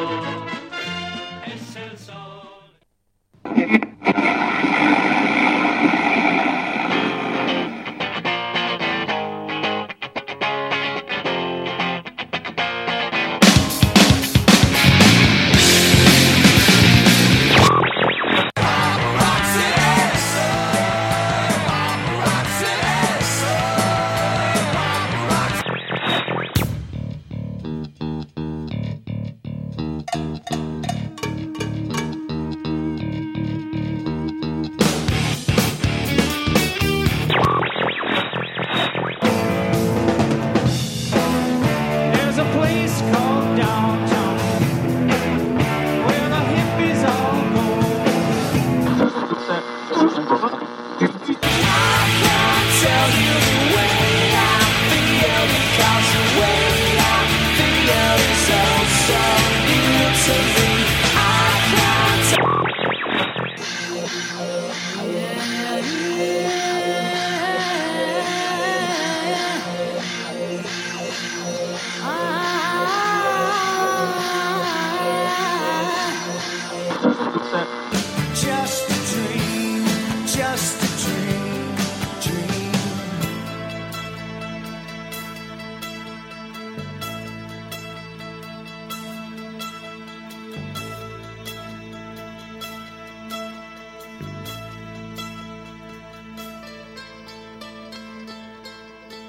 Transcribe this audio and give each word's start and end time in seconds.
es 1.46 1.76
el 1.76 1.96
sol. 1.96 2.42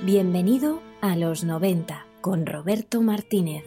Bienvenido 0.05 0.83
a 1.01 1.15
los 1.15 1.43
90 1.43 2.05
con 2.21 2.45
Roberto 2.45 3.01
Martínez. 3.01 3.63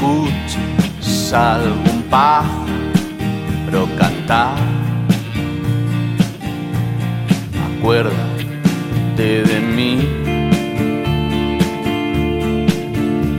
Escuches 0.00 1.32
algún 1.32 2.02
pájaro 2.08 3.86
cantar. 3.98 4.56
Acuérdate 7.78 9.42
de 9.42 9.60
mí 9.60 10.08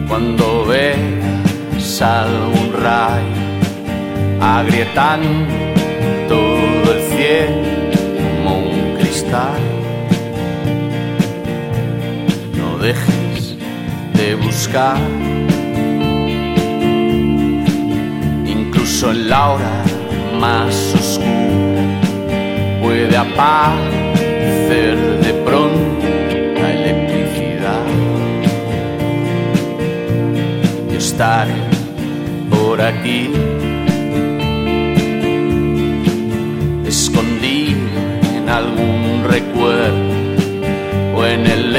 cuando 0.08 0.66
veas 0.66 2.02
algún 2.02 2.74
rayo 2.74 3.42
agrietando 4.40 5.56
todo 6.28 6.94
el 6.94 7.02
cielo 7.12 7.68
como 8.18 8.58
un 8.60 8.98
cristal. 8.98 9.62
No 12.56 12.78
dejes 12.78 13.56
de 14.14 14.36
buscar, 14.36 14.98
en 19.10 19.30
la 19.30 19.54
hora 19.54 19.84
más 20.40 20.94
oscura, 20.94 21.82
puede 22.84 23.18
aparecer 23.18 24.96
de 25.22 25.34
pronto 25.44 26.06
la 26.54 26.72
electricidad. 26.72 27.86
Yo 30.92 30.98
estaré 30.98 31.56
por 32.52 32.80
aquí. 32.80 33.32
escondido 36.86 37.80
en 38.36 38.50
algún 38.50 39.24
recuerdo 39.28 41.16
o 41.16 41.26
en 41.26 41.48
el 41.48 41.74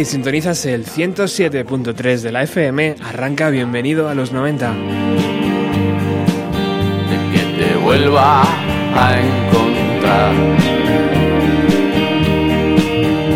Hola, 0.00 0.06
¿qué 0.06 0.08
hay? 0.08 0.12
Sintonizas 0.12 0.64
el 0.64 0.86
107.3 0.86 2.20
de 2.22 2.32
la 2.32 2.42
FM. 2.44 2.96
Arranca 3.04 3.50
bienvenido 3.50 4.08
a 4.08 4.14
los 4.14 4.32
90. 4.32 4.72
de 4.72 4.78
que 7.32 7.42
te 7.58 7.76
vuelva 7.76 8.42
a 8.42 9.20
encontrar 9.20 10.34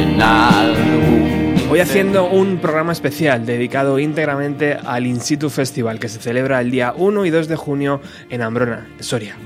en 0.00 0.22
algún 0.22 1.66
Hoy 1.70 1.80
haciendo 1.80 2.30
un 2.30 2.56
programa 2.58 2.92
especial 2.92 3.44
dedicado 3.44 3.98
íntegramente 3.98 4.72
al 4.74 5.06
In 5.06 5.20
Situ 5.20 5.50
Festival 5.50 5.98
que 5.98 6.08
se 6.08 6.18
celebra 6.18 6.62
el 6.62 6.70
día 6.70 6.94
1 6.96 7.26
y 7.26 7.30
2 7.30 7.46
de 7.46 7.56
junio 7.56 8.00
en 8.30 8.40
Ambrona, 8.40 8.88
Soria. 9.00 9.36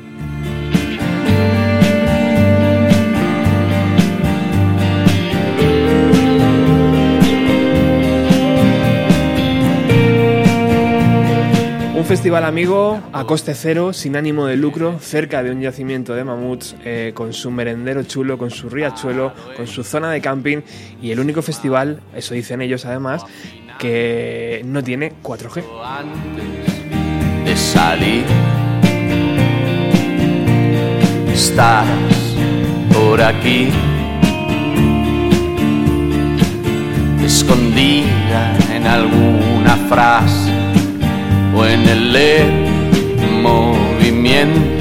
Festival 12.29 12.45
amigo 12.45 13.01
a 13.15 13.25
coste 13.25 13.55
cero, 13.55 13.95
sin 13.95 14.15
ánimo 14.15 14.45
de 14.45 14.59
lucro, 14.59 14.99
cerca 15.01 15.43
de 15.43 15.51
un 15.51 15.63
yacimiento 15.63 16.15
de 16.15 16.25
mamuts, 16.25 16.77
eh, 16.85 17.13
con 17.15 17.33
su 17.33 17.51
merendero 17.51 18.03
chulo, 18.03 18.37
con 18.37 18.51
su 18.51 18.69
riachuelo, 18.69 19.33
con 19.57 19.67
su 19.67 19.83
zona 19.83 20.11
de 20.11 20.21
camping 20.21 20.59
y 21.01 21.11
el 21.11 21.21
único 21.21 21.41
festival, 21.41 22.03
eso 22.15 22.35
dicen 22.35 22.61
ellos 22.61 22.85
además, 22.85 23.25
que 23.79 24.61
no 24.67 24.85
tiene 24.85 25.15
4G. 25.23 25.65
antes 25.83 27.47
de 27.47 27.57
salir. 27.57 28.25
Estás 31.33 31.87
por 32.93 33.23
aquí 33.23 33.71
en 38.75 38.87
alguna 38.87 39.77
frase 39.89 40.58
o 41.59 41.67
en 41.67 41.89
el 41.89 42.09
movimiento 43.43 44.78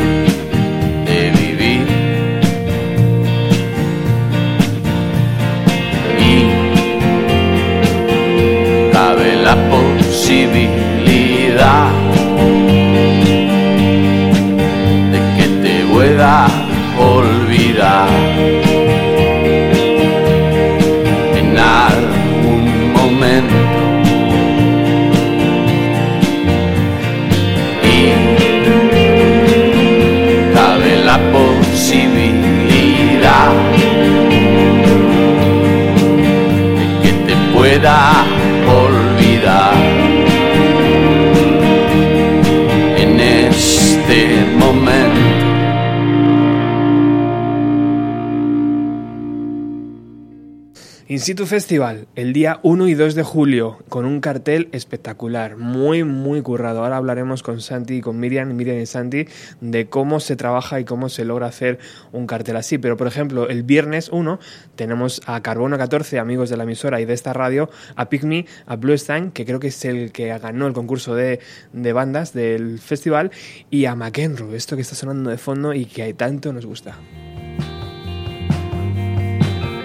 In 51.17 51.21
situ 51.21 51.47
Festival, 51.47 52.07
el 52.13 52.31
día 52.31 52.59
1 52.61 52.87
y 52.89 52.93
2 52.93 53.15
de 53.15 53.23
julio, 53.23 53.79
con 53.89 54.05
un 54.05 54.21
cartel 54.21 54.69
espectacular, 54.71 55.57
muy, 55.57 56.03
muy 56.03 56.43
currado. 56.43 56.83
Ahora 56.83 56.97
hablaremos 56.97 57.41
con 57.41 57.59
Santi 57.59 57.95
y 57.95 58.01
con 58.01 58.19
Miriam, 58.19 58.53
Miriam 58.53 58.77
y 58.77 58.85
Santi, 58.85 59.25
de 59.59 59.89
cómo 59.89 60.19
se 60.19 60.35
trabaja 60.35 60.79
y 60.79 60.85
cómo 60.85 61.09
se 61.09 61.25
logra 61.25 61.47
hacer 61.47 61.79
un 62.11 62.27
cartel 62.27 62.55
así. 62.55 62.77
Pero, 62.77 62.97
por 62.97 63.07
ejemplo, 63.07 63.49
el 63.49 63.63
viernes 63.63 64.09
1 64.09 64.39
tenemos 64.75 65.23
a 65.25 65.41
Carbono 65.41 65.79
14, 65.79 66.19
amigos 66.19 66.51
de 66.51 66.57
la 66.57 66.65
emisora 66.65 67.01
y 67.01 67.05
de 67.05 67.15
esta 67.15 67.33
radio, 67.33 67.67
a 67.95 68.09
Pygmy, 68.09 68.45
a 68.67 68.75
Blue 68.75 68.95
Stein, 68.95 69.31
que 69.31 69.43
creo 69.43 69.59
que 69.59 69.69
es 69.69 69.85
el 69.85 70.11
que 70.11 70.27
ganó 70.37 70.67
el 70.67 70.73
concurso 70.73 71.15
de, 71.15 71.39
de 71.73 71.93
bandas 71.93 72.33
del 72.33 72.77
festival, 72.77 73.31
y 73.71 73.85
a 73.85 73.95
McEnroe, 73.95 74.55
esto 74.55 74.75
que 74.75 74.83
está 74.83 74.93
sonando 74.93 75.31
de 75.31 75.39
fondo 75.39 75.73
y 75.73 75.85
que 75.85 76.13
tanto 76.13 76.53
nos 76.53 76.67
gusta. 76.67 76.95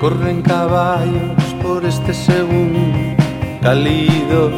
Corren 0.03 0.43
caballos 0.43 1.55
por 1.63 1.85
este 1.85 2.13
segundo, 2.13 3.23
cálidos, 3.63 4.53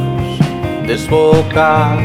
desbocados. 0.87 2.01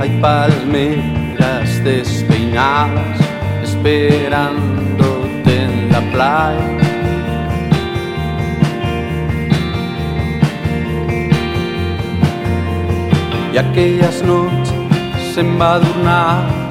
Hay 0.00 0.18
palmeras 0.20 1.84
despeinadas, 1.84 3.20
esperándote 3.62 5.62
en 5.62 5.92
la 5.92 6.00
playa. 6.10 6.78
Y 13.52 13.58
aquellas 13.58 14.24
noches 14.24 15.38
embadurnadas. 15.38 16.61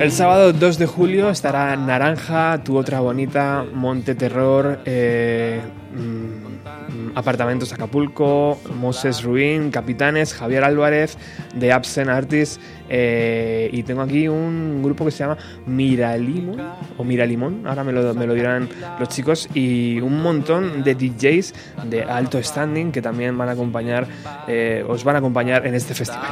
El 0.00 0.12
sábado 0.12 0.52
2 0.52 0.78
de 0.78 0.84
julio 0.86 1.30
estará 1.30 1.74
Naranja, 1.76 2.62
Tu 2.62 2.76
Otra 2.76 3.00
Bonita, 3.00 3.64
Monte 3.72 4.14
Terror, 4.14 4.80
eh, 4.84 5.62
mm, 5.94 7.16
Apartamentos 7.16 7.72
Acapulco, 7.72 8.60
Moses 8.78 9.22
Ruin, 9.22 9.70
Capitanes, 9.70 10.34
Javier 10.34 10.62
Álvarez, 10.62 11.16
The 11.58 11.72
Absent 11.72 12.10
Artist. 12.10 12.60
eh, 12.90 13.70
y 13.72 13.82
tengo 13.82 14.02
aquí 14.02 14.28
un 14.28 14.82
grupo 14.82 15.06
que 15.06 15.10
se 15.10 15.20
llama 15.20 15.38
Miralimón, 15.64 16.60
o 16.98 17.04
Miralimón, 17.04 17.66
ahora 17.66 17.82
me 17.82 17.92
lo, 17.92 18.12
me 18.12 18.26
lo 18.26 18.34
dirán 18.34 18.68
los 19.00 19.08
chicos, 19.08 19.48
y 19.54 20.00
un 20.00 20.20
montón 20.20 20.84
de 20.84 20.94
DJs 20.94 21.54
de 21.88 22.02
alto 22.02 22.42
standing 22.42 22.92
que 22.92 23.00
también 23.00 23.38
van 23.38 23.48
a 23.48 23.52
acompañar, 23.52 24.06
eh, 24.46 24.84
os 24.86 25.02
van 25.02 25.16
a 25.16 25.20
acompañar 25.20 25.66
en 25.66 25.74
este 25.74 25.94
festival. 25.94 26.28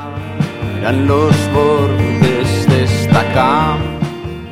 Eran 0.78 1.06
los 1.06 1.34
bordes 1.54 2.21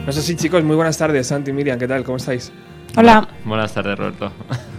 No 0.06 0.12
sé 0.12 0.20
si 0.20 0.36
chicos, 0.36 0.62
muy 0.64 0.76
buenas 0.76 0.98
tardes, 0.98 1.26
Santi, 1.26 1.50
Miriam, 1.50 1.78
¿qué 1.78 1.88
tal? 1.88 2.04
¿Cómo 2.04 2.18
estáis? 2.18 2.52
Hola. 2.94 3.26
Buenas 3.44 3.72
tardes, 3.72 3.96
Roberto. 3.98 4.30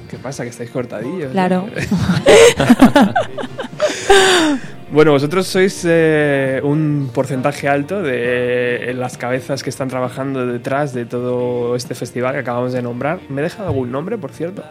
¿Qué 0.07 0.17
pasa? 0.17 0.43
Que 0.43 0.49
estáis 0.49 0.69
cortadillos. 0.69 1.29
¿eh? 1.29 1.31
Claro. 1.31 1.67
Bueno, 4.91 5.13
vosotros 5.13 5.47
sois 5.47 5.85
eh, 5.87 6.59
un 6.65 7.11
porcentaje 7.13 7.69
alto 7.69 8.01
de 8.01 8.93
las 8.93 9.17
cabezas 9.17 9.63
que 9.63 9.69
están 9.69 9.87
trabajando 9.87 10.45
detrás 10.45 10.93
de 10.93 11.05
todo 11.05 11.77
este 11.77 11.95
festival 11.95 12.33
que 12.33 12.39
acabamos 12.39 12.73
de 12.73 12.81
nombrar. 12.81 13.21
¿Me 13.29 13.39
he 13.39 13.43
dejado 13.45 13.69
algún 13.69 13.89
nombre, 13.89 14.17
por 14.17 14.33
cierto? 14.33 14.65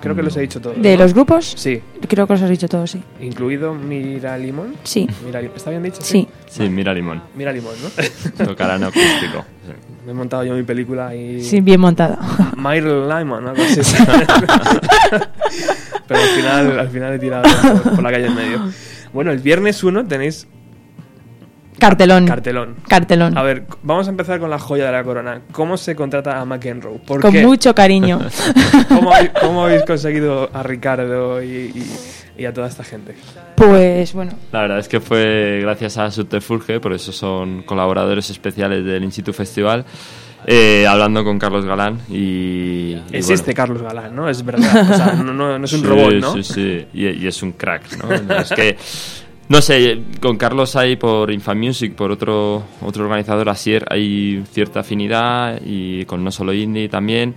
Creo 0.00 0.14
que 0.14 0.22
los 0.22 0.36
he 0.36 0.40
dicho 0.40 0.60
todos. 0.60 0.80
¿De 0.80 0.96
¿no? 0.96 1.02
los 1.04 1.14
grupos? 1.14 1.54
Sí, 1.56 1.80
Creo 2.08 2.26
que 2.26 2.32
os 2.32 2.42
has 2.42 2.50
dicho 2.50 2.68
todos, 2.68 2.90
sí. 2.90 3.02
incluido 3.20 3.74
Mira 3.74 4.36
Limón. 4.38 4.74
Sí. 4.84 5.08
Mira, 5.24 5.40
¿Está 5.40 5.70
bien 5.70 5.82
dicho? 5.82 5.98
Sí. 6.02 6.26
Sí, 6.48 6.68
mira 6.68 6.92
Limón. 6.94 7.22
Mira 7.34 7.52
Limón, 7.52 7.74
¿no? 7.82 7.88
Tocarán 8.46 8.82
acústico. 8.84 9.44
Sí. 9.66 9.72
Me 10.06 10.12
he 10.12 10.14
montado 10.14 10.44
yo 10.44 10.54
mi 10.54 10.62
película 10.62 11.14
y... 11.14 11.42
Sí, 11.42 11.60
bien 11.60 11.80
montada. 11.80 12.18
Myron 12.56 13.08
Lyman, 13.08 13.46
algo 13.48 13.62
así. 13.62 13.80
Pero 16.08 16.20
al 16.20 16.28
final, 16.28 16.78
al 16.80 16.88
final 16.88 17.12
he 17.14 17.18
tirado 17.18 17.42
por, 17.82 17.94
por 17.96 18.02
la 18.02 18.10
calle 18.10 18.26
en 18.26 18.34
medio. 18.34 18.60
Bueno, 19.12 19.30
el 19.32 19.38
viernes 19.38 19.82
1 19.84 20.06
tenéis 20.06 20.46
Cartelón. 21.78 22.26
cartelón. 22.26 22.76
Cartelón. 22.88 23.38
A 23.38 23.42
ver, 23.42 23.64
vamos 23.82 24.06
a 24.06 24.10
empezar 24.10 24.40
con 24.40 24.50
la 24.50 24.58
joya 24.58 24.86
de 24.86 24.92
la 24.92 25.04
corona. 25.04 25.40
¿Cómo 25.52 25.76
se 25.76 25.94
contrata 25.94 26.40
a 26.40 26.44
McEnroe? 26.44 26.98
¿Por 26.98 27.20
Con 27.20 27.32
qué? 27.32 27.44
mucho 27.46 27.74
cariño. 27.74 28.18
¿Cómo, 28.88 29.12
habéis- 29.12 29.30
cómo 29.40 29.64
habéis 29.64 29.82
conseguido 29.84 30.50
a 30.52 30.62
Ricardo 30.62 31.42
y, 31.42 31.46
y- 31.74 31.92
y 32.38 32.44
a 32.44 32.52
toda 32.52 32.68
esta 32.68 32.84
gente? 32.84 33.14
Pues 33.56 34.12
bueno, 34.12 34.32
La 34.52 34.60
verdad 34.62 34.78
es 34.78 34.88
que 34.88 35.00
fue 35.00 35.58
gracias 35.62 35.98
a 35.98 36.10
Subterfuge, 36.10 36.78
por 36.80 36.92
eso 36.92 37.12
son 37.12 37.62
colaboradores 37.62 38.30
especiales 38.30 38.84
del 38.84 39.02
Instituto 39.02 39.32
Festival, 39.36 39.84
eh, 40.46 40.86
hablando 40.88 41.24
con 41.24 41.36
Carlos 41.38 41.64
Galán 41.64 41.98
y... 42.08 42.94
y 42.94 43.02
Existe 43.12 43.46
bueno. 43.46 43.56
Carlos 43.56 43.82
Galán, 43.82 44.14
¿no? 44.14 44.28
Es 44.28 44.44
verdad. 44.44 44.88
O 44.90 44.94
sea, 44.96 45.12
no, 45.14 45.32
no- 45.34 45.58
no 45.58 45.64
es 45.64 45.72
un 45.72 45.80
Sí, 45.80 45.86
robot, 45.86 46.12
¿no? 46.14 46.32
Sí, 46.34 46.42
sí, 46.44 46.86
y, 46.94 47.06
y 47.08 47.26
es 47.26 47.42
un 47.42 47.52
crack, 47.52 47.82
¿no? 47.96 48.12
es 48.36 48.50
que, 48.50 48.76
no 49.48 49.62
sé, 49.62 50.00
con 50.20 50.36
Carlos 50.36 50.76
hay 50.76 50.96
por 50.96 51.30
Infamusic, 51.30 51.94
por 51.94 52.10
otro, 52.10 52.62
otro 52.82 53.04
organizador, 53.04 53.48
Asier, 53.48 53.84
hay 53.90 54.42
cierta 54.52 54.80
afinidad 54.80 55.60
y 55.64 56.04
con 56.04 56.22
No 56.22 56.30
Solo 56.30 56.52
Indie 56.52 56.88
también. 56.88 57.34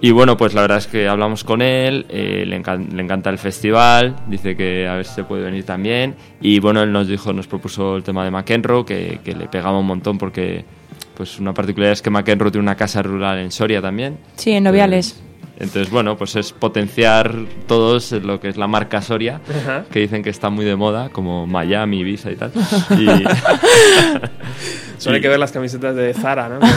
Y 0.00 0.12
bueno, 0.12 0.36
pues 0.36 0.54
la 0.54 0.60
verdad 0.60 0.78
es 0.78 0.86
que 0.86 1.08
hablamos 1.08 1.42
con 1.42 1.60
él, 1.60 2.06
eh, 2.08 2.44
le, 2.46 2.62
encan- 2.62 2.88
le 2.92 3.02
encanta 3.02 3.30
el 3.30 3.38
festival, 3.38 4.14
dice 4.28 4.56
que 4.56 4.86
a 4.86 4.94
ver 4.94 5.04
si 5.04 5.14
se 5.16 5.24
puede 5.24 5.42
venir 5.42 5.64
también. 5.64 6.14
Y 6.40 6.60
bueno, 6.60 6.80
él 6.82 6.92
nos 6.92 7.08
dijo, 7.08 7.32
nos 7.32 7.48
propuso 7.48 7.96
el 7.96 8.04
tema 8.04 8.24
de 8.24 8.30
McEnroe, 8.30 8.84
que, 8.84 9.18
que 9.24 9.34
le 9.34 9.48
pegaba 9.48 9.76
un 9.80 9.86
montón 9.86 10.16
porque 10.16 10.64
pues 11.16 11.40
una 11.40 11.52
particularidad 11.52 11.94
es 11.94 12.02
que 12.02 12.10
McEnroe 12.10 12.52
tiene 12.52 12.62
una 12.62 12.76
casa 12.76 13.02
rural 13.02 13.38
en 13.40 13.50
Soria 13.50 13.82
también. 13.82 14.18
sí, 14.36 14.52
en 14.52 14.62
Noviales. 14.62 15.20
Entonces, 15.60 15.90
bueno, 15.90 16.16
pues 16.16 16.36
es 16.36 16.52
potenciar 16.52 17.34
todos 17.66 18.12
lo 18.12 18.38
que 18.38 18.48
es 18.48 18.56
la 18.56 18.68
marca 18.68 19.02
Soria, 19.02 19.40
Ajá. 19.62 19.84
que 19.90 19.98
dicen 19.98 20.22
que 20.22 20.30
está 20.30 20.50
muy 20.50 20.64
de 20.64 20.76
moda, 20.76 21.08
como 21.08 21.46
Miami, 21.48 21.98
Ibiza 22.00 22.30
y 22.30 22.36
tal. 22.36 22.52
Y, 22.90 23.06
Solo 24.98 25.16
hay 25.16 25.22
que 25.22 25.28
ver 25.28 25.38
las 25.38 25.52
camisetas 25.52 25.94
de 25.96 26.12
Zara, 26.14 26.48
¿no? 26.48 26.58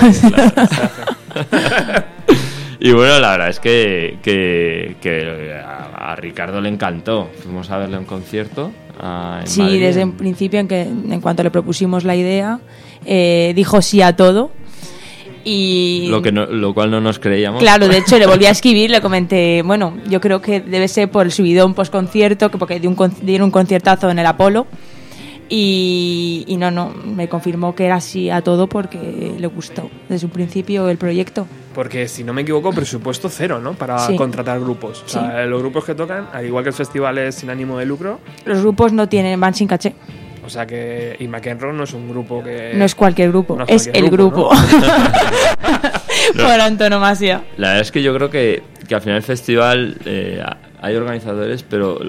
y 2.80 2.92
bueno, 2.92 3.20
la 3.20 3.32
verdad 3.32 3.50
es 3.50 3.60
que, 3.60 4.18
que, 4.24 4.96
que 5.02 5.54
a, 5.64 6.12
a 6.12 6.16
Ricardo 6.16 6.62
le 6.62 6.70
encantó. 6.70 7.30
Fuimos 7.44 7.70
a 7.70 7.78
verle 7.78 7.98
a 7.98 8.00
un 8.00 8.06
concierto. 8.06 8.72
ah, 9.00 9.40
en 9.42 9.48
Sí, 9.48 9.62
Madrid. 9.62 9.82
desde 9.82 10.04
un 10.04 10.14
principio, 10.14 10.60
en, 10.60 10.68
que, 10.68 10.82
en 10.82 11.22
cuanto 11.22 11.44
le 11.44 11.52
propusimos 11.52 12.04
la 12.04 12.16
idea, 12.16 12.60
eh, 13.06 13.54
dijo 13.56 13.82
sí 13.82 14.02
a 14.02 14.16
todo. 14.16 14.52
Y 15.44 16.08
Lo, 16.10 16.22
que 16.22 16.32
no- 16.32 16.46
lo 16.46 16.74
cual 16.74 16.92
no 16.92 17.02
nos 17.02 17.18
creíamos. 17.20 17.62
Claro, 17.62 17.88
de 17.88 17.98
hecho 17.98 18.18
le 18.20 18.28
volví 18.28 18.46
a 18.46 18.52
escribir, 18.52 18.92
le 18.92 19.02
comenté, 19.02 19.62
bueno, 19.64 19.96
yo 20.08 20.22
creo 20.22 20.42
que 20.42 20.60
debe 20.62 20.88
ser 20.88 21.10
por 21.10 21.26
el 21.26 21.32
subidón 21.32 21.74
post 21.74 21.92
concierto, 21.92 22.52
que 22.52 22.58
porque 22.58 22.80
dio 22.80 22.90
un, 22.90 23.14
dieron 23.22 23.46
un 23.46 23.52
conciertazo 23.52 24.10
en 24.10 24.20
el 24.20 24.26
Apolo. 24.28 24.68
Y, 25.54 26.46
y 26.48 26.56
no, 26.56 26.72
no, 26.72 26.94
me 27.06 27.28
confirmó 27.28 27.76
que 27.76 27.86
era 27.86 27.96
así 27.96 28.30
a 28.30 28.42
todo 28.42 28.68
porque 28.68 29.34
le 29.38 29.48
gustó 29.48 29.90
desde 30.08 30.26
un 30.26 30.32
principio 30.32 30.88
el 30.88 30.98
proyecto. 30.98 31.46
Porque 31.76 32.08
si 32.08 32.24
no 32.24 32.32
me 32.32 32.44
equivoco, 32.44 32.72
presupuesto 32.72 33.28
cero, 33.28 33.60
¿no? 33.62 33.74
Para 33.74 34.00
Sí. 34.00 34.16
contratar 34.16 34.62
grupos. 34.62 35.04
O 35.06 35.10
sea, 35.10 35.46
los 35.46 35.60
grupos 35.62 35.84
que 35.84 35.94
tocan, 35.94 36.28
al 36.32 36.46
igual 36.46 36.64
que 36.64 36.70
el 36.70 36.76
festival 36.76 37.18
es 37.18 37.36
sin 37.36 37.50
ánimo 37.50 37.78
de 37.78 37.86
lucro, 37.86 38.20
Los 38.46 38.62
grupos 38.62 38.94
no 38.94 39.10
tienen, 39.10 39.40
van 39.42 39.54
sin 39.54 39.68
caché. 39.68 39.94
O 40.52 40.54
sea 40.54 40.68
que. 40.68 41.16
Y 41.18 41.28
McEnroe 41.30 41.72
no 41.72 41.86
es 41.86 41.94
un 41.94 42.10
grupo 42.10 42.44
que. 42.44 42.74
No 42.76 42.84
es 42.84 42.94
cualquier 42.94 43.30
grupo, 43.30 43.56
no 43.56 43.64
es 43.66 43.84
cualquier 43.84 44.04
el 44.04 44.12
grupo. 44.12 44.52
¿no? 46.36 46.44
Por 46.44 46.60
antonomasia. 46.60 47.46
La 47.56 47.70
verdad 47.70 47.82
es 47.82 47.92
que 47.92 48.04
yo 48.04 48.14
creo 48.14 48.30
que, 48.30 48.62
que 48.86 48.96
al 48.96 49.02
final 49.02 49.16
el 49.18 49.24
festival 49.24 49.96
eh, 50.04 50.44
hay 50.82 50.96
organizadores, 50.96 51.64
pero 51.64 52.00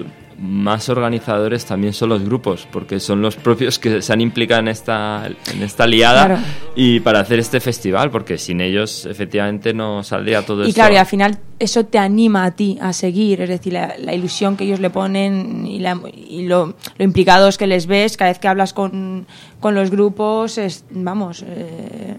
más 0.45 0.89
organizadores 0.89 1.65
también 1.65 1.93
son 1.93 2.09
los 2.09 2.21
grupos, 2.23 2.67
porque 2.69 2.99
son 2.99 3.21
los 3.21 3.37
propios 3.37 3.79
que 3.79 4.01
se 4.01 4.11
han 4.11 4.19
implicado 4.19 4.59
en 4.59 4.67
esta, 4.67 5.23
en 5.53 5.63
esta 5.63 5.87
liada 5.87 6.25
Claro. 6.25 6.41
y 6.75 6.99
para 6.99 7.21
hacer 7.21 7.39
este 7.39 7.61
festival, 7.61 8.11
porque 8.11 8.37
sin 8.37 8.59
ellos 8.59 9.05
efectivamente 9.05 9.73
no 9.73 10.03
saldría 10.03 10.45
todo 10.45 10.65
Y 10.65 10.69
esto. 10.69 10.75
claro, 10.75 10.95
y 10.95 10.97
al 10.97 11.05
final 11.05 11.37
eso 11.59 11.85
te 11.85 11.97
anima 11.97 12.43
a 12.43 12.51
ti 12.51 12.77
a 12.81 12.91
seguir, 12.91 13.39
es 13.41 13.47
decir, 13.47 13.71
la, 13.71 13.95
la 13.97 14.13
ilusión 14.13 14.57
que 14.57 14.65
ellos 14.65 14.81
le 14.81 14.89
ponen 14.89 15.65
y, 15.65 15.79
la- 15.79 15.99
y 16.13 16.43
lo, 16.45 16.75
lo 16.97 17.05
implicados 17.05 17.57
que 17.57 17.65
les 17.67 17.87
ves 17.87 18.17
cada 18.17 18.29
vez 18.31 18.39
que 18.39 18.49
hablas 18.49 18.73
con, 18.73 19.25
con 19.61 19.75
los 19.75 19.91
grupos, 19.91 20.57
es, 20.57 20.83
vamos, 20.91 21.43
eh, 21.47 22.15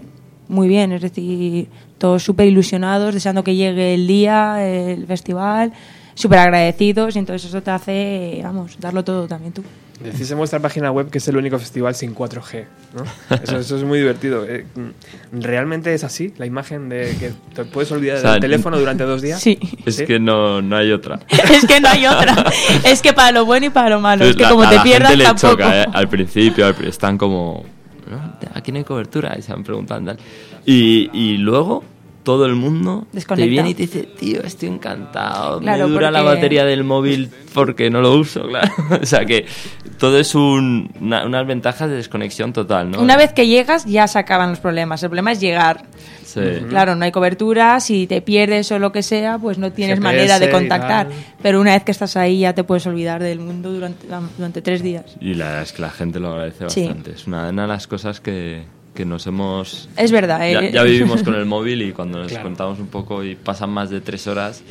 muy 0.48 0.66
bien, 0.68 0.92
es 0.92 1.02
decir, 1.02 1.68
todos 1.98 2.22
súper 2.22 2.46
ilusionados, 2.48 3.12
deseando 3.12 3.44
que 3.44 3.54
llegue 3.54 3.92
el 3.94 4.06
día, 4.06 4.66
el 4.66 5.06
festival, 5.06 5.72
súper 6.14 6.38
agradecidos 6.38 7.16
y 7.16 7.18
entonces 7.18 7.48
eso 7.48 7.62
te 7.62 7.70
hace, 7.70 8.40
vamos, 8.42 8.76
darlo 8.80 9.04
todo 9.04 9.26
también 9.26 9.52
tú. 9.52 9.62
Decís 10.02 10.28
en 10.32 10.38
vuestra 10.38 10.58
página 10.58 10.90
web 10.90 11.08
que 11.08 11.18
es 11.18 11.28
el 11.28 11.36
único 11.36 11.56
festival 11.58 11.94
sin 11.94 12.14
4G, 12.16 12.64
¿no? 12.96 13.36
Eso, 13.42 13.58
eso 13.58 13.76
es 13.76 13.84
muy 13.84 13.98
divertido. 14.00 14.44
Eh, 14.44 14.66
¿Realmente 15.32 15.94
es 15.94 16.02
así? 16.02 16.34
La 16.36 16.46
imagen 16.46 16.88
de 16.88 17.14
que 17.18 17.32
te 17.54 17.64
puedes 17.64 17.92
olvidar 17.92 18.18
O 18.18 18.20
sea, 18.20 18.32
del 18.32 18.40
teléfono 18.40 18.76
durante 18.78 19.04
dos 19.04 19.22
días. 19.22 19.40
Sí. 19.40 19.56
Es 19.86 19.96
¿Sí? 19.96 20.04
que 20.04 20.18
no, 20.18 20.60
no 20.60 20.76
hay 20.76 20.90
otra. 20.90 21.20
es 21.28 21.64
que 21.64 21.80
no 21.80 21.88
hay 21.88 22.06
otra. 22.06 22.44
Es 22.84 23.02
que 23.02 23.12
para 23.12 23.30
lo 23.30 23.44
bueno 23.46 23.66
y 23.66 23.70
para 23.70 23.88
lo 23.88 24.00
malo. 24.00 24.24
Es 24.24 24.34
que 24.34 24.42
La- 24.42 24.50
como 24.50 24.64
a 24.64 24.68
te 24.70 24.76
la 24.76 24.82
pierdas 24.82 25.10
gente 25.10 25.18
le 25.18 25.24
tampoco. 25.24 25.52
choca, 25.52 25.82
¿eh? 25.82 25.86
Al 25.92 26.08
principio 26.08 26.66
al 26.66 26.74
están 26.86 27.16
como... 27.16 27.64
"No, 28.10 28.34
Aquí 28.54 28.72
no 28.72 28.78
hay 28.78 28.84
cobertura, 28.84 29.36
y 29.38 29.42
se 29.42 29.52
han 29.52 29.62
preguntado. 29.62 30.16
Y, 30.66 31.08
y 31.12 31.36
luego 31.38 31.84
todo 32.24 32.46
el 32.46 32.54
mundo 32.56 33.06
te 33.36 33.46
viene 33.46 33.70
y 33.70 33.74
te 33.74 33.82
dice, 33.82 34.02
tío, 34.18 34.42
estoy 34.42 34.70
encantado. 34.70 35.60
Claro, 35.60 35.86
me 35.86 35.92
dura 35.92 36.10
la 36.10 36.22
batería 36.22 36.64
del 36.64 36.82
móvil 36.82 37.30
porque 37.54 37.90
no 37.90 38.00
lo 38.00 38.14
uso, 38.16 38.42
claro. 38.48 38.72
o 39.00 39.06
sea 39.06 39.24
que 39.24 39.46
todo 39.98 40.18
es 40.18 40.34
un- 40.34 40.90
una- 41.00 41.24
unas 41.26 41.46
ventajas 41.46 41.88
de 41.88 41.96
desconexión 41.96 42.52
total, 42.52 42.90
¿no? 42.90 43.00
Una 43.00 43.16
vez 43.16 43.32
que 43.32 43.46
llegas 43.46 43.84
ya 43.84 44.08
se 44.08 44.18
acaban 44.18 44.50
los 44.50 44.58
problemas. 44.58 45.02
El 45.02 45.10
problema 45.10 45.32
es 45.32 45.40
llegar. 45.40 45.84
Sí. 46.24 46.40
Claro, 46.68 46.96
no 46.96 47.04
hay 47.04 47.12
cobertura, 47.12 47.78
si 47.78 48.08
te 48.08 48.20
pierdes 48.20 48.72
o 48.72 48.80
lo 48.80 48.90
que 48.90 49.04
sea, 49.04 49.38
pues 49.38 49.56
no 49.56 49.70
tienes 49.70 49.98
GPS 50.00 50.02
manera 50.16 50.38
de 50.40 50.50
contactar. 50.50 51.06
Pero 51.40 51.60
una 51.60 51.74
vez 51.74 51.84
que 51.84 51.92
estás 51.92 52.16
ahí 52.16 52.40
ya 52.40 52.54
te 52.54 52.64
puedes 52.64 52.84
olvidar 52.88 53.22
del 53.22 53.38
mundo 53.38 53.70
durante, 53.72 54.06
durante 54.36 54.60
tres 54.60 54.82
días. 54.82 55.04
Y 55.20 55.34
la 55.34 55.44
verdad 55.46 55.62
es 55.62 55.72
que 55.72 55.82
la 55.82 55.90
gente 55.90 56.18
lo 56.18 56.30
agradece 56.32 56.68
Sí. 56.70 56.86
bastante. 56.86 57.12
Es 57.12 57.26
una, 57.28 57.50
una 57.50 57.62
de 57.62 57.68
las 57.68 57.86
cosas 57.86 58.20
que, 58.20 58.64
que 58.94 59.04
nos 59.04 59.26
hemos... 59.26 59.88
Es 59.96 60.12
verdad, 60.12 60.38
Ya, 60.40 60.60
¿eh? 60.60 60.70
ya 60.72 60.82
vivimos 60.82 61.22
con 61.22 61.34
el 61.34 61.44
móvil 61.46 61.82
y 61.82 61.92
cuando 61.92 62.18
nos 62.18 62.28
Claro. 62.32 62.44
contamos 62.44 62.78
un 62.78 62.86
poco 62.86 63.24
y 63.24 63.34
pasan 63.34 63.70
más 63.70 63.90
de 63.90 64.00
tres 64.00 64.26
horas, 64.26 64.62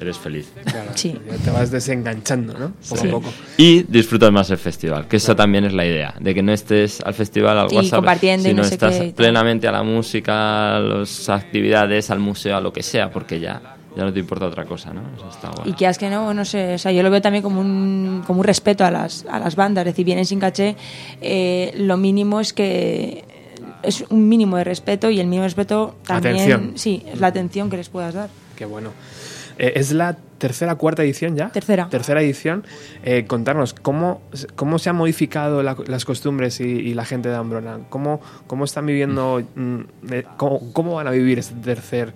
eres 0.00 0.18
feliz. 0.18 0.50
Claro, 0.64 0.90
Sí. 0.94 1.18
ya 1.30 1.36
te 1.36 1.50
vas 1.50 1.70
desenganchando, 1.70 2.52
¿no? 2.58 2.72
Poco 2.88 3.00
Sí. 3.02 3.08
a 3.08 3.10
poco. 3.10 3.28
Y 3.58 3.82
disfrutas 3.84 4.30
más 4.32 4.50
el 4.50 4.58
festival, 4.58 5.06
que 5.08 5.16
eso 5.16 5.34
también 5.36 5.64
es 5.64 5.72
la 5.72 5.84
idea, 5.86 6.14
de 6.20 6.34
que 6.34 6.42
no 6.42 6.52
estés 6.52 7.00
al 7.02 7.14
festival, 7.14 7.58
al 7.58 7.70
Sí, 7.70 7.76
WhatsApp, 7.76 7.96
compartiendo 7.98 8.48
y 8.48 8.50
sino 8.52 8.62
no 8.62 8.68
sé 8.68 8.74
estás 8.74 8.96
qué 8.98 9.06
y 9.06 9.12
plenamente 9.12 9.68
a 9.68 9.72
la 9.72 9.82
música, 9.82 10.76
a 10.76 10.80
las 10.80 11.28
actividades, 11.28 12.10
al 12.10 12.18
museo, 12.18 12.56
a 12.56 12.60
lo 12.60 12.72
que 12.72 12.82
sea, 12.82 13.10
porque 13.10 13.40
ya, 13.40 13.60
ya 13.96 14.04
no 14.04 14.12
te 14.12 14.20
importa 14.20 14.44
otra 14.46 14.64
cosa, 14.66 14.92
¿no? 14.92 15.00
Eso 15.16 15.28
está 15.30 15.48
guay. 15.50 15.70
Y 15.70 15.72
que 15.74 15.86
es 15.86 15.96
que 15.96 16.10
no, 16.10 16.34
no 16.34 16.44
sé, 16.44 16.74
o 16.74 16.78
sea, 16.78 16.92
yo 16.92 17.02
lo 17.02 17.10
veo 17.10 17.22
también 17.22 17.42
como 17.42 17.60
un, 17.62 18.22
como 18.26 18.40
un 18.40 18.44
respeto 18.44 18.84
a 18.84 18.90
las, 18.90 19.24
a 19.30 19.38
las 19.38 19.56
bandas, 19.56 19.82
es 19.86 19.92
decir, 19.92 20.04
vienen 20.04 20.26
sin 20.26 20.40
caché, 20.40 20.76
eh, 21.22 21.72
lo 21.78 21.96
mínimo 21.96 22.40
es 22.40 22.52
que 22.52 23.24
es 23.86 24.04
un 24.10 24.28
mínimo 24.28 24.56
de 24.56 24.64
respeto 24.64 25.10
y 25.10 25.20
el 25.20 25.26
mínimo 25.26 25.42
de 25.42 25.48
respeto 25.48 25.96
también, 26.06 26.34
Atención. 26.36 26.72
sí, 26.76 27.02
es 27.12 27.20
la 27.20 27.28
atención 27.28 27.70
que 27.70 27.76
les 27.76 27.88
puedas 27.88 28.14
dar. 28.14 28.28
Qué 28.56 28.64
bueno. 28.64 28.90
Eh, 29.58 29.72
¿Es 29.76 29.92
la 29.92 30.16
tercera, 30.36 30.74
cuarta 30.74 31.02
edición 31.02 31.34
ya? 31.34 31.48
Tercera. 31.48 31.88
Tercera 31.88 32.20
edición. 32.20 32.64
Eh, 33.02 33.24
contarnos, 33.26 33.72
¿cómo, 33.72 34.20
¿cómo 34.54 34.78
se 34.78 34.90
han 34.90 34.96
modificado 34.96 35.62
la- 35.62 35.76
las 35.86 36.04
costumbres 36.04 36.60
y, 36.60 36.64
y 36.64 36.92
la 36.92 37.06
gente 37.06 37.30
de 37.30 37.36
Ambrona? 37.36 37.78
¿Cómo, 37.88 38.20
cómo 38.46 38.64
están 38.66 38.84
viviendo, 38.84 39.42
mm, 39.54 39.80
eh, 40.10 40.24
cómo, 40.36 40.72
cómo 40.74 40.94
van 40.96 41.06
a 41.06 41.10
vivir 41.10 41.38
este 41.38 41.54
tercer, 41.54 42.12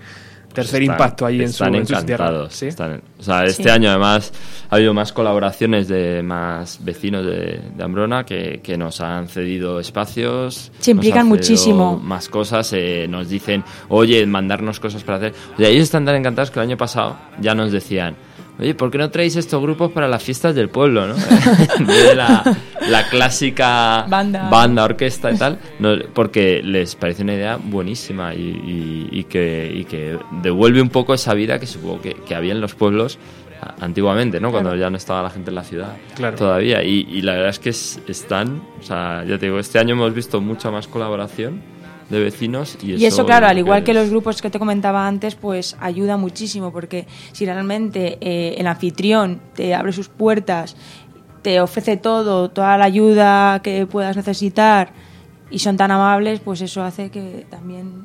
tercer 0.53 0.83
Están- 0.83 0.95
impacto 0.95 1.27
allí 1.27 1.43
en 1.43 1.49
su, 1.49 1.63
están 1.65 1.75
en 1.75 1.87
sus 1.87 2.05
tierras? 2.05 2.29
encantados. 2.29 2.55
¿Sí? 2.55 2.67
están- 2.67 3.03
o 3.19 3.23
sea, 3.23 3.45
este 3.45 3.63
Sí. 3.65 3.69
año 3.69 3.89
además 3.91 4.33
ha 4.69 4.77
habido 4.77 4.93
más 4.95 5.13
colaboraciones 5.13 5.89
de 5.89 6.23
más 6.23 6.85
vecinos 6.85 7.25
de, 7.25 7.61
de 7.77 7.83
Ambrona 7.85 8.25
que, 8.25 8.61
que 8.63 8.77
nos 8.77 9.01
han 9.01 9.29
cedido 9.29 9.81
espacios. 9.81 10.73
Se 10.81 10.93
nos 10.93 11.05
implican 11.05 11.21
han 11.21 11.27
cedido 11.27 11.37
muchísimo. 11.37 11.97
Más 12.03 12.29
cosas, 12.29 12.73
eh, 12.73 13.07
nos 13.09 13.29
dicen, 13.29 13.63
oye, 13.89 14.27
mandarnos 14.27 14.81
cosas 14.81 15.03
para 15.05 15.19
hacer. 15.19 15.35
O 15.55 15.57
sea, 15.59 15.69
ellos 15.69 15.85
están 15.85 16.05
tan 16.05 16.17
encantados 16.17 16.51
que 16.51 16.59
el 16.61 16.67
año 16.67 16.77
pasado 16.77 17.17
ya 17.41 17.55
nos 17.55 17.73
decían, 17.73 18.17
oye, 18.61 18.75
¿por 18.75 18.91
qué 18.91 18.99
no 18.99 19.11
traéis 19.11 19.37
estos 19.37 19.61
grupos 19.63 19.91
para 19.93 20.07
las 20.09 20.23
fiestas 20.23 20.55
del 20.55 20.69
pueblo? 20.69 21.07
¿no? 21.07 21.15
en 21.79 21.87
vez 21.87 22.09
de 22.11 22.15
la, 22.15 22.57
la 22.89 23.09
clásica 23.09 24.07
Banda. 24.09 24.85
orquesta 24.85 25.31
y 25.33 25.37
tal, 25.37 25.59
no, 25.79 25.97
porque 26.15 26.63
les 26.63 26.95
parece 26.95 27.23
una 27.23 27.35
idea 27.35 27.57
buenísima 27.63 28.35
y, 28.35 28.39
y- 28.41 29.09
y 29.21 29.25
que, 29.25 29.73
y 29.75 29.85
que 29.85 30.19
devuelve 30.43 30.81
un 30.83 30.91
poco 30.91 31.15
esa 31.15 31.35
vida 31.35 31.59
que 31.59 31.67
supongo 31.67 32.01
que, 32.03 32.15
que 32.15 32.35
había 32.35 32.53
en 32.53 32.61
los 32.61 32.75
pueblos 32.75 33.19
antiguamente, 33.81 34.41
¿no? 34.41 34.51
Cuando 34.51 34.75
ya 34.75 34.89
no 34.89 34.97
estaba 34.97 35.23
la 35.23 35.29
gente 35.31 35.51
en 35.51 35.55
la 35.55 35.65
ciudad 35.65 35.97
Claro. 36.17 36.37
todavía. 36.37 36.83
Y, 36.83 37.07
y 37.11 37.21
la 37.23 37.33
verdad 37.35 37.51
es 37.51 37.59
que 37.59 37.69
es- 37.71 38.01
están, 38.09 38.63
o 38.81 38.83
sea, 38.83 39.23
ya 39.27 39.37
te 39.39 39.47
digo, 39.47 39.59
este 39.59 39.79
año 39.79 39.95
hemos 39.95 40.15
visto 40.15 40.41
mucha 40.41 40.71
más 40.71 40.89
colaboración 40.89 41.61
de 42.11 42.21
vecinos 42.21 42.77
y, 42.83 42.95
Y 42.97 43.07
eso, 43.07 43.25
claro, 43.25 43.47
al 43.47 43.57
igual 43.59 43.85
que 43.85 43.93
es- 43.93 43.97
los 43.97 44.11
grupos 44.11 44.43
que 44.43 44.51
te 44.51 44.59
comentaba 44.59 45.07
antes, 45.07 45.37
pues 45.37 45.77
ayuda 45.81 46.17
muchísimo 46.17 46.73
porque 46.73 47.07
si 47.33 47.47
realmente 47.47 48.19
eh, 48.21 48.57
el 48.59 48.67
anfitrión 48.67 49.41
te 49.55 49.75
abre 49.75 49.93
sus 49.93 50.09
puertas, 50.09 50.77
te 51.43 51.61
ofrece 51.61 51.97
todo, 51.97 52.51
toda 52.51 52.77
la 52.77 52.85
ayuda 52.85 53.63
que 53.63 53.87
puedas 53.87 54.17
necesitar 54.17 54.93
y 55.51 55.61
son 55.61 55.77
tan 55.77 55.91
amables, 55.91 56.41
pues 56.41 56.61
eso 56.61 56.83
hace 56.83 57.11
que 57.11 57.47
también 57.49 58.05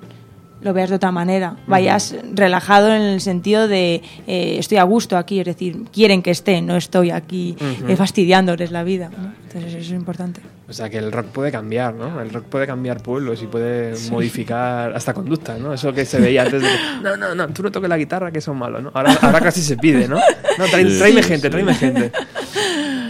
lo 0.66 0.74
veas 0.74 0.90
de 0.90 0.96
otra 0.98 1.12
manera. 1.12 1.56
Vayas 1.68 2.16
relajado 2.34 2.94
en 2.94 3.02
el 3.04 3.22
sentido 3.22 3.68
de 3.68 4.02
eh, 4.28 4.56
estoy 4.60 4.78
a 4.80 4.84
gusto 4.84 5.16
aquí, 5.16 5.40
es 5.40 5.46
decir, 5.46 5.84
quieren 5.94 6.22
que 6.22 6.32
esté, 6.32 6.62
no 6.62 6.76
estoy 6.76 7.12
aquí 7.12 7.56
eh, 7.88 7.96
fastidiándoles 7.96 8.72
la 8.72 8.84
vida. 8.84 9.10
¿no? 9.16 9.32
Entonces 9.44 9.76
eso 9.76 9.78
es 9.78 9.90
importante. 9.92 10.42
O 10.68 10.74
sea, 10.74 10.90
que 10.90 10.98
el 10.98 11.12
rock 11.12 11.28
puede 11.28 11.52
cambiar, 11.52 11.94
¿no? 11.94 12.20
El 12.20 12.32
rock 12.32 12.46
puede 12.46 12.66
cambiar 12.66 13.02
pueblos 13.04 13.42
y 13.44 13.46
puede 13.46 13.94
modificar 14.10 14.94
hasta 14.96 15.14
conductas, 15.14 15.60
¿no? 15.60 15.72
Eso 15.72 15.94
que 15.94 16.04
se 16.06 16.20
veía 16.20 16.42
antes 16.42 16.64
de 16.64 16.68
no, 17.04 17.16
no, 17.16 17.36
no, 17.36 17.48
tú 17.50 17.62
no 17.62 17.72
toques 17.72 17.88
la 17.88 17.98
guitarra 17.98 18.32
que 18.32 18.42
son 18.42 18.58
malos, 18.58 18.82
¿no? 18.82 18.90
Ahora, 18.96 19.16
ahora 19.22 19.40
casi 19.42 19.62
se 19.62 19.78
pide, 19.78 20.08
¿no? 20.08 20.16
No, 20.58 20.66
tráeme 20.66 20.90
sí, 20.90 21.22
gente, 21.22 21.48
sí. 21.48 21.50
tráeme 21.52 21.74
gente. 21.76 22.12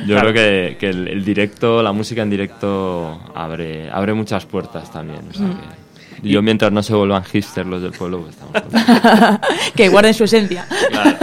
Yo 0.06 0.14
Claro. 0.16 0.32
creo 0.32 0.34
que, 0.34 0.78
que 0.78 0.90
el, 0.90 1.08
el 1.08 1.24
directo, 1.26 1.82
la 1.82 1.94
música 1.94 2.22
en 2.22 2.30
directo 2.30 3.20
abre, 3.34 3.90
abre 3.90 4.14
muchas 4.14 4.46
puertas 4.46 4.92
también. 4.92 5.22
o 5.30 5.34
sea 5.34 5.46
Mm. 5.48 5.52
que- 5.52 5.85
y 6.24 6.32
yo 6.32 6.42
mientras 6.42 6.72
no 6.72 6.82
se 6.84 6.94
vuelvan 6.94 7.24
hipsters 7.24 7.68
los 7.68 7.82
del 7.82 7.92
pueblo, 7.92 8.22
pues 8.22 8.36
estamos 8.36 8.62
contentos. 8.62 9.50
que 9.76 9.90
guarden 9.90 10.14
su 10.14 10.24
esencia. 10.26 10.66
Claro. 10.90 11.18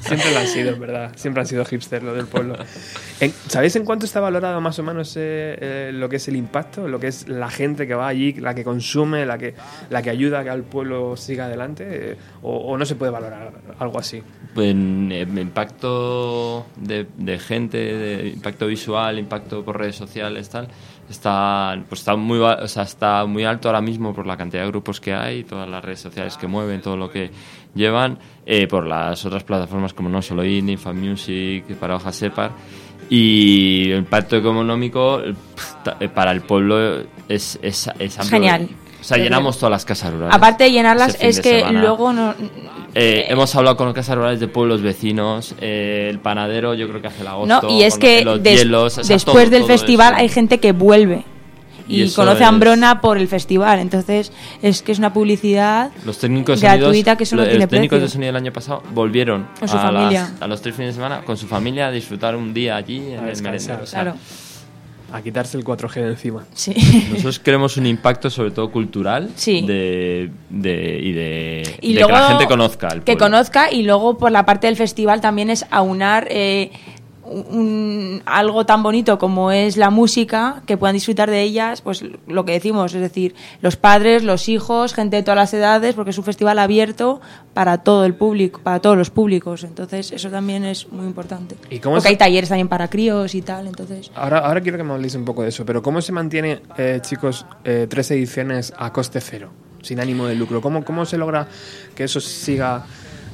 Siempre 0.00 0.32
lo 0.32 0.38
han 0.38 0.46
sido, 0.46 0.70
en 0.74 0.80
verdad. 0.80 1.12
Siempre 1.16 1.40
han 1.40 1.46
sido 1.46 1.64
hipster 1.64 2.02
lo 2.02 2.12
del 2.14 2.26
pueblo. 2.26 2.56
En- 3.20 3.32
¿Sabéis 3.48 3.74
en 3.76 3.84
cuánto 3.86 4.04
está 4.04 4.20
valorado 4.20 4.60
más 4.60 4.78
o 4.78 4.82
menos 4.82 5.16
eh, 5.16 5.56
eh, 5.60 5.90
lo 5.94 6.08
que 6.10 6.16
es 6.16 6.28
el 6.28 6.36
impacto? 6.36 6.86
Lo 6.88 7.00
que 7.00 7.06
es 7.06 7.26
la 7.28 7.48
gente 7.50 7.86
que 7.86 7.94
va 7.94 8.06
allí, 8.08 8.34
la 8.34 8.54
que 8.54 8.64
consume, 8.64 9.24
la 9.24 9.38
que, 9.38 9.54
la 9.88 10.02
que 10.02 10.10
ayuda 10.10 10.40
a 10.40 10.44
que 10.44 10.50
el 10.50 10.62
pueblo 10.62 11.16
siga 11.16 11.46
adelante? 11.46 11.84
eh, 11.88 12.16
o, 12.42 12.54
o 12.56 12.76
no 12.76 12.84
se 12.84 12.96
puede 12.96 13.12
valorar 13.12 13.52
algo 13.78 13.98
así? 13.98 14.22
En, 14.56 15.10
en 15.10 15.38
impacto 15.38 16.66
de, 16.76 17.06
de 17.16 17.38
gente, 17.38 17.78
de 17.78 18.28
impacto 18.28 18.66
visual, 18.66 19.18
impacto 19.18 19.64
por 19.64 19.78
redes 19.78 19.96
sociales, 19.96 20.48
tal, 20.50 20.68
está, 21.10 21.78
pues 21.88 22.00
está, 22.00 22.16
muy, 22.16 22.38
o 22.38 22.68
sea, 22.68 22.84
está 22.84 23.24
muy 23.26 23.44
alto 23.44 23.68
ahora 23.68 23.80
mismo 23.80 24.14
por 24.14 24.26
la 24.26 24.36
cantidad 24.36 24.62
de 24.62 24.68
grupos 24.68 25.00
que 25.00 25.14
hay, 25.14 25.44
todas 25.44 25.68
las 25.68 25.84
redes 25.84 26.00
sociales 26.00 26.36
que 26.36 26.46
mueven, 26.46 26.80
todo 26.80 26.96
lo 26.96 27.10
que 27.10 27.30
llevan, 27.74 28.18
eh, 28.46 28.66
por 28.66 28.86
las 28.86 29.24
otras 29.24 29.44
plataformas 29.44 29.92
como 29.92 30.08
No 30.08 30.22
Solo 30.22 30.44
Indie, 30.44 30.76
Fan 30.76 31.00
Music, 31.00 31.64
para 31.76 31.96
Hoja 31.96 32.12
Separ. 32.12 32.52
Y 33.10 33.90
el 33.90 33.98
impacto 33.98 34.36
económico 34.36 35.20
eh, 35.20 36.08
para 36.08 36.32
el 36.32 36.40
pueblo 36.40 37.00
es, 37.28 37.58
es, 37.62 37.90
es 37.98 38.18
amplio. 38.18 38.30
Genial. 38.30 38.68
O 39.04 39.04
sea, 39.06 39.18
llenamos 39.18 39.58
todas 39.58 39.70
las 39.70 39.84
casas 39.84 40.14
rurales. 40.14 40.34
Aparte 40.34 40.64
de 40.64 40.72
llenarlas, 40.72 41.18
es 41.20 41.36
de 41.36 41.42
que 41.42 41.58
semana. 41.58 41.80
luego 41.82 42.10
no. 42.14 42.34
Eh, 42.94 43.26
hemos 43.28 43.54
hablado 43.56 43.76
con 43.76 43.92
casas 43.92 44.16
rurales 44.16 44.38
de 44.40 44.46
pueblos 44.48 44.80
vecinos, 44.80 45.54
eh, 45.60 46.06
el 46.10 46.20
panadero 46.20 46.74
yo 46.74 46.88
creo 46.88 47.00
que 47.02 47.08
hace 47.08 47.22
el 47.22 47.26
agosto. 47.26 47.62
No, 47.62 47.70
y 47.70 47.82
es 47.82 47.98
que 47.98 48.24
los 48.24 48.42
des- 48.42 48.60
hielos, 48.62 48.98
o 48.98 49.02
sea, 49.04 49.14
después 49.16 49.44
todo, 49.46 49.50
del 49.50 49.62
todo 49.62 49.68
festival 49.68 50.12
eso. 50.14 50.20
hay 50.22 50.28
gente 50.28 50.60
que 50.60 50.70
vuelve 50.72 51.24
Y 51.88 52.08
conoce 52.12 52.36
es- 52.38 52.42
a 52.44 52.48
Ambrona 52.48 53.00
por 53.00 53.18
el 53.18 53.26
festival. 53.28 53.78
Entonces, 53.80 54.32
es 54.62 54.80
que 54.82 54.92
es 54.92 54.98
una 54.98 55.12
publicidad 55.12 55.90
Los 56.06 56.18
técnicos 56.18 56.60
de 56.60 56.66
sonidos, 56.68 56.80
gratuita 56.86 57.16
que 57.16 57.24
eso 57.24 57.34
no 57.36 57.42
los 57.42 57.50
tiene 57.50 57.66
técnicos 57.66 57.96
precio. 57.98 58.06
de 58.06 58.12
sonido 58.12 58.26
del 58.28 58.36
año 58.36 58.52
pasado 58.52 58.82
volvieron 58.94 59.48
Con 59.58 59.68
su 59.68 59.76
a, 59.76 59.80
familia. 59.80 60.30
las- 60.32 60.42
a 60.42 60.46
los 60.46 60.62
tres 60.62 60.74
fines 60.76 60.94
de 60.94 61.02
semana 61.02 61.22
con 61.22 61.36
su 61.36 61.46
familia 61.48 61.88
a 61.88 61.90
disfrutar 61.90 62.36
un 62.36 62.54
día 62.54 62.76
allí 62.76 62.98
en 63.12 63.18
A 63.24 63.28
el 63.30 63.42
merendero. 63.42 63.82
O 63.82 63.86
sea, 63.86 64.02
Claro, 64.02 64.16
A 65.16 65.22
quitarse 65.22 65.56
el 65.56 65.62
4G 65.64 65.94
de 66.02 66.08
encima. 66.08 66.44
sí. 66.54 66.74
Nosotros 67.10 67.38
queremos 67.38 67.76
un 67.76 67.86
impacto 67.86 68.30
sobre 68.30 68.50
todo 68.50 68.72
cultural 68.72 69.30
Sí. 69.36 69.62
de, 69.64 70.28
de- 70.50 70.98
y 71.00 71.12
de, 71.12 71.76
y 71.80 71.92
de 71.94 72.00
luego 72.00 72.08
que 72.08 72.12
la 72.20 72.28
gente 72.30 72.46
conozca 72.48 72.88
el 72.88 73.02
que 73.04 73.16
conozca 73.16 73.70
y 73.72 73.84
luego 73.84 74.18
por 74.18 74.32
la 74.32 74.44
parte 74.44 74.66
del 74.66 74.74
festival 74.76 75.20
también 75.20 75.50
es 75.50 75.66
aunar 75.70 76.26
eh, 76.30 76.72
un- 77.26 78.22
algo 78.26 78.66
tan 78.66 78.82
bonito 78.82 79.18
como 79.18 79.50
es 79.52 79.76
la 79.76 79.90
música, 79.90 80.62
que 80.66 80.76
puedan 80.76 80.94
disfrutar 80.94 81.30
de 81.30 81.42
ellas, 81.42 81.80
pues 81.82 82.04
lo 82.26 82.44
que 82.44 82.52
decimos, 82.52 82.94
es 82.94 83.00
decir, 83.00 83.34
los 83.60 83.76
padres, 83.76 84.22
los 84.22 84.48
hijos, 84.48 84.94
gente 84.94 85.16
de 85.16 85.22
todas 85.22 85.36
las 85.36 85.54
edades, 85.54 85.94
porque 85.94 86.10
es 86.10 86.18
un 86.18 86.24
festival 86.24 86.58
abierto 86.58 87.20
para 87.54 87.78
todo 87.78 88.04
el 88.04 88.14
público, 88.14 88.60
para 88.62 88.80
todos 88.80 88.96
los 88.96 89.10
públicos. 89.10 89.64
Entonces, 89.64 90.12
eso 90.12 90.28
también 90.30 90.64
es 90.64 90.90
muy 90.92 91.06
importante. 91.06 91.56
¿Y 91.70 91.78
cómo 91.78 91.94
porque 91.96 92.02
se- 92.02 92.08
hay 92.08 92.16
talleres 92.16 92.48
también 92.48 92.68
para 92.68 92.88
críos 92.88 93.34
y 93.34 93.42
tal, 93.42 93.66
entonces. 93.66 94.10
Ahora, 94.14 94.38
ahora 94.40 94.60
quiero 94.60 94.76
que 94.78 94.84
me 94.84 94.92
habléis 94.92 95.14
un 95.14 95.24
poco 95.24 95.42
de 95.42 95.48
eso, 95.48 95.64
pero 95.64 95.82
¿cómo 95.82 96.00
se 96.02 96.12
mantiene, 96.12 96.60
eh, 96.76 96.98
chicos, 97.02 97.46
eh, 97.64 97.86
tres 97.88 98.10
ediciones 98.10 98.72
a 98.76 98.92
coste 98.92 99.20
cero, 99.20 99.50
sin 99.82 100.00
ánimo 100.00 100.26
de 100.26 100.34
lucro? 100.34 100.60
¿Cómo, 100.60 100.84
cómo 100.84 101.04
se 101.04 101.16
logra 101.18 101.46
que 101.94 102.04
eso 102.04 102.20
siga 102.20 102.84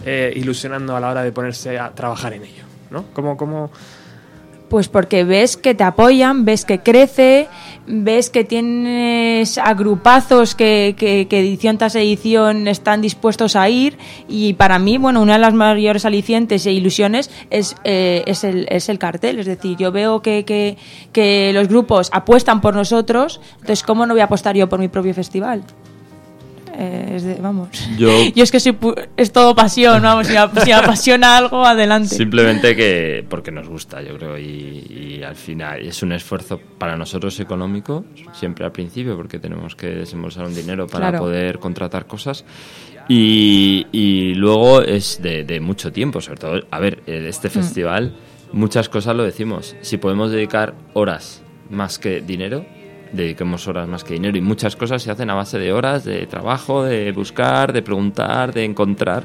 eh, 0.04 0.32
ilusionando 0.34 0.96
a 0.96 1.00
la 1.00 1.10
hora 1.10 1.22
de 1.22 1.30
ponerse 1.32 1.78
a 1.78 1.90
trabajar 1.90 2.32
en 2.32 2.44
ello? 2.44 2.64
¿No? 2.90 3.04
¿Cómo. 3.14 3.70
Pues 4.68 4.88
porque 4.88 5.24
ves 5.24 5.56
que 5.56 5.74
te 5.74 5.82
apoyan, 5.82 6.44
ves 6.44 6.64
que 6.64 6.78
crece, 6.78 7.48
ves 7.88 8.30
que 8.30 8.44
tienes 8.44 9.58
agrupazos 9.58 10.54
que, 10.54 10.94
que, 10.96 11.26
que 11.26 11.40
edición 11.40 11.76
tras 11.76 11.96
edición 11.96 12.68
están 12.68 13.00
dispuestos 13.00 13.56
a 13.56 13.68
ir 13.68 13.98
y 14.28 14.52
para 14.52 14.78
mí, 14.78 14.96
bueno, 14.96 15.22
una 15.22 15.32
de 15.32 15.38
las 15.40 15.54
mayores 15.54 16.04
alicientes 16.04 16.66
e 16.66 16.72
ilusiones 16.72 17.32
es, 17.50 17.74
eh, 17.82 18.22
es, 18.26 18.44
el, 18.44 18.68
es 18.70 18.88
el 18.88 19.00
cartel. 19.00 19.40
Es 19.40 19.46
decir, 19.46 19.76
yo 19.76 19.90
veo 19.90 20.22
que, 20.22 20.44
que, 20.44 20.76
que 21.12 21.50
los 21.52 21.66
grupos 21.66 22.08
apuestan 22.12 22.60
por 22.60 22.76
nosotros, 22.76 23.40
entonces 23.54 23.82
¿cómo 23.82 24.06
no 24.06 24.14
voy 24.14 24.20
a 24.20 24.26
apostar 24.26 24.54
yo 24.54 24.68
por 24.68 24.78
mi 24.78 24.86
propio 24.86 25.14
festival? 25.14 25.64
Eh, 26.82 27.12
es 27.16 27.24
de- 27.24 27.34
vamos. 27.34 27.68
Yo- 27.98 28.08
es 28.34 28.50
que 28.50 28.58
soy 28.58 28.72
pu- 28.72 29.08
es 29.16 29.30
todo 29.32 29.54
pasión, 29.54 30.00
vamos, 30.02 30.26
si 30.26 30.32
me, 30.32 30.60
si 30.62 30.66
me 30.70 30.72
apasiona 30.74 31.36
algo, 31.36 31.66
adelante. 31.66 32.14
Simplemente 32.14 32.74
que 32.74 33.22
porque 33.28 33.50
nos 33.52 33.68
gusta, 33.68 34.00
yo 34.00 34.16
creo, 34.16 34.38
y, 34.38 35.18
y 35.18 35.22
al 35.22 35.36
final 35.36 35.86
es 35.86 36.02
un 36.02 36.12
esfuerzo 36.12 36.58
para 36.78 36.96
nosotros 36.96 37.38
económico, 37.38 38.06
siempre 38.32 38.64
al 38.64 38.72
principio, 38.72 39.14
porque 39.14 39.38
tenemos 39.38 39.76
que 39.76 39.88
desembolsar 39.88 40.46
un 40.46 40.54
dinero 40.54 40.86
para 40.86 41.10
Claro. 41.10 41.24
poder 41.24 41.58
contratar 41.58 42.06
cosas. 42.06 42.44
Y, 43.08 43.86
y 43.92 44.34
luego 44.34 44.82
es 44.82 45.20
de, 45.20 45.44
de 45.44 45.60
mucho 45.60 45.92
tiempo, 45.92 46.20
sobre 46.20 46.38
todo, 46.38 46.60
a 46.70 46.78
ver, 46.78 47.02
este 47.06 47.48
Mm. 47.48 47.50
festival, 47.50 48.14
muchas 48.52 48.88
cosas 48.88 49.16
lo 49.16 49.24
decimos, 49.24 49.76
si 49.80 49.96
podemos 49.98 50.30
dedicar 50.30 50.74
horas 50.94 51.42
más 51.68 51.98
que 51.98 52.20
dinero, 52.20 52.64
dediquemos 53.12 53.66
horas 53.68 53.88
más 53.88 54.04
que 54.04 54.14
dinero 54.14 54.36
y 54.36 54.40
muchas 54.40 54.76
cosas 54.76 55.02
se 55.02 55.10
hacen 55.10 55.30
a 55.30 55.34
base 55.34 55.58
de 55.58 55.72
horas, 55.72 56.04
de 56.04 56.26
trabajo, 56.26 56.84
de 56.84 57.12
buscar, 57.12 57.72
de 57.72 57.82
preguntar, 57.82 58.52
de 58.52 58.64
encontrar 58.64 59.24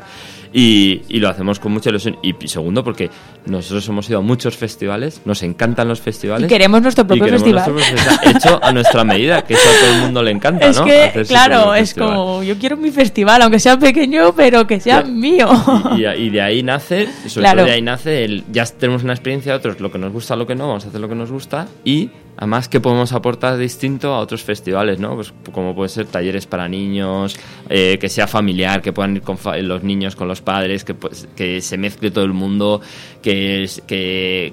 y, 0.58 1.02
y 1.10 1.20
lo 1.20 1.28
hacemos 1.28 1.60
con 1.60 1.74
mucha 1.74 1.90
ilusión. 1.90 2.18
Y 2.24 2.34
segundo, 2.48 2.82
porque 2.82 3.10
nosotros 3.46 3.86
hemos 3.90 4.10
ido 4.10 4.20
a 4.20 4.22
muchos 4.22 4.56
festivales, 4.56 5.22
nos 5.26 5.44
encantan 5.44 5.90
los 5.90 6.00
festivales. 6.00 6.46
Y 6.46 6.50
queremos 6.50 6.82
nuestro 6.82 7.04
y 7.04 7.08
propio 7.08 7.26
queremos 7.26 7.44
festival. 7.44 7.74
nuestro 7.74 7.94
propio 7.94 8.16
festival, 8.16 8.36
Hecho 8.38 8.60
a 8.64 8.72
nuestra 8.72 9.04
medida, 9.04 9.42
que 9.44 9.56
eso 9.56 9.68
a 9.70 9.82
todo 9.82 9.96
el 9.96 10.02
mundo 10.02 10.24
le 10.24 10.32
encanta, 10.32 10.68
Es 10.70 10.78
¿no? 10.78 10.86
que, 10.86 11.04
Hacer 11.04 11.28
claro, 11.28 11.74
es 11.76 11.90
festival. 11.90 12.10
como, 12.16 12.44
yo 12.44 12.58
quiero 12.58 12.78
mi 12.78 12.90
festival, 12.92 13.42
aunque 13.42 13.60
sea 13.60 13.78
pequeño, 13.78 14.34
pero 14.34 14.66
que 14.66 14.80
sea 14.80 15.02
Claro. 15.02 15.14
mío. 15.14 15.50
Y, 15.98 16.06
y 16.06 16.30
de 16.30 16.42
ahí 16.42 16.64
nace, 16.64 17.10
sobre 17.28 17.42
Claro. 17.44 17.58
todo 17.60 17.66
de 17.68 17.74
ahí 17.74 17.82
nace 17.82 18.24
el 18.24 18.46
ya 18.52 18.66
tenemos 18.66 19.04
una 19.04 19.12
experiencia, 19.14 19.54
otros 19.56 19.82
lo 19.82 19.92
que 19.92 19.98
nos 19.98 20.14
gusta, 20.14 20.38
lo 20.38 20.48
que 20.48 20.56
no, 20.56 20.68
vamos 20.70 20.86
a 20.86 20.88
hacer 20.88 21.02
lo 21.02 21.10
que 21.10 21.16
nos 21.16 21.32
gusta 21.32 21.68
y 21.84 22.10
además 22.38 22.68
que 22.70 22.80
podemos 22.80 23.12
aportar 23.14 23.58
distinto 23.58 24.14
a 24.14 24.20
otros 24.20 24.44
festivales, 24.44 25.00
¿no? 25.00 25.16
Pues 25.16 25.34
como 25.52 25.74
puede 25.76 25.90
ser 25.90 26.06
talleres 26.06 26.46
para 26.46 26.68
niños, 26.68 27.38
eh, 27.70 27.98
que 28.00 28.10
sea 28.10 28.28
familiar, 28.28 28.82
que 28.82 28.92
puedan 28.94 29.16
ir 29.18 29.22
con 29.22 29.38
los 29.62 29.84
niños 29.84 30.16
con 30.16 30.28
los 30.28 30.42
padres, 30.46 30.86
que, 30.86 30.94
pues, 30.94 31.28
que 31.36 31.60
se 31.60 31.78
mezcle 31.78 32.12
todo 32.12 32.24
el 32.24 32.34
mundo, 32.34 32.80
que, 33.22 33.68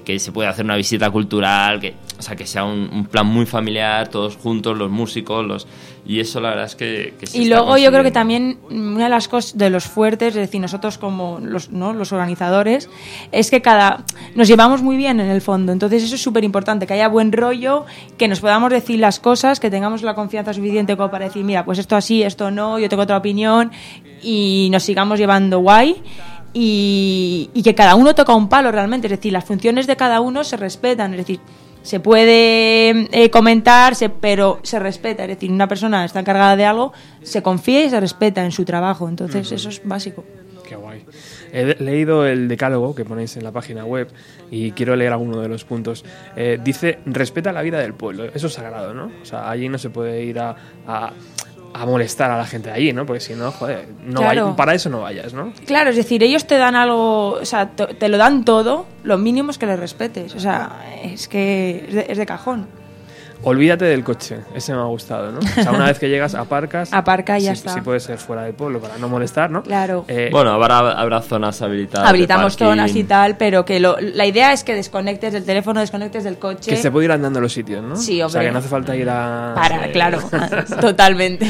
que 0.03 0.19
se 0.19 0.31
pueda 0.33 0.49
hacer 0.49 0.65
una 0.65 0.75
visita 0.75 1.09
cultural, 1.11 1.79
que, 1.79 1.93
o 2.23 2.25
sea, 2.25 2.35
que 2.37 2.47
sea 2.47 2.63
un, 2.63 2.89
un 2.93 3.05
plan 3.05 3.27
muy 3.27 3.45
familiar, 3.45 4.07
todos 4.07 4.37
juntos, 4.37 4.77
los 4.77 4.89
músicos, 4.89 5.45
los 5.45 5.67
y 6.05 6.19
eso 6.19 6.41
la 6.41 6.49
verdad 6.49 6.65
es 6.65 6.75
que, 6.75 7.13
que 7.17 7.27
se 7.27 7.37
Y 7.37 7.47
luego 7.47 7.77
yo 7.77 7.89
creo 7.89 8.03
que 8.03 8.11
también 8.11 8.57
una 8.69 9.05
de 9.05 9.09
las 9.09 9.29
cosas 9.29 9.57
de 9.57 9.69
los 9.69 9.85
fuertes, 9.85 10.29
es 10.29 10.35
decir, 10.35 10.59
nosotros 10.59 10.97
como 10.97 11.39
los, 11.41 11.69
¿no? 11.69 11.93
los 11.93 12.11
organizadores, 12.11 12.89
es 13.31 13.49
que 13.49 13.61
cada 13.61 14.03
nos 14.35 14.49
llevamos 14.49 14.81
muy 14.81 14.97
bien 14.97 15.21
en 15.21 15.29
el 15.29 15.39
fondo. 15.39 15.71
Entonces 15.71 16.03
eso 16.03 16.15
es 16.15 16.21
súper 16.21 16.43
importante, 16.43 16.87
que 16.87 16.93
haya 16.93 17.07
buen 17.07 17.31
rollo, 17.31 17.85
que 18.17 18.27
nos 18.27 18.41
podamos 18.41 18.69
decir 18.69 18.99
las 18.99 19.19
cosas, 19.19 19.61
que 19.61 19.69
tengamos 19.69 20.01
la 20.01 20.13
confianza 20.13 20.53
suficiente 20.53 20.97
como 20.97 21.09
para 21.09 21.25
decir, 21.25 21.45
mira, 21.45 21.63
pues 21.63 21.79
esto 21.79 21.95
así, 21.95 22.21
esto 22.21 22.51
no, 22.51 22.79
yo 22.79 22.89
tengo 22.89 23.03
otra 23.03 23.17
opinión, 23.17 23.71
y 24.21 24.67
nos 24.71 24.83
sigamos 24.83 25.19
llevando 25.19 25.59
guay. 25.59 26.01
Y, 26.55 27.49
y 27.55 27.63
que 27.63 27.73
cada 27.73 27.95
uno 27.95 28.13
toca 28.13 28.35
un 28.35 28.47
palo 28.47 28.71
realmente, 28.71 29.07
es 29.07 29.11
decir, 29.11 29.33
las 29.33 29.43
funciones 29.43 29.87
de 29.87 29.95
cada 29.95 30.21
uno 30.21 30.43
se 30.43 30.55
respetan, 30.55 31.11
es 31.13 31.17
decir, 31.17 31.39
se 31.83 31.99
puede 31.99 32.89
eh, 33.11 33.29
comentar, 33.29 33.93
se- 33.95 34.09
pero 34.09 34.59
se 34.63 34.79
respeta. 34.79 35.23
Es 35.23 35.29
decir, 35.29 35.51
una 35.51 35.67
persona 35.67 36.03
está 36.05 36.19
encargada 36.21 36.55
de 36.55 36.65
algo, 36.65 36.93
se 37.21 37.43
confía 37.43 37.85
y 37.85 37.89
se 37.89 37.99
respeta 37.99 38.43
en 38.43 38.51
su 38.51 38.65
trabajo. 38.65 39.07
Entonces, 39.07 39.51
eso 39.51 39.69
es 39.69 39.81
básico. 39.83 40.23
Qué 40.67 40.75
guay. 40.77 41.05
He 41.51 41.75
leído 41.83 42.25
el 42.25 42.47
decálogo 42.47 42.95
que 42.95 43.03
ponéis 43.05 43.35
en 43.37 43.43
la 43.43 43.51
página 43.51 43.85
web 43.85 44.07
y 44.49 44.71
quiero 44.71 44.95
leer 44.95 45.11
alguno 45.11 45.41
de 45.41 45.49
los 45.49 45.65
puntos. 45.65 46.03
Eh, 46.35 46.57
dice, 46.63 46.99
respeta 47.05 47.51
la 47.51 47.61
vida 47.61 47.79
del 47.79 47.93
pueblo. 47.93 48.23
Eso 48.33 48.47
es 48.47 48.53
sagrado, 48.53 48.93
¿no? 48.93 49.11
O 49.21 49.25
sea, 49.25 49.49
allí 49.49 49.67
no 49.69 49.77
se 49.77 49.89
puede 49.89 50.23
ir 50.23 50.39
a, 50.39 50.55
a- 50.87 51.11
a 51.73 51.85
molestar 51.85 52.29
a 52.31 52.37
la 52.37 52.45
gente 52.45 52.69
de 52.69 52.75
allí, 52.75 52.93
¿no? 52.93 53.05
Porque 53.05 53.19
si 53.19 53.33
no, 53.33 53.51
joder, 53.51 53.87
no 54.03 54.21
Claro. 54.21 54.55
para 54.55 54.73
eso 54.75 54.89
no 54.89 55.01
vayas, 55.01 55.33
¿no? 55.33 55.53
Claro, 55.65 55.89
es 55.89 55.95
decir, 55.95 56.21
ellos 56.23 56.45
te 56.45 56.57
dan 56.57 56.75
algo, 56.75 57.31
o 57.31 57.45
sea, 57.45 57.69
te, 57.71 57.87
te 57.95 58.09
lo 58.09 58.17
dan 58.17 58.45
todo, 58.45 58.85
lo 59.03 59.17
mínimo 59.17 59.51
es 59.51 59.57
que 59.57 59.65
les 59.65 59.79
respetes. 59.79 60.35
O 60.35 60.39
sea, 60.39 60.83
es 61.03 61.27
que 61.27 61.85
es 61.87 61.93
de, 61.95 62.05
es 62.09 62.17
de 62.17 62.25
cajón. 62.25 62.67
Olvídate 63.43 63.85
del 63.85 64.03
coche, 64.03 64.39
ese 64.55 64.73
me 64.73 64.79
ha 64.79 64.85
gustado, 64.85 65.31
¿no? 65.31 65.39
O 65.39 65.41
sea, 65.41 65.71
una 65.71 65.85
vez 65.85 65.99
que 65.99 66.09
llegas, 66.09 66.33
aparcas. 66.35 66.89
Aparca 66.93 67.37
y 67.39 67.43
ya 67.43 67.55
sí, 67.55 67.59
está. 67.59 67.73
Sí 67.73 67.81
puede 67.81 67.99
ser 67.99 68.17
fuera 68.17 68.43
del 68.43 68.53
pueblo 68.53 68.79
para 68.79 68.97
no 68.97 69.09
molestar, 69.09 69.51
¿no? 69.51 69.63
Claro. 69.63 70.05
Eh, 70.07 70.29
Bueno, 70.31 70.51
habrá, 70.51 70.77
habrá 70.93 71.21
zonas 71.21 71.61
habilitadas. 71.61 72.03
de 72.05 72.09
Habilitamos 72.09 72.55
zonas 72.55 72.95
y 72.95 73.03
tal, 73.03 73.37
pero 73.37 73.65
que 73.65 73.79
lo- 73.79 73.97
la 73.99 74.25
idea 74.25 74.53
es 74.53 74.63
que 74.63 74.73
desconectes 74.75 75.33
del 75.33 75.43
teléfono, 75.45 75.79
desconectes 75.79 76.23
del 76.23 76.37
coche. 76.37 76.71
que 76.71 76.77
se 76.77 76.89
puede 76.91 77.05
ir 77.05 77.11
andando 77.11 77.39
a 77.39 77.41
los 77.41 77.51
sitios, 77.53 77.83
¿no? 77.83 77.95
Sí, 77.95 78.21
O 78.21 78.29
sea, 78.29 78.39
hombre. 78.39 78.47
que 78.49 78.51
no 78.53 78.59
hace 78.59 78.69
falta 78.69 78.95
ir 78.95 79.09
a... 79.09 79.53
Para, 79.55 79.91
claro, 79.91 80.19
totalmente. 80.81 81.47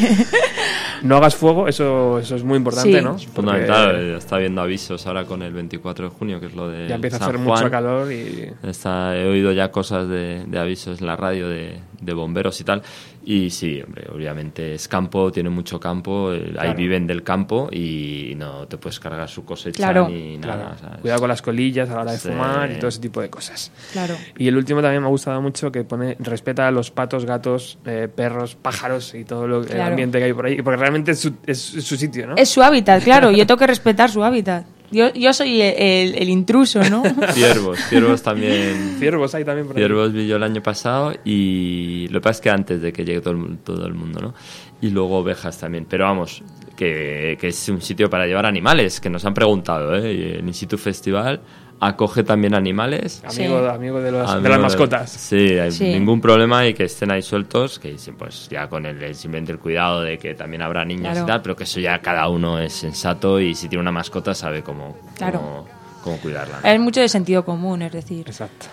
No 1.04 1.18
hagas 1.18 1.36
fuego, 1.36 1.68
eso, 1.68 2.20
eso 2.20 2.36
es 2.36 2.44
muy 2.44 2.58
importante, 2.58 2.98
Sí. 2.98 3.04
¿no? 3.04 3.18
Fundamental, 3.18 3.92
Porque 3.92 4.14
eh, 4.14 4.18
está 4.18 4.38
viendo 4.38 4.62
avisos 4.62 5.06
ahora 5.06 5.26
con 5.26 5.42
el 5.42 5.52
24 5.54 6.06
de 6.10 6.16
junio, 6.16 6.40
que 6.40 6.46
es 6.48 6.54
lo 6.56 6.70
de 6.70 6.88
Ya 6.88 6.96
empieza 6.96 7.18
a 7.18 7.20
hacer 7.28 7.36
Juan. 7.36 7.46
mucho 7.60 7.70
calor 7.72 8.12
y... 8.12 8.50
Está, 8.64 9.16
he 9.18 9.26
oído 9.28 9.52
ya 9.52 9.70
cosas 9.72 10.08
de, 10.08 10.44
de 10.48 10.60
avisos 10.60 11.02
en 11.02 11.08
la 11.08 11.16
radio 11.16 11.50
de, 11.50 11.78
de 12.02 12.14
bomberos 12.14 12.60
y 12.60 12.64
tal. 12.64 12.82
Y 13.26 13.50
sí, 13.52 13.82
hombre, 13.82 14.08
obviamente 14.14 14.74
es 14.74 14.88
campo, 14.90 15.32
tiene 15.32 15.50
mucho 15.50 15.80
campo, 15.80 16.34
eh, 16.34 16.54
ahí 16.60 16.74
viven 16.74 17.08
del 17.08 17.24
campo 17.24 17.70
y 17.72 18.34
no 18.36 18.68
te 18.68 18.78
puedes 18.78 19.00
cargar 19.00 19.30
su 19.30 19.46
cosecha 19.46 19.78
Claro. 19.78 20.10
ni 20.10 20.38
Claro. 20.40 20.64
nada. 20.64 20.78
¿sabes? 20.78 21.00
Cuidado 21.02 21.20
con 21.22 21.30
las 21.30 21.42
colillas 21.42 21.90
a 21.90 21.96
la 21.96 22.02
hora 22.02 22.12
de 22.12 22.18
Sí. 22.18 22.28
fumar 22.28 22.72
y 22.72 22.76
todo 22.76 22.88
ese 22.90 23.00
tipo 23.00 23.22
de 23.22 23.30
cosas. 23.30 23.72
Claro. 23.94 24.16
Y 24.38 24.48
el 24.50 24.58
último 24.58 24.82
también 24.82 25.02
me 25.02 25.08
ha 25.08 25.12
gustado 25.12 25.42
mucho 25.42 25.72
que 25.72 25.84
pone 25.86 26.18
respeta 26.20 26.68
a 26.68 26.72
los 26.72 26.92
patos, 26.92 27.26
gatos, 27.26 27.78
eh, 27.86 28.10
perros, 28.14 28.56
pájaros 28.56 29.14
y 29.16 29.24
todo 29.24 29.48
lo, 29.48 29.62
el 29.64 29.80
ambiente 29.82 30.18
que 30.20 30.26
hay 30.26 30.34
por 30.34 30.46
ahí. 30.48 30.62
Porque 30.62 30.78
realmente 30.78 31.12
es 31.12 31.20
su, 31.20 31.34
es 31.46 31.60
su 31.60 31.96
sitio, 31.96 32.28
¿no? 32.28 32.36
Es 32.36 32.50
su 32.50 32.62
hábitat, 32.62 33.02
claro. 33.04 33.32
Yo 33.32 33.48
tengo 33.48 33.58
que 33.60 33.68
respetar 33.68 34.10
su 34.10 34.22
hábitat. 34.24 34.66
Yo, 34.94 35.12
yo 35.14 35.34
soy 35.34 35.62
el, 35.62 35.74
el- 35.78 36.16
el 36.16 36.30
intruso, 36.30 36.82
¿no? 36.90 37.04
Ciervos, 37.34 37.80
ciervos 37.90 38.22
también. 38.22 38.96
Ciervos 39.00 39.34
hay 39.36 39.44
también 39.44 39.68
por 39.68 39.76
ahí. 39.76 39.82
Ciervos 39.82 40.14
vi 40.14 40.28
yo 40.28 40.36
el 40.38 40.44
año 40.44 40.62
pasado 40.62 41.14
y 41.26 42.08
lo 42.10 42.20
que 42.20 42.24
pasa 42.24 42.38
es 42.38 42.42
que 42.42 42.50
antes 42.50 42.82
de 42.82 42.94
que 42.94 43.04
llegue 43.04 43.22
todo 43.22 43.34
el, 43.34 43.58
todo 43.58 43.86
el 43.88 43.94
mundo, 43.94 44.22
¿no? 44.22 44.34
Y 44.82 44.90
luego 44.92 45.18
ovejas 45.18 45.58
también. 45.60 45.86
Pero 45.90 46.06
vamos, 46.06 46.44
que, 46.76 47.38
que 47.40 47.48
es 47.48 47.70
un 47.70 47.82
sitio 47.82 48.10
para 48.10 48.28
llevar 48.28 48.46
animales, 48.46 49.00
que 49.02 49.10
nos 49.10 49.26
han 49.26 49.34
preguntado, 49.34 49.96
¿eh? 49.96 50.38
El 50.40 50.48
Instituto 50.48 50.78
Festival 50.82 51.42
acoge 51.80 52.24
también 52.24 52.54
animales. 52.54 53.22
Amigo, 53.26 53.60
Sí. 53.62 53.68
amigo 53.76 54.00
de, 54.02 54.12
los- 54.12 54.28
de 54.28 54.34
Amigo 54.34 54.50
las 54.50 54.58
de- 54.58 54.64
mascotas. 54.64 55.12
Sí, 55.12 55.58
hay 55.60 55.72
Sí. 55.72 55.86
ningún 55.94 56.22
problema 56.22 56.66
y 56.66 56.74
que 56.74 56.86
estén 56.86 57.12
ahí 57.12 57.22
sueltos, 57.22 57.80
que 57.80 57.96
pues 58.18 58.48
ya 58.50 58.68
con 58.70 58.86
el, 58.86 59.02
el- 59.04 59.16
simplemente 59.16 59.52
el 59.52 59.60
cuidado 59.60 60.02
de 60.02 60.18
que 60.18 60.34
también 60.34 60.62
habrá 60.62 60.86
niños 60.86 61.12
Claro. 61.12 61.24
y 61.24 61.28
tal, 61.28 61.42
pero 61.42 61.56
que 61.56 61.64
eso 61.66 61.80
ya 61.80 62.00
cada 62.00 62.28
uno 62.30 62.60
es 62.60 62.74
sensato 62.74 63.40
y 63.40 63.54
si 63.56 63.68
tiene 63.68 63.82
una 63.82 63.92
mascota 63.92 64.34
sabe 64.34 64.64
cómo, 64.64 64.98
Claro. 65.18 65.40
cómo, 65.40 65.66
cómo 66.04 66.18
cuidarla. 66.18 66.60
¿no? 66.64 66.70
Es 66.70 66.80
mucho 66.80 67.02
de 67.02 67.10
sentido 67.10 67.44
común, 67.44 67.82
es 67.82 67.92
decir. 67.92 68.26
Exacto. 68.28 68.68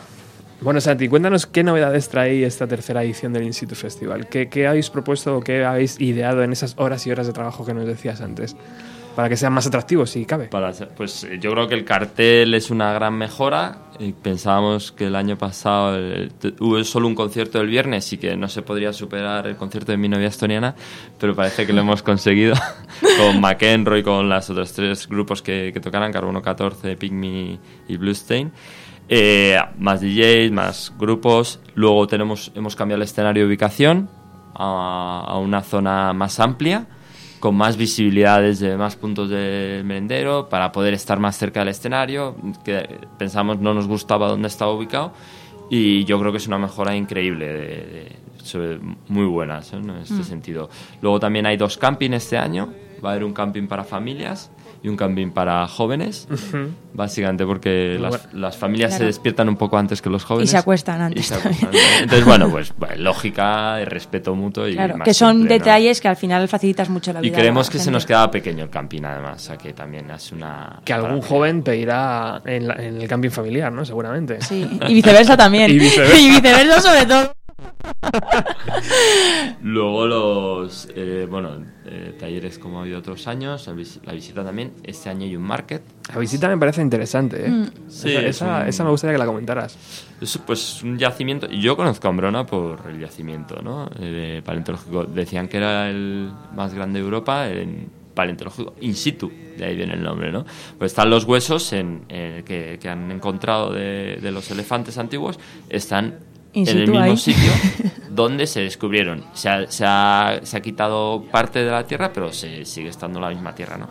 Bueno, 0.63 0.79
Santi, 0.83 1.09
cuéntanos 1.09 1.47
qué 1.47 1.65
novedades 1.65 2.11
trae 2.11 2.45
esta 2.45 2.67
tercera 2.67 3.03
edición 3.03 3.33
del 3.33 3.45
Instituto 3.45 3.81
Festival. 3.81 4.29
¿Qué, 4.29 4.51
qué 4.51 4.67
habéis 4.67 4.91
propuesto 4.91 5.39
o 5.39 5.41
qué 5.41 5.65
habéis 5.65 5.99
ideado 6.01 6.43
en 6.43 6.53
esas 6.53 6.75
horas 6.77 7.07
y 7.07 7.11
horas 7.11 7.27
de 7.27 7.33
trabajo 7.33 7.65
que 7.65 7.73
nos 7.73 7.87
decías 7.87 8.21
antes? 8.21 8.55
Para 9.17 9.29
que 9.29 9.37
sean 9.37 9.53
más 9.53 9.67
atractivos, 9.67 10.11
si 10.11 10.25
cabe. 10.25 10.47
Para 10.47 10.73
pues 10.97 11.25
eh, 11.25 11.39
yo 11.41 11.51
creo 11.51 11.67
que 11.69 11.75
el 11.75 11.85
cartel 11.85 12.55
es 12.55 12.71
una 12.71 12.93
gran 12.93 13.15
mejora. 13.15 13.77
Pensábamos 14.23 14.93
que 14.93 15.07
el 15.09 15.17
año 15.17 15.37
pasado 15.37 15.97
el- 15.97 16.33
hubo 16.61 16.83
solo 16.85 17.07
un 17.07 17.15
concierto 17.15 17.61
el 17.61 17.67
viernes 17.67 18.11
y 18.13 18.19
que 18.19 18.35
no 18.37 18.49
se 18.49 18.63
podría 18.63 18.93
superar 18.95 19.47
el 19.47 19.57
concierto 19.57 19.93
de 19.93 19.99
mi 19.99 20.09
novia 20.09 20.29
estoniana, 20.29 20.75
pero 21.19 21.35
parece 21.35 21.67
que 21.67 21.73
lo 21.73 21.81
hemos 21.83 22.03
conseguido 22.03 22.55
con 23.19 23.41
McEnroe 23.41 23.99
y 23.99 24.03
con 24.03 24.29
las 24.29 24.49
otros 24.49 24.73
tres 24.73 25.07
grupos 25.07 25.43
que, 25.43 25.71
que 25.75 25.81
tocaran, 25.81 26.13
Carbono 26.13 26.41
14, 26.41 26.97
Pygmy 26.97 27.59
y 27.89 27.97
Bluestain. 27.99 28.53
Eh, 29.09 29.59
más 29.79 30.01
DJs, 30.01 30.53
más 30.53 30.95
grupos. 30.97 31.59
Luego 31.75 32.07
tenemos, 32.07 32.53
hemos 32.55 32.77
cambiado 32.77 33.03
el 33.03 33.05
escenario 33.05 33.43
de 33.43 33.49
ubicación 33.49 34.09
a, 34.55 35.25
a 35.27 35.37
una 35.39 35.63
zona 35.63 36.13
más 36.15 36.39
amplia, 36.41 36.87
con 37.41 37.57
más 37.57 37.77
visibilidad 37.77 38.41
desde 38.43 38.77
más 38.77 38.97
puntos 38.97 39.29
del 39.31 39.83
merendero, 39.85 40.49
para 40.49 40.71
poder 40.73 40.95
estar 40.95 41.19
más 41.19 41.37
cerca 41.37 41.61
del 41.61 41.69
escenario, 41.71 42.37
que 42.65 42.87
pensamos 43.19 43.59
no 43.59 43.73
nos 43.75 43.89
gustaba 43.89 44.29
dónde 44.29 44.49
estaba 44.49 44.73
ubicado. 44.73 45.13
Y 45.71 46.05
yo 46.05 46.19
creo 46.21 46.33
que 46.33 46.39
es 46.39 46.47
una 46.47 46.59
mejora 46.59 46.95
increíble, 46.95 47.47
de- 47.47 47.59
de- 47.59 48.17
sobre- 48.45 48.79
muy 49.09 49.25
buena 49.27 49.61
en 49.73 49.91
este 49.91 50.23
sentido. 50.25 50.69
Luego 51.01 51.19
también 51.21 51.47
hay 51.47 51.57
dos 51.57 51.79
campings 51.79 52.17
este 52.17 52.37
año. 52.39 52.69
Va 53.05 53.11
a 53.11 53.13
haber 53.13 53.25
un 53.25 53.33
camping 53.33 53.67
para 53.69 53.85
familias 53.85 54.51
y 54.83 54.89
un 54.89 54.97
camping 54.97 55.31
para 55.31 55.67
jóvenes. 55.69 56.27
Básicamente 56.93 57.45
porque 57.47 57.99
las, 58.01 58.33
las 58.33 58.57
familias 58.57 58.97
se 58.97 59.05
despiertan 59.05 59.49
un 59.49 59.57
poco 59.57 59.77
antes 59.79 60.03
que 60.03 60.11
los 60.11 60.25
jóvenes. 60.25 60.49
Y 60.49 60.53
se 60.53 60.57
acuestan 60.57 61.01
Y 61.01 61.05
antes 61.05 61.27
se 61.27 61.35
acuestan. 61.35 61.71
Entonces, 62.01 62.25
bueno, 62.25 62.51
pues 62.51 62.73
bueno, 62.77 62.97
lógica, 62.97 63.79
y 63.81 63.85
respeto 63.85 64.35
mutuo 64.35 64.67
y 64.67 64.75
Claro, 64.75 64.97
más 64.99 65.05
que 65.05 65.15
son 65.15 65.37
simple, 65.39 65.59
¿no? 65.59 65.65
detalles 65.65 66.01
que 66.01 66.09
al 66.09 66.17
final 66.17 66.49
facilitas 66.49 66.89
mucho 66.89 67.13
la 67.13 67.21
Y 67.21 67.25
vida. 67.25 67.37
creemos 67.39 67.69
a 67.69 67.73
que 67.73 67.79
se 67.79 67.91
nos 67.91 68.07
queda 68.07 68.31
pequeño 68.31 68.65
el 68.65 68.71
camping, 68.71 69.03
además. 69.05 69.37
O 69.43 69.47
sea, 69.47 69.57
que 69.57 69.73
también 69.73 70.11
es 70.11 70.33
una... 70.33 70.81
Que 70.85 70.93
algún 70.93 71.21
joven 71.21 71.63
pedirá 71.63 72.43
en, 72.45 72.67
la- 72.69 72.75
en 72.75 73.01
el 73.01 73.07
camping 73.09 73.31
familiar, 73.31 73.71
¿no? 73.73 73.85
Seguramente. 73.85 74.41
Sí, 74.43 74.67
y 74.89 74.95
viceversa 74.95 75.37
también. 75.37 75.71
Y 75.71 75.79
viceversa. 75.79 76.17
Y 76.21 76.29
viceversa 76.31 76.81
sobre 76.81 77.07
todo. 77.07 77.33
Luego 79.63 80.07
los, 80.07 80.89
eh, 80.95 81.27
bueno, 81.31 81.63
eh, 81.87 82.17
talleres 82.19 82.59
como 82.59 82.79
ha 82.79 82.83
habido 82.83 82.99
otros 82.99 83.27
años, 83.27 83.67
la, 83.67 83.73
vis- 83.75 84.01
la 84.05 84.13
visita 84.13 84.45
también. 84.45 84.73
Este 84.83 85.09
año 85.11 85.25
hay 85.27 85.37
un 85.37 85.43
market. 85.43 85.83
La 86.13 86.19
visita 86.19 86.49
me 86.49 86.57
parece 86.59 86.83
interesante, 86.83 87.47
¿eh? 87.47 87.65
Sí, 87.89 88.11
esa, 88.11 88.21
es 88.21 88.37
esa, 88.37 88.61
un- 88.63 88.69
esa 88.69 88.85
me 88.85 88.91
gustaría 88.91 89.15
que 89.15 89.19
la 89.19 89.27
comentaras. 89.27 89.79
Es 90.21 90.39
pues 90.39 90.83
un 90.83 90.99
yacimiento. 90.99 91.47
y 91.51 91.61
Yo 91.61 91.77
conozco 91.77 92.07
a 92.09 92.11
Ambrona 92.11 92.47
por 92.47 92.81
el 92.89 92.99
yacimiento, 93.01 93.61
¿no? 93.63 93.89
Eh, 93.99 94.35
de 94.37 94.43
paleontológico. 94.43 95.05
Decían 95.05 95.49
que 95.49 95.59
era 95.59 95.89
el 95.91 96.31
más 96.55 96.75
grande 96.75 96.99
de 96.99 97.05
Europa 97.05 97.49
en 97.49 97.89
paleontológico 98.15 98.75
in 98.81 98.95
situ. 98.95 99.31
De 99.57 99.65
ahí 99.67 99.77
viene 99.77 99.95
el 99.95 100.03
nombre, 100.03 100.33
¿no? 100.33 100.45
Pues 100.79 100.93
están 100.93 101.11
los 101.11 101.25
huesos 101.25 101.73
en, 101.73 102.05
en- 102.09 102.43
que, 102.45 102.79
que 102.81 102.89
han 102.89 103.11
encontrado 103.11 103.73
de, 103.73 104.19
de 104.21 104.31
los 104.33 104.51
elefantes 104.51 104.97
antiguos. 104.99 105.39
Están 105.69 106.17
en 106.55 106.69
el 106.69 106.89
mismo 106.89 107.01
ahí. 107.01 107.17
sitio 107.17 107.51
donde 108.11 108.47
se 108.47 108.61
descubrieron. 108.61 109.25
Se 109.35 109.49
ha, 109.49 109.71
se 109.71 109.85
ha- 109.87 110.41
se 110.43 110.57
ha 110.57 110.61
quitado 110.61 111.25
parte 111.31 111.65
de 111.65 111.71
la 111.71 111.85
tierra, 111.85 112.13
pero 112.13 112.33
se 112.33 112.65
sigue 112.65 112.89
estando 112.89 113.21
la 113.21 113.29
misma 113.31 113.55
tierra, 113.55 113.77
¿no? 113.79 113.89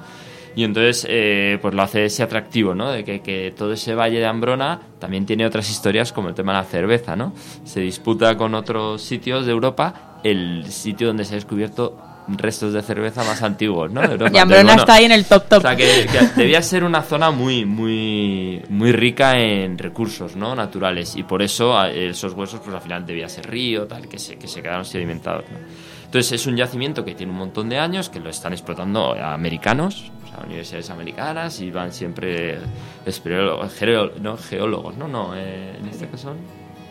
Y 0.56 0.64
entonces, 0.64 1.06
eh, 1.10 1.58
pues 1.62 1.74
lo 1.74 1.82
hace 1.84 2.06
ese 2.06 2.24
atractivo, 2.24 2.74
¿no? 2.76 2.92
De 2.92 3.04
que, 3.06 3.22
que 3.22 3.54
todo 3.56 3.72
ese 3.74 3.94
valle 3.96 4.18
de 4.20 4.26
Ambrona 4.26 4.82
también 5.00 5.26
tiene 5.26 5.46
otras 5.46 5.70
historias 5.70 6.12
como 6.12 6.28
el 6.28 6.34
tema 6.36 6.52
de 6.54 6.58
la 6.58 6.64
cerveza, 6.66 7.16
¿no? 7.16 7.34
Se 7.64 7.80
disputa 7.82 8.36
con 8.36 8.56
otros 8.56 9.02
sitios 9.02 9.46
de 9.46 9.52
Europa 9.52 10.20
el 10.24 10.66
sitio 10.70 11.08
donde 11.08 11.24
se 11.24 11.34
ha 11.34 11.36
descubierto 11.36 11.98
restos 12.38 12.74
de 12.74 12.82
cerveza 12.82 13.24
más 13.24 13.42
antiguos, 13.42 13.92
¿no? 13.92 14.04
Europa. 14.04 14.32
Y 14.34 14.38
Ambrona 14.38 14.64
bueno, 14.64 14.80
está 14.82 14.94
ahí 14.96 15.06
en 15.06 15.12
el 15.12 15.26
top 15.26 15.48
top. 15.48 15.58
o 15.60 15.62
sea, 15.62 15.76
que, 15.76 16.08
que 16.12 16.20
debía 16.42 16.62
ser 16.62 16.84
una 16.84 17.02
zona 17.02 17.32
muy, 17.32 17.66
muy, 17.66 18.62
muy 18.70 18.92
rica 18.92 19.38
en 19.40 19.78
recursos 19.78 20.36
¿no? 20.36 20.56
naturales 20.56 21.16
y 21.16 21.24
por 21.24 21.42
eso 21.42 21.84
esos 21.86 22.34
huesos, 22.34 22.60
pues 22.64 22.76
al 22.76 22.82
final 22.82 23.06
debía 23.06 23.28
ser 23.30 23.50
río, 23.50 23.88
tal, 23.88 24.08
que 24.08 24.20
se, 24.20 24.38
que 24.38 24.48
se 24.48 24.62
quedaron 24.62 24.86
sedimentados. 24.86 25.44
¿no? 25.52 25.58
Entonces 26.06 26.32
es 26.34 26.48
un 26.48 26.56
yacimiento 26.58 27.06
que 27.06 27.14
tiene 27.16 27.32
un 27.32 27.38
montón 27.38 27.70
de 27.70 27.78
años, 27.78 28.10
que 28.10 28.20
lo 28.20 28.30
están 28.30 28.54
explotando 28.54 29.14
americanos, 29.14 30.12
o 30.24 30.28
sea, 30.28 30.44
universidades 30.46 30.90
americanas 30.90 31.60
y 31.62 31.70
van 31.72 31.92
siempre 31.94 32.58
espeleólogos, 33.06 33.74
geo- 33.80 34.12
no, 34.20 34.38
geólogos, 34.38 34.98
no, 34.98 35.08
no, 35.08 35.34
eh, 35.36 35.76
en 35.80 35.88
este 35.88 36.08
caso 36.08 36.34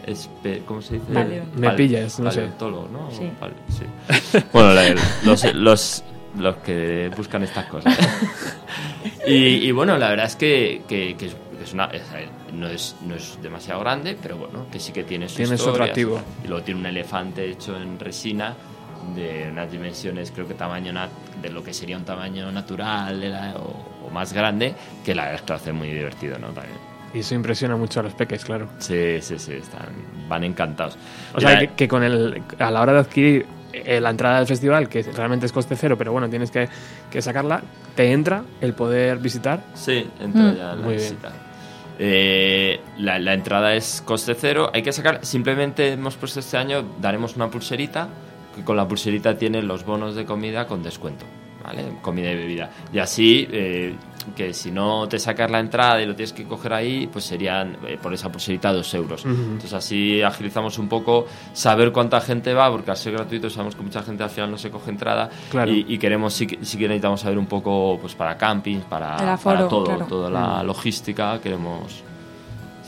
espe- 0.08 0.64
¿cómo 0.64 0.80
se 0.82 0.94
dice? 0.94 1.12
Paleo. 1.12 1.44
Me 1.56 1.70
pillas, 1.70 2.18
no 2.20 2.30
sé. 2.30 2.48
¿no? 2.60 3.10
Sí. 3.10 3.30
Vale, 3.40 3.54
sí. 3.68 4.38
Bueno, 4.52 4.72
la- 4.74 4.94
los, 5.24 5.54
los, 5.54 6.04
los 6.38 6.56
que 6.56 7.10
buscan 7.16 7.42
estas 7.42 7.66
cosas. 7.66 7.96
Y, 9.26 9.34
y 9.68 9.72
bueno, 9.72 9.96
la 9.98 10.08
verdad 10.10 10.26
es 10.26 10.36
que, 10.36 10.82
que- 10.88 11.14
que 11.16 11.26
es, 11.26 11.34
que 11.34 11.64
es 11.64 11.72
una, 11.72 11.84
es- 11.86 12.02
no, 12.52 12.66
es, 12.68 12.96
no 13.06 13.14
es 13.14 13.38
demasiado 13.42 13.80
grande, 13.80 14.16
pero 14.20 14.36
bueno, 14.38 14.66
que 14.72 14.80
sí 14.80 14.92
que 14.92 15.04
tiene 15.04 15.28
su 15.28 15.36
Tiene 15.36 15.56
su 15.56 15.64
historia, 15.64 15.82
atractivo. 15.84 16.20
Y 16.44 16.48
luego 16.48 16.62
tiene 16.64 16.80
un 16.80 16.86
elefante 16.86 17.48
hecho 17.50 17.76
en 17.76 17.98
resina 17.98 18.54
de 19.14 19.48
unas 19.52 19.70
dimensiones, 19.70 20.30
creo 20.32 20.46
que 20.48 20.54
tamaño 20.54 20.92
nat- 20.92 21.08
de 21.40 21.50
lo 21.50 21.62
que 21.62 21.72
sería 21.74 21.96
un 21.96 22.04
tamaño 22.04 22.50
natural 22.50 23.22
era- 23.22 23.54
o, 23.56 24.06
o 24.06 24.10
más 24.10 24.32
grande, 24.32 24.74
que 25.04 25.14
la 25.14 25.24
verdad 25.24 25.36
es 25.36 25.42
que 25.42 25.48
lo 25.52 25.56
hace 25.56 25.72
muy 25.72 25.88
divertido, 25.90 26.38
¿no? 26.38 26.48
También. 26.48 26.76
Y 27.14 27.20
eso 27.20 27.34
impresiona 27.34 27.76
mucho 27.76 28.00
a 28.00 28.02
los 28.02 28.12
peques, 28.14 28.44
claro. 28.44 28.68
Sí, 28.78 29.18
sí, 29.22 29.38
sí, 29.38 29.52
están, 29.54 29.88
van 30.28 30.44
encantados. 30.44 30.96
O 31.34 31.40
sea, 31.40 31.52
la- 31.54 31.58
que, 31.60 31.68
que 31.68 31.88
con 31.88 32.02
el, 32.02 32.42
a 32.58 32.70
la 32.70 32.82
hora 32.82 32.92
de 32.92 32.98
adquirir 33.00 33.46
eh, 33.72 34.00
la 34.00 34.10
entrada 34.10 34.38
del 34.38 34.46
festival, 34.46 34.88
que 34.88 35.02
realmente 35.02 35.46
es 35.46 35.52
coste 35.52 35.74
cero, 35.76 35.96
pero 35.96 36.12
bueno, 36.12 36.28
tienes 36.28 36.50
que, 36.50 36.68
que 37.10 37.22
sacarla, 37.22 37.62
te 37.94 38.12
entra 38.12 38.42
el 38.60 38.74
poder 38.74 39.18
visitar. 39.18 39.62
Sí, 39.74 40.06
entra 40.20 40.42
Mm. 40.42 40.56
ya 40.56 40.64
la 40.64 40.74
Muy 40.76 40.94
bien. 40.96 40.98
visita. 40.98 41.32
Eh, 42.00 42.80
la, 42.98 43.18
la 43.18 43.34
entrada 43.34 43.74
es 43.74 44.02
coste 44.04 44.34
cero. 44.34 44.70
Hay 44.72 44.82
que 44.82 44.92
sacar, 44.92 45.24
simplemente 45.24 45.92
hemos 45.92 46.16
puesto 46.16 46.40
este 46.40 46.56
año, 46.56 46.84
daremos 47.00 47.36
una 47.36 47.48
pulserita, 47.50 48.08
que 48.54 48.62
con 48.62 48.76
la 48.76 48.86
pulserita 48.86 49.36
tiene 49.36 49.62
los 49.62 49.84
bonos 49.84 50.14
de 50.14 50.24
comida 50.24 50.66
con 50.66 50.82
descuento. 50.82 51.24
¿Vale? 51.64 51.84
Comida 52.02 52.30
y 52.30 52.36
bebida. 52.36 52.70
Y 52.92 52.98
así, 52.98 53.46
eh, 53.50 53.94
que 54.36 54.52
si 54.54 54.70
no 54.70 55.08
te 55.08 55.18
sacas 55.18 55.50
la 55.50 55.60
entrada 55.60 56.00
y 56.02 56.06
lo 56.06 56.14
tienes 56.14 56.32
que 56.32 56.44
coger 56.44 56.72
ahí, 56.72 57.06
pues 57.06 57.24
serían 57.24 57.76
eh, 57.86 57.98
por 58.02 58.12
esa 58.14 58.30
pulserita 58.30 58.72
dos 58.72 58.92
euros. 58.94 59.24
Entonces 59.24 59.72
así 59.72 60.22
agilizamos 60.22 60.78
un 60.78 60.88
poco 60.88 61.26
saber 61.52 61.92
cuánta 61.92 62.20
gente 62.20 62.54
va, 62.54 62.70
porque 62.70 62.90
al 62.90 62.96
ser 62.96 63.12
gratuito 63.14 63.50
sabemos 63.50 63.74
que 63.76 63.82
mucha 63.82 64.02
gente 64.02 64.22
al 64.22 64.30
final 64.30 64.50
no 64.50 64.58
se 64.58 64.70
coge 64.70 64.90
entrada. 64.90 65.28
Claro. 65.50 65.70
Y, 65.72 65.84
y 65.88 65.98
queremos, 65.98 66.32
sí, 66.34 66.46
que- 66.46 66.64
sí 66.64 66.78
que 66.78 66.88
necesitamos 66.88 67.20
saber 67.20 67.38
un 67.38 67.46
poco 67.46 67.98
pues 68.00 68.14
para 68.14 68.36
campings, 68.36 68.84
para, 68.84 69.34
aforo, 69.34 69.56
para 69.56 69.68
todo, 69.68 69.84
claro. 69.84 70.06
toda 70.06 70.30
la 70.30 70.62
logística, 70.62 71.40
queremos 71.40 72.02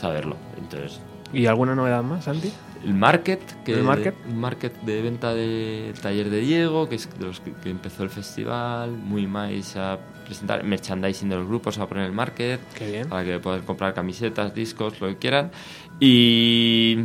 saberlo. 0.00 0.36
Entonces, 0.58 1.00
¿Y 1.32 1.46
alguna 1.46 1.74
novedad 1.74 2.02
más, 2.02 2.24
Santi? 2.24 2.50
El 2.84 2.94
market, 2.94 3.40
que 3.64 3.72
¿El 3.72 3.82
market? 3.82 4.14
el 4.26 4.34
market 4.34 4.80
de 4.82 5.02
venta 5.02 5.34
del 5.34 5.92
taller 6.00 6.30
de 6.30 6.40
Diego, 6.40 6.88
que 6.88 6.94
es 6.96 7.08
de 7.18 7.26
los 7.26 7.40
que, 7.40 7.52
que 7.52 7.70
empezó 7.70 8.02
el 8.04 8.10
festival, 8.10 8.90
muy 8.92 9.26
más 9.26 9.76
a 9.76 9.98
presentar 10.24 10.62
merchandising 10.64 11.28
de 11.28 11.36
los 11.36 11.46
grupos, 11.46 11.76
a 11.78 11.86
poner 11.86 12.04
el 12.06 12.12
market, 12.12 12.60
Qué 12.78 12.90
bien. 12.90 13.08
para 13.08 13.24
que 13.24 13.38
puedan 13.38 13.62
comprar 13.62 13.92
camisetas, 13.94 14.54
discos, 14.54 15.00
lo 15.00 15.08
que 15.08 15.16
quieran. 15.18 15.50
Y, 15.98 16.98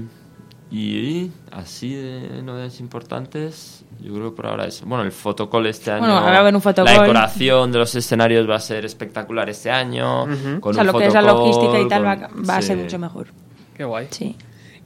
y 0.71 1.31
así 1.51 1.93
de 1.93 2.41
novedades 2.43 2.79
importantes, 2.79 3.83
yo 4.01 4.13
creo 4.13 4.29
que 4.31 4.35
por 4.37 4.47
ahora 4.47 4.65
es. 4.67 4.81
Bueno, 4.83 5.03
el 5.03 5.11
fotocall 5.11 5.65
este 5.67 5.91
año. 5.91 6.01
Bueno, 6.01 6.15
va 6.15 6.29
a 6.35 6.39
haber 6.39 6.55
un 6.55 6.61
photocall. 6.61 6.93
La 6.95 7.01
decoración 7.01 7.71
de 7.71 7.79
los 7.79 7.93
escenarios 7.95 8.49
va 8.49 8.55
a 8.55 8.59
ser 8.59 8.85
espectacular 8.85 9.49
este 9.49 9.69
año. 9.71 10.23
Ujú. 10.23 10.59
con 10.61 10.71
o 10.71 10.73
sea, 10.73 10.81
un 10.83 10.87
lo 10.87 10.97
que 10.97 11.05
es 11.07 11.13
la 11.13 11.21
logística 11.21 11.79
y 11.81 11.87
tal 11.87 12.05
va, 12.05 12.27
con- 12.29 12.43
va 12.49 12.57
a 12.57 12.61
sí. 12.61 12.67
ser 12.67 12.77
mucho 12.77 12.97
mejor. 12.99 13.27
Qué 13.75 13.83
guay. 13.83 14.07
Sí. 14.11 14.35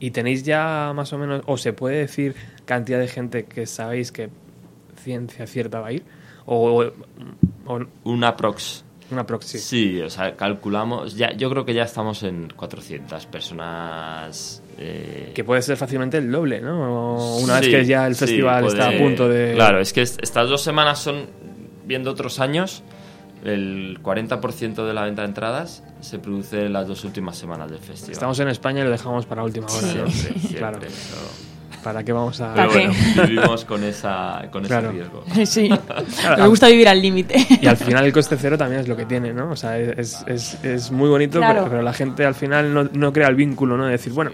¿Y 0.00 0.10
tenéis 0.12 0.42
ya 0.44 0.92
más 0.94 1.12
o 1.12 1.18
menos, 1.18 1.42
o 1.46 1.56
se 1.58 1.72
puede 1.74 1.98
decir 1.98 2.34
cantidad 2.64 2.98
de 2.98 3.06
gente 3.08 3.44
que 3.44 3.66
sabéis 3.66 4.10
que 4.10 4.30
ciencia 5.02 5.46
cierta 5.46 5.80
va 5.80 5.88
a 5.88 5.92
ir? 5.92 6.02
¿O, 6.46 6.82
o 7.66 7.80
Una 8.04 8.34
prox. 8.36 8.82
una 9.10 9.26
proxy? 9.26 9.58
Sí, 9.58 10.00
o 10.00 10.08
sea, 10.08 10.34
calculamos. 10.36 11.16
Ya, 11.16 11.32
yo 11.32 11.50
creo 11.50 11.64
que 11.64 11.74
ya 11.74 11.82
estamos 11.84 12.22
en 12.22 12.48
400 12.56 13.26
personas. 13.26 14.62
eh, 14.78 15.32
Que 15.34 15.44
puede 15.44 15.62
ser 15.62 15.76
fácilmente 15.76 16.16
el 16.18 16.30
doble, 16.32 16.60
¿no? 16.60 17.36
Una 17.38 17.58
Sí, 17.60 17.66
vez 17.66 17.80
que 17.80 17.84
ya 17.86 18.06
el 18.06 18.14
sí, 18.14 18.20
festival 18.26 18.64
está 18.66 18.88
a 18.88 18.92
punto 18.98 19.28
de... 19.28 19.52
Claro, 19.54 19.80
es 19.80 19.92
que 19.92 20.02
est- 20.02 20.22
estas 20.22 20.48
dos 20.48 20.62
semanas 20.62 20.98
son, 20.98 21.26
viendo 21.86 22.10
otros 22.10 22.40
años, 22.40 22.82
el 23.44 23.98
40% 24.02 24.86
de 24.86 24.94
la 24.94 25.04
venta 25.04 25.22
de 25.22 25.28
entradas 25.28 25.82
se 26.00 26.18
produce 26.18 26.66
en 26.66 26.72
las 26.72 26.86
dos 26.86 27.04
últimas 27.04 27.36
semanas 27.36 27.70
del 27.70 27.80
festival. 27.80 28.12
Estamos 28.12 28.38
en 28.40 28.48
España 28.48 28.80
y 28.80 28.84
lo 28.84 28.90
dejamos 28.90 29.26
para 29.26 29.42
última 29.44 29.66
hora, 29.66 29.86
¿no? 29.86 29.92
Siempre, 30.10 30.12
siempre. 30.40 30.58
Claro. 30.58 30.78
eso. 30.86 31.16
¿Para 31.82 32.04
qué 32.04 32.12
vamos 32.12 32.38
a...? 32.42 32.52
Pero 32.54 32.70
bueno, 32.70 32.92
vivimos 33.26 33.64
con, 33.64 33.82
esa, 33.84 34.42
con 34.50 34.64
Claro. 34.64 34.90
ese 34.90 34.98
riesgo. 34.98 35.24
Sí. 35.46 35.70
Me 36.36 36.46
gusta 36.46 36.68
vivir 36.68 36.86
al 36.88 37.00
límite. 37.00 37.36
Y 37.62 37.66
al 37.66 37.76
final 37.78 38.04
el 38.04 38.12
coste 38.12 38.36
cero 38.38 38.58
también 38.58 38.82
es 38.82 38.88
lo 38.88 38.96
que 38.96 39.06
tiene, 39.06 39.32
¿no? 39.32 39.50
O 39.52 39.56
sea, 39.56 39.78
es, 39.78 40.22
es, 40.26 40.62
es 40.62 40.90
muy 40.90 41.08
bonito, 41.08 41.38
Claro. 41.38 41.60
pero, 41.60 41.70
pero 41.70 41.82
la 41.82 41.94
gente 41.94 42.26
al 42.26 42.34
final 42.34 42.74
no, 42.74 42.84
no 42.92 43.12
crea 43.14 43.28
el 43.28 43.34
vínculo, 43.34 43.78
¿no? 43.78 43.86
De 43.86 43.92
decir, 43.92 44.12
bueno, 44.12 44.30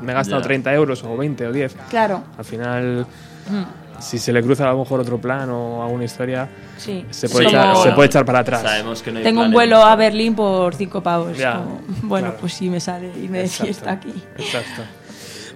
me 0.00 0.10
he 0.10 0.14
gastado 0.16 0.40
Ya. 0.40 0.46
30 0.48 0.74
euros 0.74 1.04
o 1.04 1.16
20 1.16 1.46
o 1.46 1.52
10. 1.52 1.76
Claro. 1.90 2.24
Al 2.36 2.44
final, 2.44 3.06
Mm, 3.48 3.79
si 4.00 4.18
se 4.18 4.32
le 4.32 4.42
cruza 4.42 4.68
a 4.68 4.72
lo 4.72 4.78
mejor 4.80 5.00
otro 5.00 5.18
plan 5.18 5.48
o 5.50 5.82
alguna 5.82 6.04
historia, 6.04 6.48
Sí. 6.76 7.04
se 7.10 7.28
puede, 7.28 7.48
Sí, 7.48 7.54
echar, 7.54 7.76
se 7.76 7.92
puede 7.92 8.06
echar 8.06 8.24
para 8.24 8.38
atrás. 8.40 8.62
Sabemos 8.62 9.02
que 9.02 9.12
no 9.12 9.18
hay 9.18 9.24
Tengo 9.24 9.42
un 9.42 9.52
vuelo 9.52 9.82
a 9.82 9.94
Berlín 9.96 10.34
por 10.34 10.74
cinco 10.74 11.02
pavos. 11.02 11.36
Ya, 11.36 11.54
Como, 11.58 11.80
bueno, 12.02 12.28
claro. 12.28 12.40
pues 12.40 12.54
sí 12.54 12.68
me 12.70 12.80
sale 12.80 13.08
irme 13.16 13.38
de 13.38 13.44
Exacto, 13.44 13.64
fiesta 13.64 13.90
aquí. 13.92 14.14
Exacto. 14.38 14.82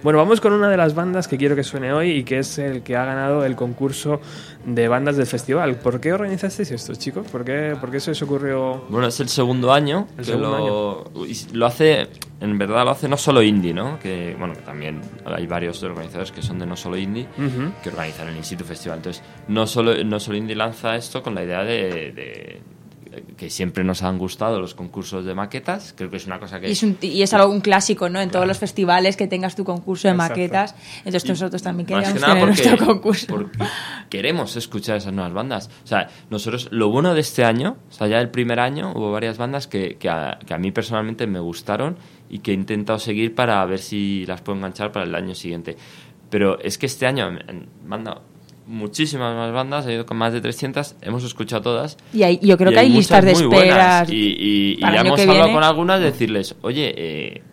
Bueno, 0.05 0.19
vamos 0.19 0.39
con 0.39 0.53
una 0.53 0.69
de 0.69 0.77
las 0.77 0.93
bandas 0.93 1.27
que 1.27 1.35
quiero 1.35 1.55
que 1.55 1.63
suene 1.63 1.91
hoy 1.91 2.11
y 2.11 2.23
que 2.23 2.37
es 2.37 2.59
el 2.59 2.83
que 2.83 2.95
ha 2.95 3.05
ganado 3.05 3.43
el 3.43 3.55
concurso 3.55 4.21
de 4.63 4.87
bandas 4.87 5.17
del 5.17 5.25
festival. 5.25 5.77
¿Por 5.77 5.99
qué 5.99 6.13
organizasteis 6.13 6.69
esto, 6.69 6.93
chicos? 6.93 7.25
¿Por 7.31 7.43
qué, 7.43 7.75
por 7.81 7.89
qué 7.89 7.99
se 7.99 8.11
os 8.11 8.21
ocurrió? 8.21 8.83
Bueno, 8.87 9.07
es 9.07 9.19
el 9.19 9.29
segundo 9.29 9.73
año 9.73 10.07
El 10.11 10.17
que 10.17 10.23
segundo 10.25 11.09
lo, 11.15 11.25
y 11.25 11.35
lo 11.53 11.65
hace, 11.65 12.07
en 12.39 12.55
verdad 12.59 12.85
lo 12.85 12.91
hace 12.91 13.07
no 13.09 13.17
solo 13.17 13.41
indie, 13.41 13.73
¿no? 13.73 13.97
Que, 13.97 14.35
bueno, 14.37 14.53
que 14.53 14.61
también 14.61 15.01
hay 15.25 15.47
varios 15.47 15.81
organizadores 15.81 16.31
que 16.31 16.43
son 16.43 16.59
de 16.59 16.67
no 16.67 16.75
solo 16.75 16.97
indie 16.97 17.25
que 17.81 17.89
organizan 17.89 18.27
el 18.27 18.37
Instituto 18.37 18.67
Festival. 18.69 18.99
Entonces, 18.99 19.23
no 19.47 19.65
solo, 19.65 20.03
no 20.03 20.19
solo 20.19 20.37
indie 20.37 20.55
lanza 20.55 20.95
esto 20.95 21.23
con 21.23 21.33
la 21.33 21.43
idea 21.43 21.63
de, 21.63 22.11
de- 22.11 22.61
que 23.37 23.49
siempre 23.49 23.83
nos 23.83 24.03
han 24.03 24.17
gustado 24.17 24.59
los 24.59 24.73
concursos 24.75 25.25
de 25.25 25.33
maquetas. 25.35 25.93
Creo 25.97 26.09
que 26.09 26.17
es 26.17 26.25
una 26.25 26.39
cosa 26.39 26.59
que 26.59 26.67
Y 26.69 26.71
es, 26.71 26.83
un- 26.83 26.97
y 27.01 27.21
es 27.21 27.33
algo 27.33 27.51
un 27.51 27.61
clásico, 27.61 28.09
¿no? 28.09 28.19
En 28.21 28.29
todos 28.31 28.47
los 28.47 28.57
festivales 28.57 29.17
que 29.17 29.27
tengas 29.27 29.55
tu 29.55 29.63
concurso 29.63 30.07
de 30.07 30.13
Exacto. 30.13 30.33
maquetas. 30.33 30.75
Entonces 30.99 31.25
nosotros 31.29 31.61
también 31.63 31.87
Más 31.89 32.03
queríamos 32.03 32.13
que 32.13 32.27
nada 32.27 32.33
tener 32.39 32.47
porque, 32.55 32.69
nuestro 32.69 32.85
concurso. 32.87 33.27
porque 33.27 33.57
queremos 34.09 34.55
escuchar 34.55 34.97
esas 34.97 35.13
nuevas 35.13 35.33
bandas. 35.33 35.69
O 35.83 35.87
sea, 35.87 36.09
nosotros, 36.29 36.67
lo 36.71 36.89
bueno 36.89 37.13
de 37.13 37.21
este 37.21 37.43
año, 37.45 37.77
o 37.89 37.91
sea, 37.93 38.07
ya 38.07 38.19
el 38.19 38.29
primer 38.29 38.59
año 38.59 38.91
hubo 38.95 39.11
varias 39.11 39.37
bandas 39.37 39.67
que, 39.67 39.95
que, 39.97 40.09
a, 40.09 40.39
que 40.45 40.53
a 40.53 40.57
mí 40.57 40.71
personalmente 40.71 41.27
me 41.27 41.39
gustaron 41.39 41.97
y 42.29 42.39
que 42.39 42.51
he 42.51 42.53
intentado 42.53 42.99
seguir 42.99 43.35
para 43.35 43.63
ver 43.65 43.79
si 43.79 44.25
las 44.25 44.41
puedo 44.41 44.57
enganchar 44.57 44.91
para 44.91 45.05
el 45.05 45.13
año 45.15 45.35
siguiente. 45.35 45.77
Pero 46.29 46.59
es 46.59 46.77
que 46.77 46.87
este 46.87 47.05
año 47.05 47.31
me 47.31 47.39
han 47.47 47.67
mandado 47.85 48.21
muchísimas 48.67 49.35
más 49.35 49.51
bandas, 49.53 49.85
con 50.05 50.17
más 50.17 50.33
de 50.33 50.41
300, 50.41 50.95
hemos 51.01 51.23
escuchado 51.23 51.61
todas. 51.61 51.97
Y 52.13 52.23
hay- 52.23 52.39
yo 52.41 52.57
creo 52.57 52.71
y 52.71 52.73
que 52.73 52.79
hay 52.79 52.89
listas 52.89 53.23
de 53.23 53.31
esperas 53.33 54.09
Y, 54.09 54.15
y- 54.15 54.73
y 54.77 54.81
ya 54.81 55.01
hemos 55.01 55.19
hablado 55.19 55.39
viene. 55.43 55.53
con 55.53 55.63
algunas, 55.63 56.01
decirles, 56.01 56.55
oye, 56.61 56.93
eh, 56.97 57.43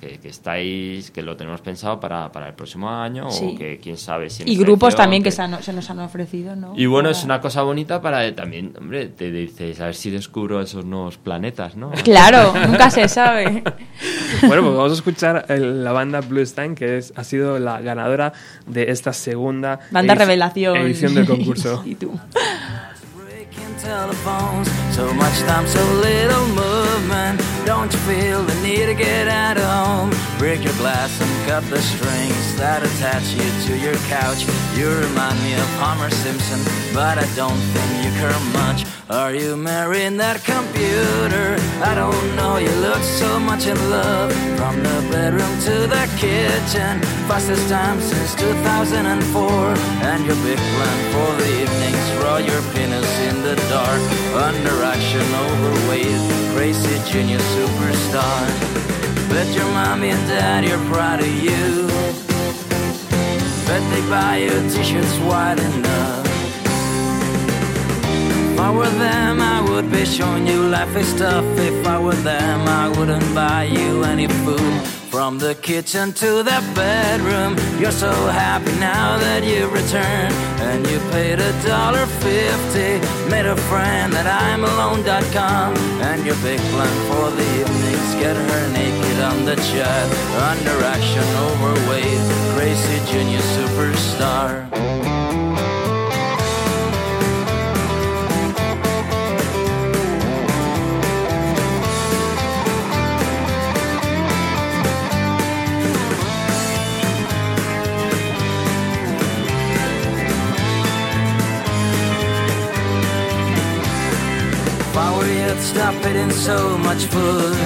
que, 0.00 0.18
que 0.18 0.28
estáis, 0.28 1.10
que 1.10 1.22
lo 1.22 1.36
tenemos 1.36 1.60
pensado 1.60 2.00
para, 2.00 2.30
para 2.32 2.48
el 2.48 2.54
próximo 2.54 2.88
año, 2.90 3.30
Sí. 3.30 3.52
o 3.54 3.58
que 3.58 3.78
quién 3.78 3.96
sabe 3.96 4.30
si 4.30 4.42
Y 4.44 4.56
grupos 4.56 4.88
edición, 4.90 5.04
también 5.04 5.22
que 5.22 5.28
que- 5.28 5.32
se, 5.36 5.42
han- 5.42 5.62
se 5.62 5.72
nos 5.72 5.88
han 5.90 6.00
ofrecido, 6.00 6.56
¿no? 6.56 6.72
y 6.76 6.86
bueno, 6.86 7.10
es 7.10 7.24
una 7.24 7.40
cosa 7.40 7.62
bonita 7.62 8.00
para 8.02 8.26
eh, 8.26 8.32
también, 8.32 8.74
hombre, 8.78 9.06
te 9.08 9.30
dices, 9.30 9.80
a 9.80 9.86
ver 9.86 9.94
si 9.94 10.10
descubro 10.10 10.60
esos 10.60 10.84
nuevos 10.84 11.16
planetas, 11.18 11.76
¿no? 11.76 11.90
Claro, 12.04 12.52
nunca 12.66 12.90
se 12.90 13.08
sabe. 13.08 13.62
Bueno, 14.46 14.62
pues 14.62 14.76
vamos 14.76 14.92
a 14.92 14.94
escuchar 14.94 15.46
el- 15.48 15.82
la 15.84 15.92
banda 15.92 16.20
Bluestein, 16.20 16.74
que 16.74 16.98
es, 16.98 17.12
ha 17.16 17.24
sido 17.24 17.58
la 17.58 17.80
ganadora 17.80 18.32
de 18.66 18.90
esta 18.90 19.12
segunda 19.12 19.80
Banda 19.90 20.14
edici- 20.14 20.18
revelación. 20.18 20.76
edición 20.76 21.14
del 21.14 21.26
concurso. 21.26 21.82
y 21.86 21.94
tú. 21.94 22.12
Telephones, 23.78 24.68
so 24.92 25.14
much 25.14 25.38
time, 25.46 25.64
so 25.68 25.80
little 26.02 26.46
movement. 26.48 27.40
Don't 27.64 27.92
you 27.92 27.98
feel 28.00 28.42
the 28.42 28.54
need 28.60 28.86
to 28.86 28.94
get 28.94 29.28
out 29.28 29.56
of 29.56 29.62
home? 29.62 30.10
Break 30.36 30.64
your 30.64 30.74
glass 30.74 31.20
and 31.20 31.48
cut 31.48 31.62
the 31.70 31.78
strings 31.78 32.56
that 32.56 32.82
attach 32.82 33.22
you 33.34 33.46
to 33.68 33.78
your 33.78 33.94
couch. 34.10 34.46
You 34.74 34.88
remind 34.90 35.38
me 35.44 35.54
of 35.54 35.68
Homer 35.78 36.10
Simpson, 36.10 36.58
but 36.92 37.18
I 37.18 37.26
don't 37.36 37.62
think 37.72 38.04
you 38.04 38.10
care 38.18 38.34
much. 38.52 38.84
Are 39.10 39.32
you 39.32 39.56
marrying 39.56 40.16
that 40.18 40.42
computer? 40.44 41.56
I 41.80 41.94
don't 41.94 42.36
know, 42.36 42.58
you 42.58 42.72
look 42.82 43.02
so 43.02 43.38
much 43.38 43.66
in 43.66 43.78
love. 43.90 44.32
From 44.58 44.82
the 44.82 44.98
bedroom 45.10 45.54
to 45.70 45.86
the 45.86 46.04
kitchen, 46.18 47.00
fastest 47.30 47.68
time 47.70 48.00
since 48.00 48.34
2004. 48.34 49.46
And 50.02 50.26
your 50.26 50.36
big 50.42 50.58
plan 50.58 50.98
for 51.14 51.30
the 51.40 51.48
evenings, 51.62 52.06
draw 52.18 52.36
your 52.38 52.60
penis 52.74 52.87
in 52.87 52.87
the 53.48 53.56
dark. 53.70 54.02
Under 54.34 54.76
action, 54.82 55.24
overweight, 55.44 56.20
crazy 56.54 56.96
junior 57.10 57.38
superstar. 57.54 58.44
Bet 59.30 59.48
your 59.56 59.64
mommy 59.72 60.10
and 60.10 60.24
daddy 60.28 60.70
are 60.70 60.84
proud 60.92 61.20
of 61.20 61.32
you. 61.46 61.86
Bet 63.66 63.82
they 63.92 64.02
buy 64.10 64.36
you 64.44 64.54
t-shirts 64.70 65.18
wide 65.20 65.58
enough. 65.58 66.26
If 68.52 68.60
I 68.60 68.70
were 68.70 68.94
them, 69.06 69.40
I 69.40 69.58
would 69.70 69.90
be 69.90 70.04
showing 70.04 70.46
you 70.46 70.68
life 70.68 70.94
is 70.94 71.14
tough. 71.14 71.46
If 71.58 71.86
I 71.86 71.98
were 71.98 72.20
them, 72.32 72.60
I 72.68 72.88
wouldn't 72.98 73.34
buy 73.34 73.64
you 73.64 74.04
any 74.04 74.28
food. 74.44 74.97
From 75.10 75.38
the 75.38 75.54
kitchen 75.54 76.12
to 76.12 76.42
the 76.42 76.62
bedroom, 76.74 77.56
you're 77.80 77.90
so 77.90 78.12
happy 78.28 78.72
now 78.78 79.18
that 79.18 79.42
you've 79.42 79.72
returned. 79.72 80.34
And 80.60 80.86
you 80.86 80.98
paid 81.10 81.40
a 81.40 81.52
dollar 81.64 82.06
fifty, 82.20 83.00
made 83.30 83.46
a 83.46 83.56
friend 83.68 84.12
at 84.14 84.26
I'mAlone.com. 84.26 85.74
And 86.02 86.26
your 86.26 86.36
big 86.36 86.60
plan 86.60 86.96
for 87.08 87.30
the 87.30 87.46
evenings, 87.60 88.14
get 88.20 88.36
her 88.36 88.72
naked 88.72 89.20
on 89.20 89.44
the 89.46 89.56
chat. 89.56 90.06
Under 90.52 90.76
action, 90.84 91.24
overweight, 91.48 92.22
crazy 92.54 92.98
junior 93.10 93.40
superstar. 93.56 95.17
I 115.58 115.64
were 115.64 115.74
you, 115.74 115.88
I'd 115.88 115.94
stop 115.94 115.94
eating 116.06 116.30
so 116.30 116.78
much 116.78 117.04
food. 117.06 117.56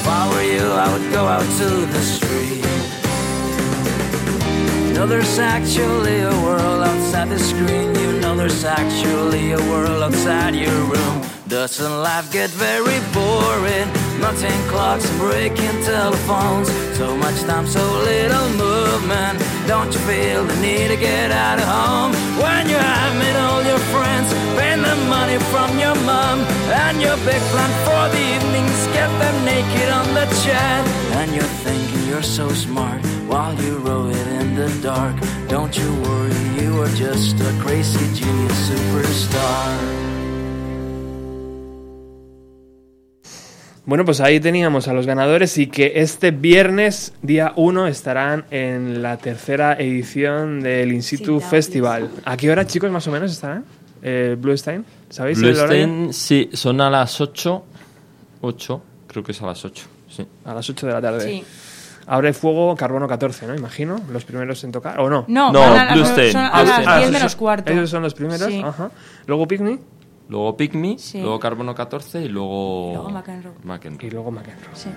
If 0.00 0.08
I 0.08 0.28
were 0.32 0.42
you, 0.42 0.66
I 0.72 0.92
would 0.92 1.12
go 1.12 1.26
out 1.26 1.46
to 1.58 1.86
the 1.86 2.00
street. 2.00 2.64
You 4.88 4.94
know 4.94 5.06
there's 5.06 5.38
actually 5.38 6.20
a 6.20 6.30
world 6.42 6.82
outside 6.82 7.28
the 7.28 7.38
screen. 7.38 7.94
You 7.94 8.20
know 8.20 8.34
there's 8.36 8.64
actually 8.64 9.52
a 9.52 9.60
world 9.70 10.02
outside 10.02 10.54
your 10.54 10.72
room. 10.72 11.22
Doesn't 11.48 12.02
life 12.02 12.32
get 12.32 12.50
very 12.50 13.00
boring? 13.12 13.88
Mounting 14.20 14.62
clocks 14.70 15.08
and 15.08 15.18
breaking 15.18 15.82
telephones. 15.84 16.70
So 16.96 17.14
much 17.16 17.40
time, 17.42 17.66
so 17.66 17.82
little 18.04 18.48
movement. 18.56 19.38
Don't 19.66 19.92
you 19.92 20.00
feel 20.08 20.44
the 20.44 20.56
need 20.62 20.88
to 20.88 20.96
get 20.96 21.30
out 21.30 21.58
of 21.58 21.68
home? 21.68 22.12
When 22.40 22.68
you 22.68 22.76
have 22.76 23.14
met 23.18 23.36
all 23.36 23.62
your 23.64 23.81
money 25.32 25.44
from 25.50 25.78
your 25.78 25.94
mom. 26.06 26.40
And 26.72 27.00
your 27.00 27.16
big 27.18 27.40
plan 27.52 27.70
for 27.84 28.08
the 28.14 28.22
evenings, 28.36 28.86
get 28.92 29.08
them 29.18 29.44
naked 29.44 29.88
on 29.90 30.06
the 30.14 30.26
chat. 30.44 30.86
And 31.16 31.34
you're 31.34 31.54
thinking 31.64 32.08
you're 32.08 32.22
so 32.22 32.48
smart 32.50 33.04
while 33.28 33.54
you 33.62 33.78
roll 33.78 34.08
it 34.10 34.26
in 34.40 34.54
the 34.54 34.68
dark. 34.82 35.14
Don't 35.48 35.76
you 35.76 35.90
worry, 36.02 36.62
you 36.62 36.80
are 36.82 36.94
just 36.94 37.40
a 37.40 37.52
crazy 37.62 38.06
genius 38.14 38.70
superstar. 38.70 40.02
Bueno, 43.84 44.04
pues 44.04 44.20
ahí 44.20 44.38
teníamos 44.38 44.86
a 44.86 44.92
los 44.92 45.06
ganadores 45.06 45.58
y 45.58 45.66
que 45.66 45.94
este 45.96 46.30
viernes, 46.30 47.14
día 47.20 47.52
1, 47.56 47.88
estarán 47.88 48.44
en 48.52 49.02
la 49.02 49.16
tercera 49.16 49.74
edición 49.74 50.60
del 50.60 50.92
In 50.92 51.02
Situ 51.02 51.40
Sí, 51.40 51.46
Festival. 51.50 52.08
¿A 52.24 52.36
qué 52.36 52.52
hora, 52.52 52.64
chicos, 52.64 52.92
más 52.92 53.08
o 53.08 53.10
menos 53.10 53.32
estarán? 53.32 53.64
Eh, 54.02 54.36
Bluestein, 54.38 54.84
¿sabéis 55.08 55.38
el 55.38 55.44
horario? 55.56 55.86
Bluestein, 55.86 56.12
sí, 56.12 56.50
son 56.52 56.80
a 56.80 56.90
las 56.90 57.20
8, 57.20 57.64
8, 58.40 58.82
creo 59.06 59.22
que 59.22 59.32
es 59.32 59.40
a 59.42 59.46
las 59.46 59.64
8, 59.64 59.84
sí. 60.08 60.26
A 60.44 60.54
las 60.54 60.68
8 60.68 60.86
de 60.86 60.92
la 60.92 61.00
tarde. 61.00 61.20
Sí. 61.24 61.44
Abre 62.08 62.32
fuego 62.32 62.74
Carbono 62.76 63.06
14, 63.06 63.46
¿no? 63.46 63.54
Imagino. 63.54 64.00
Los 64.10 64.24
primeros 64.24 64.62
en 64.64 64.72
tocar. 64.72 64.98
¿O 64.98 65.08
no? 65.08 65.24
No, 65.28 65.52
No, 65.52 65.62
a 65.62 65.94
Bluestein. 65.94 66.32
son 66.32 66.40
a 66.42 66.48
Ah, 66.48 66.62
las 66.64 66.78
ah, 66.78 66.96
10 66.96 67.00
esos 67.02 67.12
menos 67.12 67.32
son- 67.32 67.38
cuarto. 67.38 67.72
Ellos 67.72 67.90
son 67.90 68.02
los 68.02 68.14
primeros. 68.14 68.48
Sí. 68.48 68.60
Ajá. 68.64 68.90
Luego 69.26 69.46
Picnic 69.46 69.80
Luego 70.28 70.56
Pick 70.56 70.74
Me, 70.74 70.98
Sí. 70.98 71.20
luego 71.20 71.38
Carbono 71.38 71.74
14 71.74 72.22
y 72.22 72.28
luego... 72.28 72.92
Luego 72.94 73.10
McEnroe. 73.10 73.52
McEnroe. 73.64 74.06
y 74.06 74.10
luego 74.10 74.30
McEnroe. 74.30 74.70
Sí. 74.74 74.88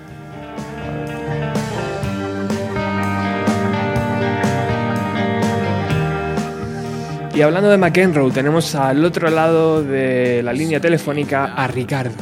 Y 7.35 7.41
hablando 7.41 7.69
de 7.69 7.77
McEnroe, 7.77 8.31
tenemos 8.31 8.75
al 8.75 9.03
otro 9.03 9.29
lado 9.29 9.83
de 9.83 10.41
la 10.41 10.53
línea 10.53 10.79
telefónica 10.79 11.53
a 11.53 11.67
Ricardo. 11.67 12.15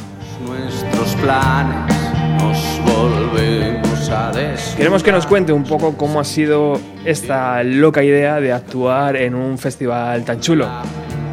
Nuestros 0.44 1.14
planes 1.14 1.94
nos 2.42 2.80
volvemos 2.84 4.10
a. 4.10 4.32
Queremos 4.76 5.04
que 5.04 5.12
nos 5.12 5.24
cuente 5.24 5.52
un 5.52 5.62
poco 5.62 5.96
cómo 5.96 6.18
ha 6.18 6.24
sido 6.24 6.80
esta 7.04 7.62
loca 7.62 8.02
idea 8.02 8.40
de 8.40 8.52
actuar 8.52 9.14
en 9.14 9.36
un 9.36 9.56
festival 9.56 10.24
tan 10.24 10.40
chulo. 10.40 10.68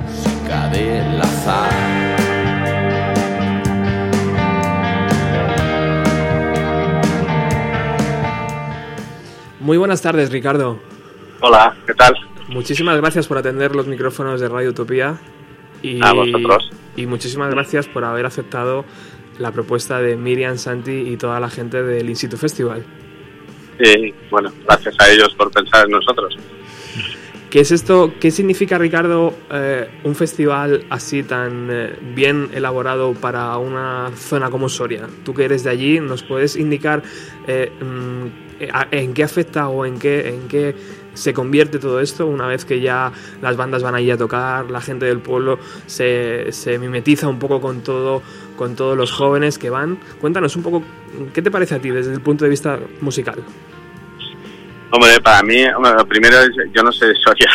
música 0.05 0.67
del 0.67 1.19
azar. 1.19 1.71
Muy 9.59 9.77
buenas 9.77 10.03
tardes, 10.03 10.31
Ricardo. 10.31 10.79
Hola, 11.41 11.75
¿qué 11.87 11.95
tal? 11.95 12.30
Muchísimas 12.51 12.97
gracias 12.97 13.27
por 13.27 13.37
atender 13.37 13.75
los 13.75 13.87
micrófonos 13.87 14.41
de 14.41 14.49
Radio 14.49 14.71
Utopía. 14.71 15.17
Y, 15.81 16.03
A 16.03 16.11
vosotros. 16.11 16.69
Y 16.95 17.05
muchísimas 17.05 17.49
gracias 17.49 17.87
por 17.87 18.03
haber 18.03 18.25
aceptado 18.25 18.85
la 19.39 19.51
propuesta 19.51 20.01
de 20.01 20.17
Miriam, 20.17 20.57
Santi 20.57 20.91
y 20.91 21.17
toda 21.17 21.39
la 21.39 21.49
gente 21.49 21.81
del 21.81 22.09
In 22.09 22.15
Situ 22.15 22.37
Festival. 22.37 22.83
Y 23.79 24.13
bueno, 24.29 24.51
gracias 24.65 24.95
a 24.99 25.09
ellos 25.09 25.33
por 25.35 25.49
pensar 25.49 25.85
en 25.85 25.91
nosotros. 25.91 26.37
¿Qué 27.49 27.61
es 27.61 27.71
esto? 27.71 28.13
¿Qué 28.19 28.31
significa, 28.31 28.77
Ricardo, 28.77 29.33
eh, 29.51 29.89
un 30.03 30.15
festival 30.15 30.85
así 30.89 31.23
tan 31.23 31.69
eh, 31.69 31.95
bien 32.15 32.49
elaborado 32.53 33.13
para 33.13 33.57
una 33.57 34.11
zona 34.15 34.49
como 34.49 34.69
Soria? 34.69 35.07
Tú 35.25 35.33
que 35.33 35.45
eres 35.45 35.63
de 35.63 35.69
allí, 35.69 35.99
¿nos 35.99 36.23
puedes 36.23 36.55
indicar 36.55 37.03
eh, 37.47 37.71
mm, 37.81 38.50
en 38.91 39.13
qué 39.13 39.23
afecta 39.23 39.67
o 39.69 39.85
en 39.85 39.97
qué, 39.99 40.29
en 40.29 40.47
qué 40.47 40.75
se 41.13 41.33
convierte 41.33 41.77
todo 41.79 41.99
esto 41.99 42.25
una 42.25 42.47
vez 42.47 42.63
que 42.65 42.79
ya 42.79 43.11
las 43.41 43.57
bandas 43.57 43.83
van 43.83 43.95
allí 43.95 44.11
a 44.11 44.17
tocar, 44.17 44.71
la 44.71 44.79
gente 44.81 45.05
del 45.05 45.19
pueblo 45.19 45.59
se, 45.85 46.51
se 46.51 46.77
mimetiza 46.79 47.27
un 47.27 47.37
poco 47.39 47.59
con 47.59 47.81
todo, 47.81 48.21
con 48.55 48.75
todos 48.75 48.95
los 48.97 49.11
jóvenes 49.11 49.57
que 49.57 49.69
van? 49.69 49.97
Cuéntanos 50.21 50.55
un 50.55 50.63
poco, 50.63 50.83
¿qué 51.33 51.41
te 51.41 51.51
parece 51.51 51.75
a 51.75 51.79
ti 51.79 51.89
desde 51.89 52.13
el 52.13 52.21
punto 52.21 52.45
de 52.45 52.49
vista 52.49 52.79
musical? 53.01 53.43
Hombre, 54.93 55.21
para 55.21 55.41
mí, 55.43 55.63
hombre, 55.73 55.93
lo 55.97 56.05
primero 56.05 56.37
es, 56.39 56.49
yo 56.73 56.83
no 56.83 56.91
soy 56.91 57.09
de 57.09 57.15
Soria, 57.15 57.49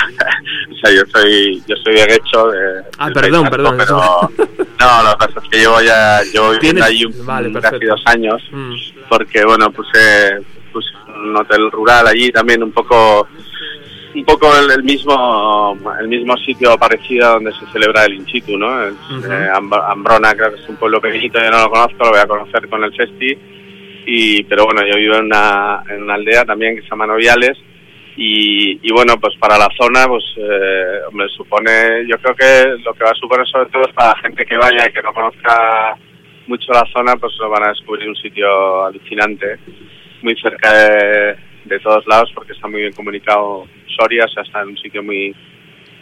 o 0.73 0.75
sea, 0.79 0.91
yo 0.95 1.03
soy, 1.13 1.63
yo 1.67 1.77
soy 1.85 1.95
de 1.95 2.07
Guecho, 2.07 2.49
de, 2.49 2.83
Ah, 2.99 3.11
perdón, 3.13 3.49
perdón, 3.51 3.75
pero 3.77 3.97
no, 4.81 5.03
lo 5.03 5.11
que 5.19 5.27
pasa 5.27 5.41
es 5.43 5.49
que 5.51 5.59
llevo 5.59 5.81
ya, 5.83 6.23
llevo 6.33 6.51
viviendo 6.53 6.83
allí 6.85 7.05
un- 7.05 7.27
vale, 7.27 7.53
casi 7.61 7.85
dos 7.85 8.01
años, 8.07 8.43
Mm. 8.53 8.73
porque 9.11 9.45
bueno, 9.45 9.71
puse, 9.71 10.39
puse 10.41 10.56
un 11.19 11.37
hotel 11.37 11.71
rural 11.71 12.07
allí 12.07 12.31
también 12.31 12.63
un 12.63 12.73
poco, 12.73 13.27
un 14.15 14.25
poco 14.25 14.49
el, 14.59 14.71
el 14.71 14.83
mismo, 14.83 15.77
el 16.01 16.09
mismo 16.09 16.37
sitio 16.39 16.77
parecido 16.79 17.33
donde 17.35 17.53
se 17.53 17.67
celebra 17.73 18.05
el 18.05 18.15
in 18.15 18.27
situ, 18.27 18.57
¿no? 18.57 18.83
Es, 18.87 18.95
eh, 19.25 19.49
Amb- 19.55 19.85
Ambrona 19.91 20.35
creo 20.35 20.55
que 20.55 20.61
es 20.61 20.69
un 20.69 20.77
pueblo 20.77 21.01
pequeñito, 21.01 21.39
yo 21.39 21.51
no 21.51 21.63
lo 21.63 21.71
conozco, 21.71 22.05
lo 22.05 22.11
voy 22.11 22.21
a 22.21 22.27
conocer 22.27 22.69
con 22.69 22.83
el 22.85 22.95
festi, 22.95 23.37
y 24.07 24.43
pero 24.45 24.65
bueno, 24.65 24.83
yo 24.87 24.97
vivo 24.97 25.17
en 25.17 25.25
una, 25.27 25.83
en 25.89 26.03
una 26.03 26.15
aldea 26.15 26.45
también 26.45 26.77
que 26.77 26.83
se 26.83 26.89
llama 26.89 27.07
Noviales, 27.07 27.59
y, 28.19 28.79
y 28.83 28.93
bueno, 28.93 29.19
pues 29.21 29.37
para 29.39 29.59
la 29.59 29.69
zona, 29.77 30.07
pues 30.09 30.25
eh, 30.39 31.01
me 31.13 31.29
supone, 31.29 32.07
yo 32.09 32.17
creo 32.19 32.35
que 32.35 32.83
lo 32.83 32.95
que 32.95 33.05
va 33.05 33.11
a 33.11 33.15
suponer 33.15 33.47
sobre 33.47 33.67
todo 33.67 33.83
es 33.83 33.93
para 33.93 34.11
la 34.15 34.19
gente 34.21 34.47
que 34.47 34.57
vaya 34.57 34.89
y 34.89 34.93
que 34.93 35.03
no 35.03 35.13
conozca 35.13 35.95
mucho 36.47 36.73
la 36.73 36.87
zona, 36.95 37.17
pues 37.17 37.35
lo 37.41 37.51
van 37.51 37.65
a 37.65 37.69
descubrir 37.69 38.09
un 38.09 38.17
sitio 38.17 38.87
alucinante, 38.87 39.59
muy 40.27 40.37
cerca 40.41 40.73
de, 40.73 41.37
de 41.65 41.79
todos 41.81 42.05
lados, 42.07 42.31
porque 42.35 42.53
está 42.53 42.67
muy 42.67 42.81
bien 42.81 42.93
comunicado 42.93 43.67
Soria, 43.97 44.25
o 44.25 44.29
sea, 44.29 44.43
está 44.43 44.63
en 44.63 44.69
un 44.71 44.79
sitio 44.79 45.03
muy 45.03 45.35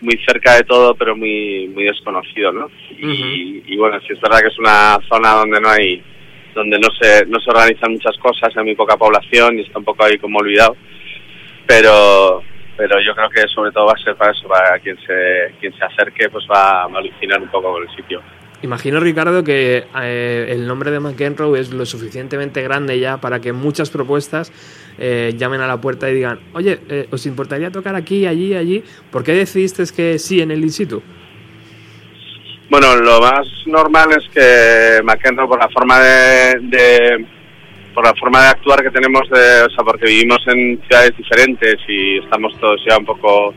muy 0.00 0.18
cerca 0.26 0.56
de 0.56 0.64
todo, 0.64 0.94
pero 0.94 1.14
muy 1.16 1.68
muy 1.68 1.84
desconocido, 1.84 2.52
¿no? 2.52 2.70
Y, 2.90 3.62
y 3.66 3.76
bueno, 3.76 4.00
sí 4.00 4.12
es 4.14 4.20
verdad 4.20 4.40
que 4.40 4.48
es 4.48 4.58
una 4.58 4.98
zona 5.08 5.34
donde 5.34 5.60
no 5.60 5.68
hay, 5.68 6.02
donde 6.54 6.78
no 6.78 6.88
se 7.00 7.26
no 7.26 7.38
se 7.38 7.50
organizan 7.50 7.92
muchas 7.92 8.16
cosas, 8.18 8.56
hay 8.56 8.64
muy 8.64 8.74
poca 8.74 8.96
población 8.96 9.58
y 9.58 9.62
está 9.62 9.78
un 9.78 9.84
poco 9.84 10.04
ahí 10.04 10.18
como 10.18 10.38
olvidado 10.38 10.76
pero 11.66 12.42
pero 12.76 13.00
yo 13.00 13.14
creo 13.14 13.30
que 13.30 13.42
sobre 13.54 13.70
todo 13.70 13.86
va 13.86 13.92
a 13.92 14.02
ser 14.02 14.16
para 14.16 14.32
eso, 14.32 14.48
para 14.48 14.78
quien 14.80 14.96
se 15.06 15.54
quien 15.60 15.72
se 15.76 15.84
acerque 15.84 16.28
pues 16.28 16.44
va, 16.50 16.86
va 16.86 16.96
a 16.96 16.98
alucinar 16.98 17.40
un 17.40 17.48
poco 17.48 17.72
con 17.72 17.82
el 17.82 17.96
sitio. 17.96 18.22
Imagino, 18.64 18.98
Ricardo, 18.98 19.44
que 19.44 19.84
eh, 20.00 20.46
el 20.48 20.66
nombre 20.66 20.90
de 20.90 20.98
McEnroe 20.98 21.60
es 21.60 21.70
lo 21.70 21.84
suficientemente 21.84 22.62
grande 22.62 22.98
ya 22.98 23.18
para 23.18 23.38
que 23.38 23.52
muchas 23.52 23.90
propuestas 23.90 24.50
eh, 24.96 25.34
llamen 25.36 25.60
a 25.60 25.66
la 25.66 25.78
puerta 25.78 26.08
y 26.10 26.14
digan, 26.14 26.40
oye, 26.54 26.80
eh, 26.88 27.06
¿os 27.10 27.26
importaría 27.26 27.70
tocar 27.70 27.94
aquí, 27.94 28.26
allí, 28.26 28.54
allí? 28.54 28.82
¿Por 29.10 29.22
qué 29.22 29.32
decidiste 29.34 29.84
que 29.94 30.18
sí 30.18 30.40
en 30.40 30.50
el 30.50 30.62
in 30.62 30.70
situ? 30.72 31.02
Bueno, 32.70 32.96
lo 32.96 33.20
más 33.20 33.46
normal 33.66 34.08
es 34.12 34.26
que 34.32 35.02
McEnroe 35.04 35.46
por 35.46 35.58
la 35.58 35.68
forma 35.68 36.00
de, 36.00 36.58
de- 36.62 37.26
por 37.92 38.02
la 38.02 38.14
forma 38.14 38.40
de 38.44 38.48
actuar 38.48 38.82
que 38.82 38.90
tenemos, 38.90 39.28
de, 39.28 39.62
o 39.64 39.70
sea, 39.70 39.84
porque 39.84 40.06
vivimos 40.06 40.38
en 40.46 40.80
ciudades 40.88 41.14
diferentes 41.18 41.76
y 41.86 42.16
estamos 42.16 42.58
todos 42.58 42.80
ya 42.88 42.96
un 42.96 43.04
poco 43.04 43.52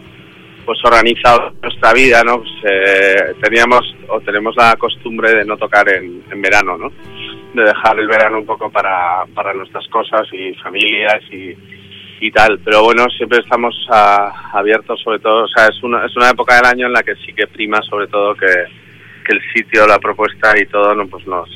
pues 0.67 0.83
organizados 0.83 1.53
en 1.53 1.61
nuestra 1.61 1.93
vida, 1.93 2.21
¿no? 2.25 2.39
Pues, 2.39 2.51
eh, 2.65 3.33
teníamos 3.41 3.95
o 4.09 4.19
tenemos 4.19 4.53
la 4.57 4.75
costumbre 4.75 5.33
de 5.33 5.45
no 5.45 5.55
tocar 5.55 5.87
en, 5.87 6.21
verano, 6.41 6.77
¿no? 6.77 6.91
De 7.53 7.63
dejar 7.63 7.97
el 7.97 8.07
verano 8.07 8.39
un 8.39 8.45
poco 8.45 8.69
para, 8.69 9.25
para 9.33 9.53
nuestras 9.53 9.87
cosas 9.87 10.27
y 10.33 10.53
familias 10.55 11.23
y, 11.31 11.55
y 12.19 12.31
tal. 12.31 12.59
Pero 12.59 12.83
bueno, 12.83 13.05
siempre 13.17 13.39
estamos 13.39 13.73
ah, 13.89 14.51
abiertos 14.51 14.99
sobre 15.01 15.19
todo, 15.19 15.45
o 15.45 15.47
sea, 15.47 15.67
es 15.67 15.81
una, 15.81 16.05
es 16.05 16.13
una 16.17 16.31
época 16.31 16.57
del 16.57 16.65
año 16.65 16.87
en 16.87 16.93
la 16.93 17.01
que 17.01 17.15
sí 17.15 17.31
que 17.31 17.47
prima 17.47 17.81
sobre 17.83 18.07
todo 18.07 18.35
que, 18.35 18.65
que 19.25 19.35
el 19.37 19.41
sitio, 19.53 19.87
la 19.87 19.99
propuesta 19.99 20.53
y 20.61 20.65
todo, 20.65 20.93
no, 20.93 21.07
pues 21.07 21.25
nos, 21.27 21.49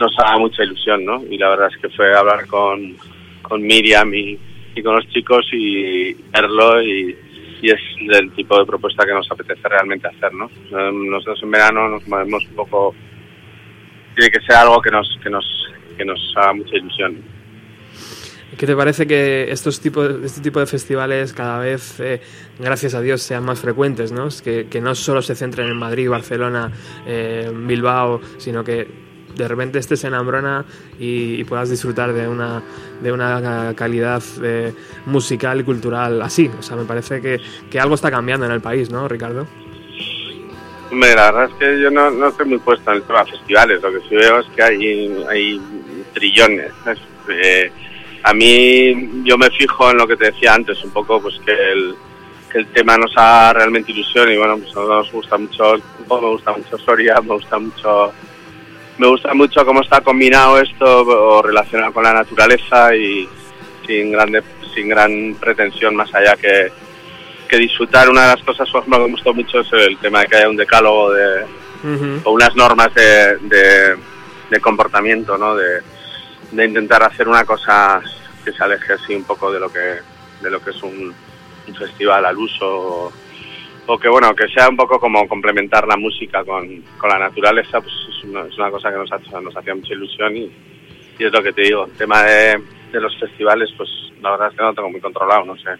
nos 0.00 0.18
haga 0.20 0.38
mucha 0.38 0.64
ilusión, 0.64 1.04
¿no? 1.04 1.22
Y 1.30 1.36
la 1.36 1.50
verdad 1.50 1.68
es 1.70 1.76
que 1.82 1.90
fue 1.90 2.16
hablar 2.16 2.46
con, 2.46 2.96
con 3.42 3.60
Miriam 3.60 4.14
y, 4.14 4.38
y 4.74 4.82
con 4.82 4.96
los 4.96 5.06
chicos 5.10 5.46
y 5.52 6.14
verlo 6.32 6.82
y, 6.82 7.14
y 7.60 7.70
es 7.70 7.80
el 8.10 8.30
tipo 8.32 8.58
de 8.58 8.66
propuesta 8.66 9.04
que 9.04 9.12
nos 9.12 9.30
apetece 9.30 9.68
realmente 9.68 10.08
hacer, 10.08 10.32
¿no? 10.32 10.46
Eh, 10.46 10.92
Nosotros 10.92 11.40
en 11.42 11.50
verano 11.50 11.88
nos 11.88 12.06
movemos 12.06 12.44
un 12.46 12.54
poco, 12.54 12.94
tiene 14.14 14.30
que 14.30 14.40
ser 14.40 14.56
algo 14.56 14.80
que 14.80 14.90
nos, 14.90 15.18
que 15.22 15.30
nos, 15.30 15.44
que 15.96 16.04
nos 16.04 16.32
haga 16.36 16.52
mucha 16.52 16.76
ilusión. 16.76 17.16
¿Qué 18.56 18.66
te 18.66 18.74
parece 18.74 19.06
que 19.06 19.50
estos 19.50 19.80
tipos, 19.80 20.08
este 20.24 20.40
tipo 20.40 20.58
de 20.58 20.66
festivales 20.66 21.32
cada 21.32 21.58
vez, 21.60 22.00
eh, 22.00 22.20
gracias 22.58 22.94
a 22.94 23.00
Dios, 23.00 23.22
sean 23.22 23.44
más 23.44 23.60
frecuentes, 23.60 24.10
¿no? 24.10 24.28
Que, 24.42 24.66
que 24.68 24.80
no 24.80 24.94
solo 24.94 25.20
se 25.22 25.34
centren 25.34 25.68
en 25.68 25.76
Madrid, 25.76 26.08
Barcelona, 26.08 26.72
eh, 27.06 27.52
Bilbao, 27.54 28.20
sino 28.38 28.64
que 28.64 29.07
de 29.34 29.48
repente 29.48 29.78
estés 29.78 30.04
en 30.04 30.14
Ambrona 30.14 30.64
y, 30.98 31.44
puedas 31.44 31.70
disfrutar 31.70 32.12
de 32.12 32.28
una, 32.28 32.62
de 33.00 33.12
una 33.12 33.74
calidad 33.76 34.22
eh, 34.42 34.74
musical 35.06 35.60
y 35.60 35.64
cultural 35.64 36.20
así. 36.22 36.50
O 36.58 36.62
sea, 36.62 36.76
me 36.76 36.84
parece 36.84 37.20
que, 37.20 37.40
que 37.70 37.80
algo 37.80 37.94
está 37.94 38.10
cambiando 38.10 38.46
en 38.46 38.52
el 38.52 38.60
país, 38.60 38.90
¿no, 38.90 39.08
Ricardo? 39.08 39.46
Hombre, 40.90 41.14
la 41.14 41.30
verdad 41.30 41.50
es 41.50 41.54
que 41.58 41.80
yo 41.82 41.90
no, 41.90 42.10
no 42.10 42.28
estoy 42.28 42.46
muy 42.46 42.58
puesto 42.58 42.90
en 42.90 42.96
el 42.96 43.02
tema 43.02 43.24
de 43.24 43.30
festivales. 43.32 43.82
Lo 43.82 43.92
que 43.92 44.00
sí 44.08 44.16
veo 44.16 44.40
es 44.40 44.46
que 44.54 44.62
hay, 44.62 45.24
hay 45.28 45.60
trillones. 46.14 46.72
Eh, 47.28 47.70
a 48.22 48.32
mí, 48.32 49.22
yo 49.24 49.36
me 49.36 49.50
fijo 49.50 49.90
en 49.90 49.98
lo 49.98 50.06
que 50.06 50.16
te 50.16 50.26
decía 50.26 50.54
antes, 50.54 50.82
un 50.82 50.90
poco 50.90 51.20
pues 51.20 51.38
que 51.44 51.52
el, 51.52 51.94
que 52.50 52.58
el 52.58 52.66
tema 52.68 52.96
nos 52.96 53.12
haga 53.16 53.52
realmente 53.54 53.92
ilusión. 53.92 54.32
Y 54.32 54.36
bueno, 54.38 54.58
pues 54.58 54.74
nos 54.74 55.12
gusta 55.12 55.36
mucho 55.36 55.76
me 55.76 56.28
gusta 56.28 56.52
mucho 56.52 56.78
Soria, 56.78 57.20
me 57.20 57.34
gusta 57.34 57.58
mucho. 57.58 58.12
Me 58.98 59.06
gusta 59.06 59.32
mucho 59.32 59.64
cómo 59.64 59.80
está 59.80 60.00
combinado 60.00 60.60
esto 60.60 61.02
o 61.02 61.40
relacionado 61.40 61.92
con 61.92 62.02
la 62.02 62.12
naturaleza 62.12 62.94
y 62.96 63.28
sin 63.86 64.10
grande, 64.10 64.42
sin 64.74 64.88
gran 64.88 65.36
pretensión 65.38 65.94
más 65.94 66.12
allá 66.14 66.36
que, 66.36 66.72
que 67.48 67.56
disfrutar. 67.58 68.10
Una 68.10 68.22
de 68.22 68.34
las 68.34 68.44
cosas, 68.44 68.68
por 68.68 68.80
ejemplo, 68.80 68.98
que 68.98 69.04
me 69.04 69.12
gustó 69.12 69.34
mucho 69.34 69.60
es 69.60 69.72
el 69.72 69.98
tema 69.98 70.20
de 70.20 70.26
que 70.26 70.36
haya 70.36 70.48
un 70.48 70.56
decálogo 70.56 71.12
de, 71.12 71.44
o 72.24 72.32
unas 72.32 72.54
normas 72.56 72.92
de, 72.94 73.36
de, 73.38 73.96
de 74.50 74.60
comportamiento, 74.60 75.38
¿no? 75.38 75.54
De, 75.54 75.80
de 76.50 76.64
intentar 76.64 77.02
hacer 77.04 77.28
una 77.28 77.44
cosa 77.44 78.02
que 78.44 78.52
se 78.52 78.64
aleje 78.64 78.94
así 78.94 79.14
un 79.14 79.24
poco 79.24 79.52
de 79.52 79.60
lo 79.60 79.70
que 79.70 80.00
de 80.40 80.50
lo 80.50 80.60
que 80.60 80.70
es 80.70 80.82
un, 80.82 81.14
un 81.68 81.74
festival 81.74 82.24
al 82.24 82.38
uso 82.38 83.12
o, 83.88 83.98
que 83.98 84.08
bueno 84.08 84.34
que 84.34 84.46
sea 84.48 84.68
un 84.68 84.76
poco 84.76 85.00
como 85.00 85.26
complementar 85.26 85.86
la 85.88 85.96
música 85.96 86.44
con, 86.44 86.82
con 86.98 87.08
la 87.10 87.18
naturaleza 87.18 87.80
pues 87.80 87.94
es 88.08 88.24
una, 88.24 88.42
es 88.42 88.56
una 88.58 88.70
cosa 88.70 88.90
que 88.90 88.98
nos, 88.98 89.10
ha- 89.12 89.40
nos 89.40 89.56
hacía 89.56 89.74
mucha 89.74 89.94
ilusión 89.94 90.36
y, 90.36 90.50
y 91.18 91.24
es 91.24 91.32
lo 91.32 91.42
que 91.42 91.52
te 91.52 91.62
digo 91.62 91.86
el 91.86 91.92
tema 91.96 92.22
de, 92.22 92.62
de 92.92 93.00
los 93.00 93.16
festivales 93.18 93.70
pues 93.76 93.88
la 94.22 94.30
verdad 94.32 94.48
es 94.48 94.54
que 94.56 94.62
no 94.62 94.68
lo 94.68 94.74
tengo 94.74 94.90
muy 94.90 95.00
controlado 95.00 95.44
no 95.44 95.56
sé 95.56 95.70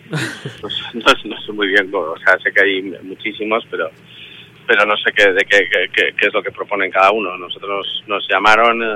Pues, 0.60 0.74
no, 0.94 1.04
no 1.24 1.40
sé 1.42 1.52
muy 1.52 1.68
bien 1.68 1.88
o 1.94 2.16
sea 2.18 2.38
sé 2.38 2.52
que 2.52 2.62
hay 2.62 2.82
muchísimos 3.02 3.64
pero 3.70 3.90
pero 4.66 4.84
no 4.84 4.94
sé 4.98 5.10
qué, 5.16 5.32
de 5.32 5.44
qué, 5.46 5.66
qué- 5.70 5.88
qué- 5.94 6.14
qué 6.14 6.26
es 6.26 6.34
lo 6.34 6.42
que 6.42 6.50
proponen 6.52 6.90
cada 6.90 7.10
uno. 7.10 7.38
Nosotros 7.38 8.04
nos 8.06 8.28
llamaron, 8.28 8.82
eh, 8.82 8.86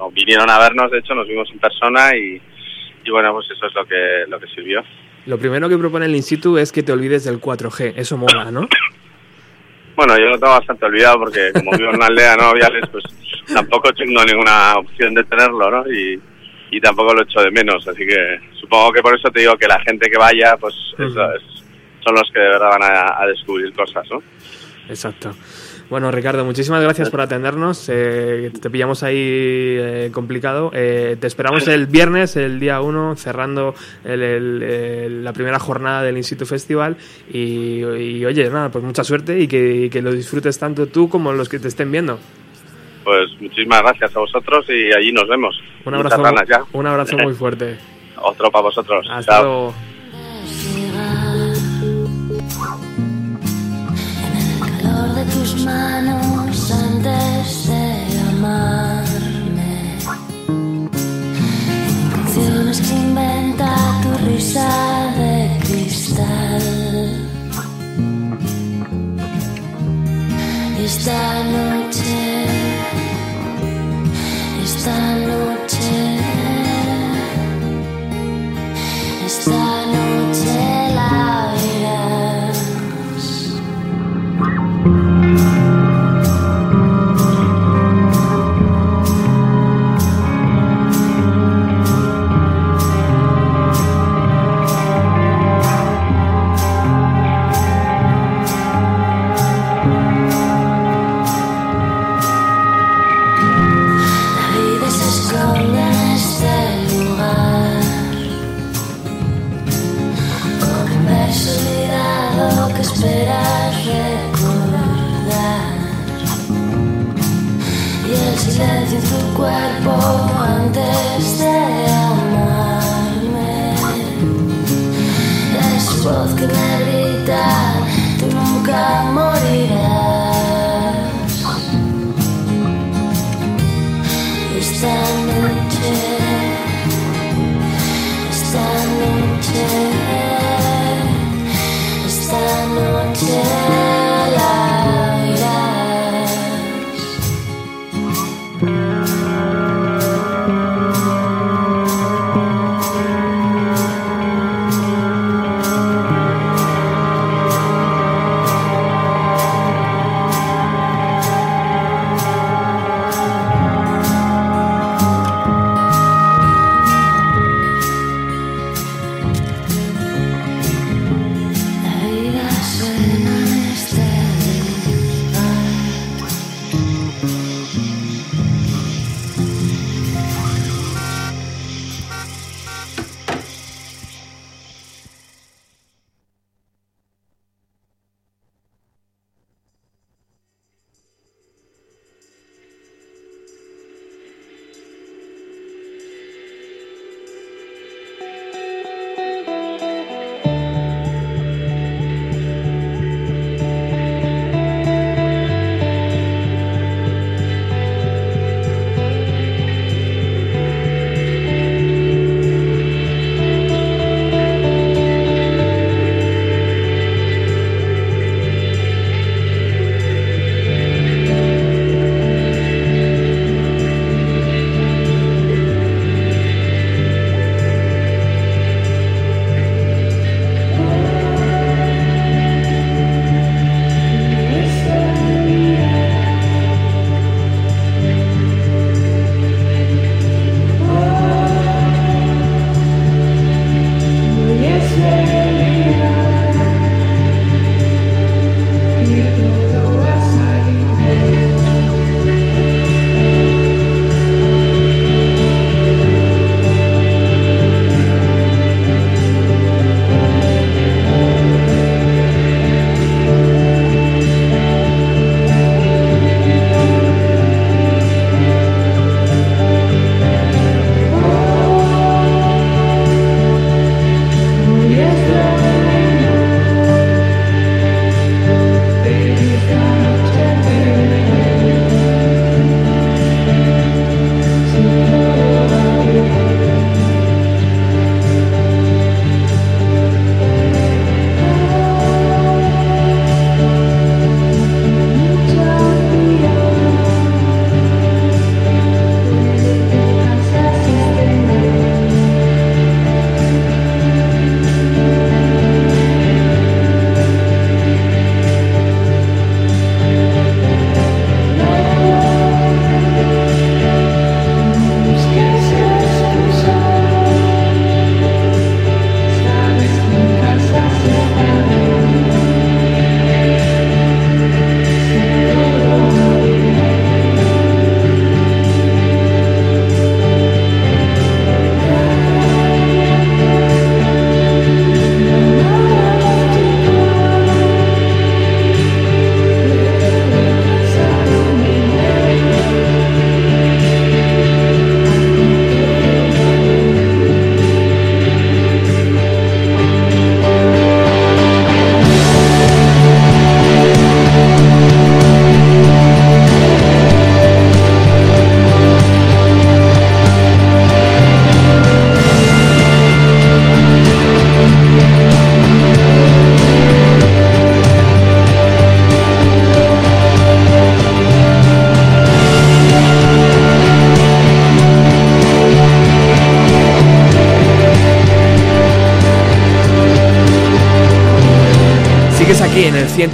o, 0.00 0.04
o 0.06 0.10
vinieron 0.10 0.50
a 0.50 0.58
vernos, 0.58 0.90
de 0.90 0.98
hecho, 0.98 1.14
nos 1.14 1.28
vimos 1.28 1.48
en 1.52 1.60
persona 1.60 2.10
y, 2.16 2.42
y 3.04 3.10
bueno, 3.12 3.32
pues 3.32 3.48
eso 3.52 3.66
es 3.68 3.74
lo 3.76 3.84
que, 3.86 4.24
lo 4.26 4.40
que 4.40 4.48
sirvió. 4.48 4.82
Lo 5.26 5.38
primero 5.38 5.68
que 5.68 5.76
propone 5.78 6.06
el 6.06 6.14
In 6.16 6.22
situ 6.22 6.56
es 6.58 6.70
que 6.72 6.82
te 6.82 6.92
olvides 6.92 7.24
del 7.24 7.40
4G. 7.40 7.94
Eso 7.96 8.16
mola, 8.16 8.50
¿no? 8.50 8.68
Bueno, 9.96 10.16
yo 10.18 10.26
lo 10.26 10.38
tengo 10.38 10.52
bastante 10.52 10.84
olvidado 10.86 11.18
porque 11.20 11.52
como 11.52 11.72
vivo 11.72 11.88
en 11.90 11.96
una 11.96 12.06
aldea, 12.06 12.36
¿no? 12.36 12.52
Viales, 12.52 12.84
pues 12.92 13.04
tampoco 13.52 13.92
tengo 13.92 14.22
ninguna 14.24 14.74
opción 14.76 15.14
de 15.14 15.24
tenerlo, 15.24 15.70
¿no? 15.70 15.90
Y, 15.90 16.20
y 16.70 16.80
tampoco 16.80 17.14
lo 17.14 17.22
echo 17.22 17.40
de 17.40 17.50
menos, 17.50 17.86
así 17.88 18.06
que 18.06 18.38
supongo 18.60 18.92
que 18.92 19.00
por 19.00 19.16
eso 19.18 19.30
te 19.30 19.40
digo 19.40 19.56
que 19.56 19.66
la 19.66 19.80
gente 19.80 20.10
que 20.10 20.18
vaya, 20.18 20.56
pues 20.58 20.74
eso 20.98 21.32
es- 21.34 21.42
son 22.04 22.14
los 22.14 22.30
que 22.32 22.38
de 22.38 22.48
verdad 22.50 22.68
van 22.78 22.82
a, 22.84 23.20
a 23.22 23.26
descubrir 23.26 23.72
cosas, 23.72 24.06
¿no? 24.10 24.22
Exacto. 24.88 25.34
Bueno, 25.88 26.10
Ricardo, 26.10 26.44
muchísimas 26.44 26.82
gracias 26.82 27.10
por 27.10 27.20
atendernos. 27.20 27.88
Eh, 27.88 28.50
te 28.60 28.70
pillamos 28.70 29.04
ahí 29.04 29.16
eh, 29.16 30.10
complicado. 30.12 30.70
Eh, 30.74 31.16
te 31.20 31.28
esperamos 31.28 31.68
el 31.68 31.86
viernes, 31.86 32.36
el 32.36 32.58
día 32.58 32.80
1, 32.80 33.14
cerrando 33.16 33.74
la 34.04 35.32
primera 35.32 35.60
jornada 35.60 36.02
del 36.02 36.16
Instituto 36.16 36.46
Festival. 36.46 36.96
Y, 37.32 37.84
oye, 37.84 38.50
nada, 38.50 38.68
pues 38.70 38.84
mucha 38.84 39.04
suerte 39.04 39.38
y 39.38 39.46
que, 39.46 40.02
lo 40.02 40.12
disfrutes 40.12 40.58
tanto 40.58 40.86
tú 40.86 41.08
como 41.08 41.32
los 41.32 41.48
que 41.48 41.58
te 41.58 41.68
estén 41.68 41.90
viendo 41.90 42.18
pues 43.02 43.30
muchísimas 43.40 43.82
gracias 43.82 44.16
a 44.16 44.18
vosotros 44.18 44.66
y 44.68 44.92
allí 44.92 45.12
nos 45.12 45.28
vemos. 45.28 45.56
Un 45.84 45.94
abrazo, 45.94 46.20
ya. 46.48 46.64
Un 46.72 46.88
abrazo 46.88 47.16
muy 47.18 47.34
fuerte. 47.34 47.78
Otro 48.20 48.50
para 48.50 48.62
vosotros. 48.62 49.06
Hasta 49.08 49.32
Chao. 49.32 49.44
luego. 49.44 49.74
tus 55.32 55.64
manos 55.64 56.70
antes 56.70 57.68
de 57.68 58.20
amarme. 58.30 59.98
Canciones 62.14 62.80
que 62.80 62.94
inventa 62.94 63.68
tu 64.02 64.10
risa 64.26 64.68
de 65.18 65.58
cristal. 65.66 66.62
Y 70.78 70.84
esta 70.84 71.44
noche, 71.54 72.46
esta 74.64 75.16
noche. 75.30 75.75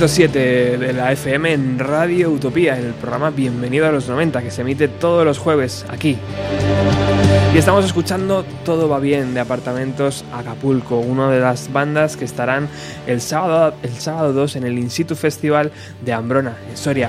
107 0.09 0.79
de 0.79 0.93
la 0.95 1.13
FM 1.13 1.53
en 1.53 1.79
Radio 1.79 2.31
Utopía, 2.31 2.77
el 2.77 2.93
programa 2.93 3.31
Bienvenido 3.31 3.87
a 3.87 3.93
los 3.93 4.09
90, 4.09 4.43
que 4.43 4.51
se 4.51 4.63
emite 4.63 4.89
todos 4.89 5.25
los 5.25 5.39
jueves 5.39 5.87
aquí. 5.89 6.19
Y 7.55 7.59
estamos 7.59 7.85
escuchando 7.85 8.45
Todo 8.65 8.89
va 8.89 8.99
bien 8.99 9.33
de 9.33 9.39
Apartamentos 9.39 10.25
Acapulco, 10.33 10.99
una 10.99 11.31
de 11.31 11.39
las 11.39 11.73
bandas 11.73 12.17
que 12.17 12.25
estarán 12.25 12.69
el 13.07 13.21
sábado, 13.21 13.75
el 13.85 13.93
sábado 13.93 14.33
2 14.33 14.57
en 14.57 14.65
el 14.65 14.77
In 14.77 14.91
Situ 14.91 15.15
Festival 15.15 15.71
de 16.05 16.13
Ambrona, 16.13 16.57
en 16.69 16.77
Soria. 16.77 17.09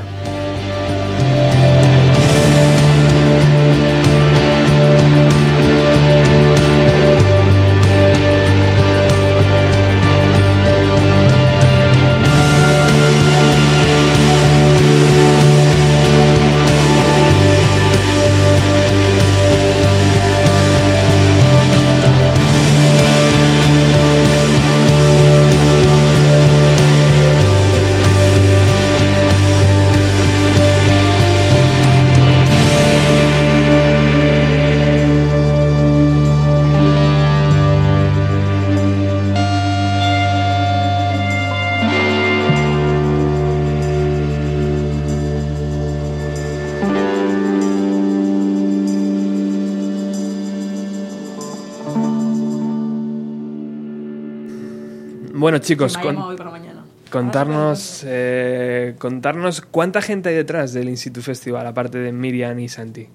Chicos, 55.64 55.98
con- 55.98 56.16
llamo 56.16 56.28
hoy 56.28 56.36
por 56.38 56.46
la 56.48 56.52
mañana. 56.52 56.84
contarnos, 57.12 58.04
eh, 58.06 58.96
contarnos 58.98 59.62
cuánta 59.62 60.02
gente 60.02 60.30
hay 60.30 60.36
detrás 60.36 60.74
del 60.74 60.90
In 60.90 60.98
Situ 60.98 61.22
Festival, 61.22 61.66
aparte 61.68 61.98
de 62.00 62.12
Miriam 62.12 62.60
y 62.60 62.70
Santi. 62.70 63.08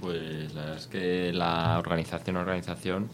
Pues 0.00 0.54
la 0.54 0.60
verdad 0.62 0.76
es 0.78 0.86
que 0.86 1.32
la 1.32 1.78
organización, 1.78 2.36
organización, 2.36 3.08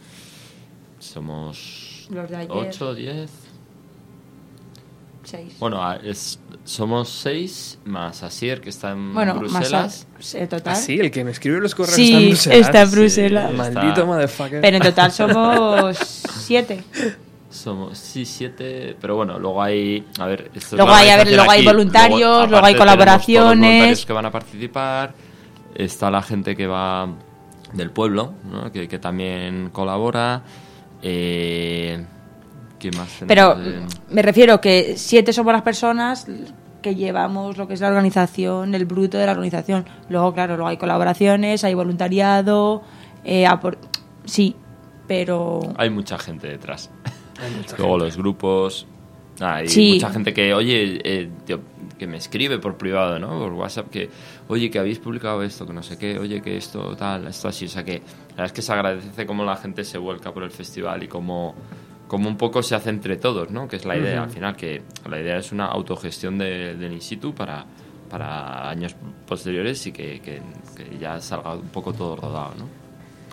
somos 0.98 2.06
Los 2.10 2.28
de 2.30 2.36
ayer. 2.36 2.50
8, 2.50 2.94
10. 2.94 3.30
Seis. 5.24 5.56
Bueno, 5.58 5.82
a- 5.86 5.96
es, 5.96 6.38
somos 6.64 7.10
6 7.10 7.78
más 7.84 8.22
Asier, 8.22 8.62
que 8.62 8.70
está 8.70 8.92
en 8.92 9.12
Bueno, 9.12 9.34
Bruselas. 9.38 10.06
más 10.16 10.34
a- 10.34 10.38
eh, 10.38 10.46
total. 10.46 10.72
¿Ah, 10.72 10.76
sí? 10.76 10.98
¿El 10.98 11.10
que 11.10 11.22
me 11.22 11.32
escribe 11.32 11.60
los 11.60 11.74
correos 11.74 11.96
Sí, 11.96 12.12
está 12.12 12.18
en 12.20 12.28
Bruselas? 12.30 12.58
está 12.66 12.82
en 12.82 12.90
Bruselas. 12.90 13.50
Sí, 13.50 13.56
Maldito 13.56 13.88
está- 13.88 14.04
motherfucker. 14.06 14.60
Pero 14.62 14.76
en 14.78 14.82
total 14.82 15.12
somos 15.12 15.98
siete. 16.46 16.82
Somos, 17.50 17.96
sí, 17.96 18.26
7, 18.26 18.96
pero 19.00 19.16
bueno, 19.16 19.38
luego 19.38 19.62
hay, 19.62 20.06
a 20.18 20.26
ver, 20.26 20.50
esto 20.54 20.58
es 20.58 20.72
Luego 20.74 20.92
hay, 20.92 21.08
a 21.08 21.16
ver, 21.16 21.32
luego 21.34 21.50
hay 21.50 21.64
voluntarios, 21.64 22.50
luego 22.50 22.66
hay 22.66 22.74
todos 22.74 22.86
los 22.86 22.94
colaboraciones. 22.94 23.58
voluntarios 23.58 24.06
que 24.06 24.12
van 24.12 24.26
a 24.26 24.30
participar, 24.30 25.14
está 25.74 26.10
la 26.10 26.22
gente 26.22 26.54
que 26.54 26.66
va 26.66 27.08
del 27.72 27.90
pueblo, 27.90 28.34
¿no? 28.50 28.70
que, 28.70 28.86
que 28.86 28.98
también 28.98 29.70
colabora, 29.72 30.42
eh, 31.02 32.04
¿qué 32.78 32.90
más 32.92 33.08
Pero 33.26 33.54
de- 33.54 33.80
me 34.10 34.20
refiero 34.22 34.60
que 34.60 34.94
siete 34.96 35.32
somos 35.32 35.52
las 35.52 35.62
personas 35.62 36.26
que 36.82 36.94
llevamos 36.94 37.56
lo 37.56 37.66
que 37.66 37.74
es 37.74 37.80
la 37.80 37.88
organización, 37.88 38.74
el 38.74 38.84
bruto 38.84 39.16
de 39.18 39.26
la 39.26 39.32
organización. 39.32 39.86
Luego, 40.08 40.32
claro, 40.34 40.56
luego 40.56 40.68
hay 40.68 40.76
colaboraciones, 40.76 41.64
hay 41.64 41.74
voluntariado, 41.74 42.82
eh, 43.24 43.46
sí, 44.24 44.54
pero 45.06 45.60
Hay 45.76 45.90
mucha 45.90 46.18
gente 46.18 46.46
detrás. 46.46 46.90
Luego 47.78 47.94
gente. 47.94 48.04
los 48.06 48.16
grupos. 48.16 48.86
Hay 49.40 49.68
Sí. 49.68 49.92
mucha 49.94 50.10
gente 50.10 50.34
que, 50.34 50.52
oye, 50.52 51.00
eh, 51.04 51.30
tío, 51.46 51.60
que 51.96 52.06
me 52.08 52.16
escribe 52.16 52.58
por 52.58 52.76
privado, 52.76 53.18
¿no? 53.20 53.28
Por 53.38 53.52
WhatsApp, 53.52 53.88
que, 53.88 54.10
oye, 54.48 54.68
que 54.70 54.78
habéis 54.80 54.98
publicado 54.98 55.42
esto, 55.44 55.64
que 55.66 55.72
no 55.72 55.82
sé 55.82 55.96
qué, 55.96 56.18
oye, 56.18 56.40
que 56.42 56.56
esto, 56.56 56.96
tal, 56.96 57.28
esto 57.28 57.46
así. 57.48 57.66
O 57.66 57.68
sea, 57.68 57.84
que 57.84 57.94
la 57.94 58.28
verdad 58.30 58.46
es 58.46 58.52
que 58.52 58.62
se 58.62 58.72
agradece 58.72 59.26
cómo 59.26 59.44
la 59.44 59.56
gente 59.56 59.84
se 59.84 59.96
vuelca 59.98 60.32
por 60.32 60.42
el 60.42 60.50
festival 60.50 61.04
y 61.04 61.08
cómo, 61.08 61.54
cómo 62.08 62.28
un 62.28 62.36
poco 62.36 62.62
se 62.64 62.74
hace 62.74 62.90
entre 62.90 63.16
todos, 63.16 63.50
¿no? 63.50 63.68
Que 63.68 63.76
es 63.76 63.84
la 63.84 63.96
idea, 63.96 64.24
al 64.24 64.30
final, 64.30 64.56
que 64.56 64.82
la 65.08 65.20
idea 65.20 65.38
es 65.38 65.52
una 65.52 65.66
autogestión 65.66 66.36
de- 66.38 66.74
del 66.74 66.92
in 66.92 67.00
situ 67.00 67.32
para, 67.32 67.64
para 68.10 68.68
años 68.70 68.96
posteriores 69.26 69.86
y 69.86 69.92
que, 69.92 70.20
que- 70.20 70.40
que 70.76 70.98
ya 70.98 71.20
salga 71.20 71.54
un 71.54 71.68
poco 71.68 71.92
todo 71.92 72.16
rodado, 72.16 72.54
¿no? 72.58 72.68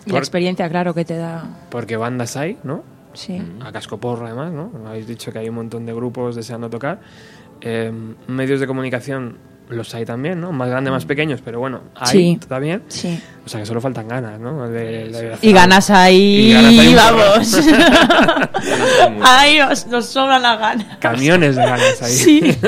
y 0.06 0.12
la 0.12 0.18
experiencia, 0.18 0.68
claro, 0.68 0.94
que 0.94 1.04
te 1.04 1.16
da. 1.16 1.66
Porque 1.68 1.96
bandas 1.96 2.36
hay, 2.36 2.58
¿no? 2.62 2.84
Sí. 3.16 3.42
A 3.60 3.72
cascoporro, 3.72 4.26
además, 4.26 4.52
¿no? 4.52 4.70
Habéis 4.86 5.06
dicho 5.06 5.32
que 5.32 5.38
hay 5.38 5.48
un 5.48 5.56
montón 5.56 5.86
de 5.86 5.94
grupos 5.94 6.36
deseando 6.36 6.70
tocar. 6.70 7.00
Eh, 7.60 7.90
medios 8.28 8.60
de 8.60 8.66
comunicación 8.66 9.38
los 9.68 9.94
hay 9.94 10.04
también, 10.04 10.40
¿no? 10.40 10.52
Más 10.52 10.68
grandes, 10.68 10.92
más 10.92 11.04
pequeños, 11.04 11.40
pero 11.44 11.58
bueno, 11.58 11.80
hay 11.94 12.10
Sí. 12.12 12.40
también. 12.48 12.82
Sí. 12.88 13.20
O 13.44 13.48
sea 13.48 13.60
que 13.60 13.66
solo 13.66 13.80
faltan 13.80 14.06
ganas, 14.08 14.38
¿no? 14.40 14.68
De- 14.68 15.08
de- 15.08 15.38
Y 15.42 15.52
ganas 15.52 15.90
ahí, 15.90 16.50
Y 16.50 16.52
ganas 16.52 16.78
ahí 16.78 16.94
vamos. 16.94 17.58
ahí 19.22 19.58
nos, 19.58 19.86
nos 19.86 20.06
sobran 20.06 20.42
las 20.42 20.58
ganas. 20.58 20.96
Camiones 20.98 21.56
de 21.56 21.62
ganas 21.64 22.02
ahí. 22.02 22.12
Sí. 22.12 22.40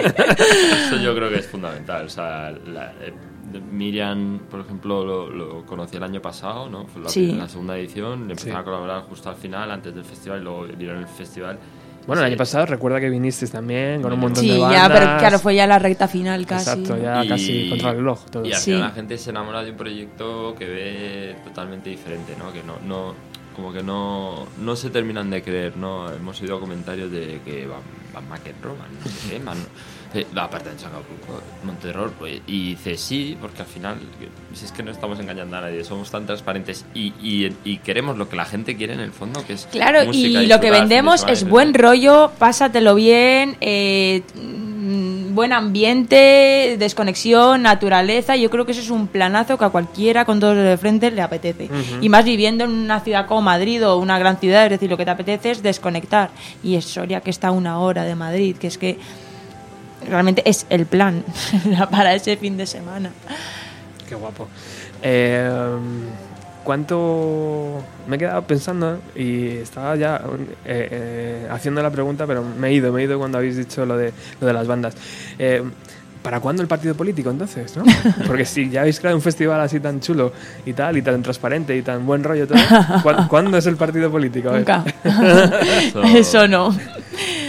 Eso 0.87 0.97
yo 1.03 1.15
creo 1.15 1.29
que 1.31 1.39
es 1.39 1.47
fundamental. 1.47 2.07
O 2.07 2.09
sea, 2.09 2.51
la- 2.67 2.93
eh, 3.01 3.13
Miriam, 3.73 4.41
por 4.51 4.61
ejemplo, 4.61 5.05
lo, 5.05 5.31
lo 5.31 5.65
conocí 5.65 5.97
el 5.97 6.03
año 6.03 6.21
pasado, 6.21 6.69
¿no? 6.69 6.87
Fue 6.87 7.03
la, 7.03 7.09
Sí. 7.09 7.33
la 7.33 7.49
segunda 7.49 7.79
edición. 7.79 8.23
Empezaron 8.31 8.55
Sí. 8.57 8.61
a 8.61 8.65
colaborar 8.65 9.03
justo 9.09 9.31
al 9.31 9.37
final, 9.37 9.71
antes 9.71 9.95
del 9.95 10.05
festival, 10.05 10.41
y 10.41 10.45
luego 10.45 10.67
vieron 10.77 10.99
el 10.99 11.07
festival. 11.09 11.59
Bueno, 12.09 12.23
el 12.23 12.29
Sí. 12.29 12.33
año 12.33 12.39
pasado 12.39 12.67
recuerda 12.67 12.99
que 13.01 13.11
vinisteis 13.11 13.53
también 13.53 14.01
con 14.03 14.13
un 14.13 14.19
montón 14.19 14.43
Sí, 14.43 14.51
de 14.51 14.59
bandas. 14.59 14.81
ya, 14.83 14.89
pero 14.89 15.19
claro, 15.19 15.39
fue 15.39 15.55
ya 15.55 15.67
la 15.67 15.79
recta 15.79 16.09
final 16.09 16.45
casi. 16.47 16.71
Exacto, 16.71 16.97
ya 17.01 17.23
Y- 17.25 17.29
casi 17.29 17.69
contra 17.69 17.91
el 17.91 17.97
reloj. 17.99 18.25
Todo. 18.31 18.45
Y 18.47 18.53
al 18.55 18.59
Sí. 18.59 18.71
final 18.73 18.81
la 18.89 18.91
gente 18.95 19.19
se 19.19 19.31
enamora 19.31 19.63
de 19.63 19.71
un 19.73 19.77
proyecto 19.77 20.55
que 20.59 20.65
ve 20.67 21.37
totalmente 21.45 21.91
diferente, 21.91 22.35
¿no? 22.39 22.51
Que 22.53 22.63
no, 22.65 22.79
no 22.85 23.15
como 23.55 23.73
que 23.73 23.83
no, 23.83 24.47
no 24.59 24.75
se 24.77 24.89
terminan 24.89 25.29
de 25.31 25.43
creer, 25.43 25.77
¿no? 25.77 26.11
Hemos 26.11 26.41
oído 26.41 26.59
comentarios 26.61 27.11
de 27.13 27.41
que 27.45 27.67
Van, 27.67 27.81
Van 28.15 28.29
McEnroe, 28.29 28.73
Van 28.79 28.89
no 29.05 29.11
sé 29.11 29.37
eh, 29.37 29.41
la 30.35 30.49
parte 30.49 30.71
de 30.71 30.77
Acapulco, 30.77 31.43
Monterror, 31.65 32.13
pues, 32.19 32.41
y 32.47 32.71
dice 32.71 32.97
sí, 32.97 33.37
porque 33.41 33.63
al 33.63 33.69
final, 33.69 33.99
si 34.55 34.65
es 34.65 34.73
que 34.73 34.83
no 34.83 34.91
estamos 34.91 35.21
engañando 35.21 35.57
a 35.57 35.61
nadie, 35.61 35.85
somos 35.85 36.11
tan 36.11 36.27
transparentes 36.27 36.85
y, 36.95 37.13
y, 37.21 37.55
y 37.65 37.79
queremos 37.79 38.17
lo 38.17 38.29
que 38.29 38.37
la 38.37 38.45
gente 38.45 38.77
quiere 38.77 38.95
en 38.95 39.01
el 39.01 39.13
fondo, 39.13 39.45
que 39.47 39.55
es 39.55 39.67
Claro, 39.71 40.05
música, 40.07 40.43
y 40.43 40.47
lo 40.47 40.61
que 40.61 40.71
vendemos 40.71 41.25
es 41.29 41.47
buen 41.49 41.75
rollo, 41.75 42.31
pásatelo 42.39 42.95
bien, 42.95 43.57
eh, 43.61 44.23
mm, 44.35 45.35
buen 45.35 45.53
ambiente, 45.53 46.77
desconexión, 46.79 47.63
naturaleza. 47.63 48.35
Yo 48.35 48.51
creo 48.51 48.65
que 48.67 48.73
eso 48.73 48.81
es 48.81 48.91
un 48.91 49.07
planazo 49.07 49.57
que 49.59 49.65
a 49.65 49.69
cualquiera 49.69 50.25
con 50.25 50.41
dedos 50.41 50.57
de 50.57 50.77
frente 50.79 51.11
le 51.11 51.23
apetece. 51.23 51.69
Y 52.01 52.09
más 52.09 52.25
viviendo 52.25 52.65
en 52.65 52.71
una 52.71 53.01
ciudad 53.01 53.27
como 53.27 53.43
Madrid 53.43 53.87
o 53.87 53.99
una 53.99 54.19
gran 54.19 54.39
ciudad, 54.39 54.65
es 54.65 54.71
decir, 54.71 54.91
lo 54.91 54.97
que 54.97 55.05
te 55.05 55.11
apetece 55.13 55.51
es 55.51 55.63
desconectar. 55.63 56.31
Y 56.65 56.75
es 56.75 56.87
Soria 56.87 57.21
que 57.21 57.31
está 57.31 57.49
a 57.49 57.53
una 57.53 57.79
hora 57.79 58.05
de 58.05 58.17
Madrid, 58.17 58.57
que 58.57 58.67
es 58.67 58.79
que 58.79 58.99
realmente 60.09 60.43
es 60.45 60.67
el 60.71 60.87
plan 60.87 61.25
para 61.91 62.15
ese 62.15 62.37
fin 62.37 62.57
de 62.57 62.67
semana. 62.67 63.11
Qué 64.09 64.15
guapo. 64.15 64.49
Eh, 65.03 65.51
¿Cuánto.? 66.65 67.83
Me 68.07 68.17
he 68.17 68.19
quedado 68.19 68.43
pensando 68.43 69.01
y 69.15 69.49
estaba 69.59 69.97
ya 69.97 70.17
eh, 70.65 70.89
eh, 70.91 71.49
haciendo 71.51 71.83
la 71.83 71.91
pregunta, 71.91 72.27
pero 72.27 72.43
me 72.45 72.69
he 72.69 72.73
ido, 72.75 72.93
me 72.93 73.01
he 73.01 73.05
ido 73.05 73.19
cuando 73.19 73.39
habéis 73.39 73.57
dicho 73.57 73.87
lo 73.87 73.97
de, 73.97 74.13
lo 74.41 74.47
de 74.47 74.53
las 74.53 74.67
bandas. 74.67 74.95
Eh, 75.39 75.63
¿Para 76.23 76.41
cuándo 76.41 76.61
el 76.63 76.69
partido 76.69 76.95
político 76.95 77.31
entonces? 77.31 77.75
¿no? 77.77 77.85
Porque 78.27 78.45
si 78.45 78.69
ya 78.69 78.81
habéis 78.81 78.99
creado 78.99 79.17
un 79.17 79.23
festival 79.23 79.61
así 79.61 79.81
tan 79.81 80.01
chulo 80.01 80.33
y 80.67 80.73
tal, 80.75 80.97
y 80.97 81.03
tan 81.03 81.23
transparente 81.23 81.75
y 81.77 81.81
tan 81.83 82.05
buen 82.05 82.23
rollo 82.25 82.47
todo, 82.47 82.59
¿cuá- 83.03 83.27
¿cuándo 83.31 83.57
es 83.57 83.67
el 83.67 83.77
partido 83.77 84.11
político? 84.11 84.49
A 84.51 84.53
ver. 84.53 84.61
Nunca. 84.61 84.85
Eso- 85.79 86.03
Eso 86.03 86.49
no. 86.49 86.77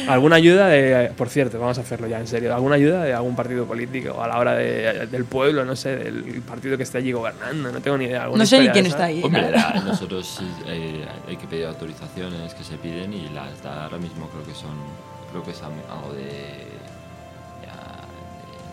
¿Alguna 0.09 0.35
ayuda 0.37 0.67
de, 0.67 1.11
por 1.15 1.29
cierto, 1.29 1.59
vamos 1.59 1.77
a 1.77 1.81
hacerlo 1.81 2.07
ya 2.07 2.19
en 2.19 2.27
serio, 2.27 2.53
alguna 2.53 2.75
ayuda 2.75 3.03
de 3.03 3.13
algún 3.13 3.35
partido 3.35 3.65
político 3.65 4.21
a 4.21 4.27
la 4.27 4.37
hora 4.39 4.55
de- 4.55 5.07
del 5.07 5.25
pueblo, 5.25 5.63
no 5.65 5.75
sé, 5.75 5.95
del 5.95 6.41
partido 6.41 6.75
que 6.77 6.83
esté 6.83 6.97
allí 6.97 7.11
gobernando? 7.11 7.71
No 7.71 7.79
tengo 7.81 7.97
ni 7.97 8.05
idea. 8.05 8.23
¿Alguna 8.23 8.43
No 8.43 8.45
sé 8.47 8.59
ni 8.59 8.69
quién 8.69 8.85
está 8.87 9.05
ahí. 9.05 9.21
Hombre, 9.23 9.51
la- 9.51 9.81
nosotros 9.85 10.27
sí, 10.39 10.47
eh, 10.67 11.05
hay 11.27 11.37
que 11.37 11.47
pedir 11.47 11.65
autorizaciones 11.65 12.53
que 12.53 12.63
se 12.63 12.77
piden 12.77 13.13
y 13.13 13.29
las 13.29 13.61
da 13.63 13.83
ahora 13.85 13.97
mismo 13.97 14.27
creo 14.29 14.43
que 14.45 14.53
son 14.53 14.71
creo 15.31 15.43
que 15.43 15.51
es 15.51 15.61
algo 15.61 16.13
de 16.13 16.67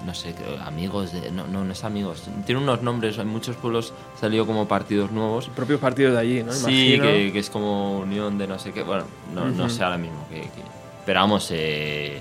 no 0.05 0.15
sé 0.15 0.35
amigos 0.65 1.13
de 1.13 1.33
no, 1.33 1.49
no 1.49 1.65
no 1.65 1.73
es 1.73 1.83
amigos 1.83 2.23
tiene 2.45 2.61
unos 2.61 2.81
nombres 2.83 3.19
en 3.19 3.27
muchos 3.27 3.57
pueblos 3.57 3.93
ha 4.17 4.21
salido 4.21 4.47
como 4.47 4.69
partidos 4.69 5.11
nuevos 5.11 5.49
propios 5.49 5.81
partidos 5.81 6.13
de 6.15 6.21
allí, 6.21 6.43
¿no? 6.45 6.53
sí 6.53 6.95
Imagino. 6.95 7.03
que, 7.05 7.33
que 7.33 7.39
es 7.41 7.51
como 7.51 7.99
unión 7.99 8.39
de 8.39 8.47
no 8.47 8.57
sé 8.59 8.73
qué 8.73 8.83
bueno 8.85 9.05
no, 9.35 9.47
no 9.49 9.69
sé 9.69 9.83
ahora 9.83 9.99
mismo 9.99 10.25
que- 10.31 10.49
pero 11.07 11.21
vamos 11.21 11.49
eh, 11.53 12.21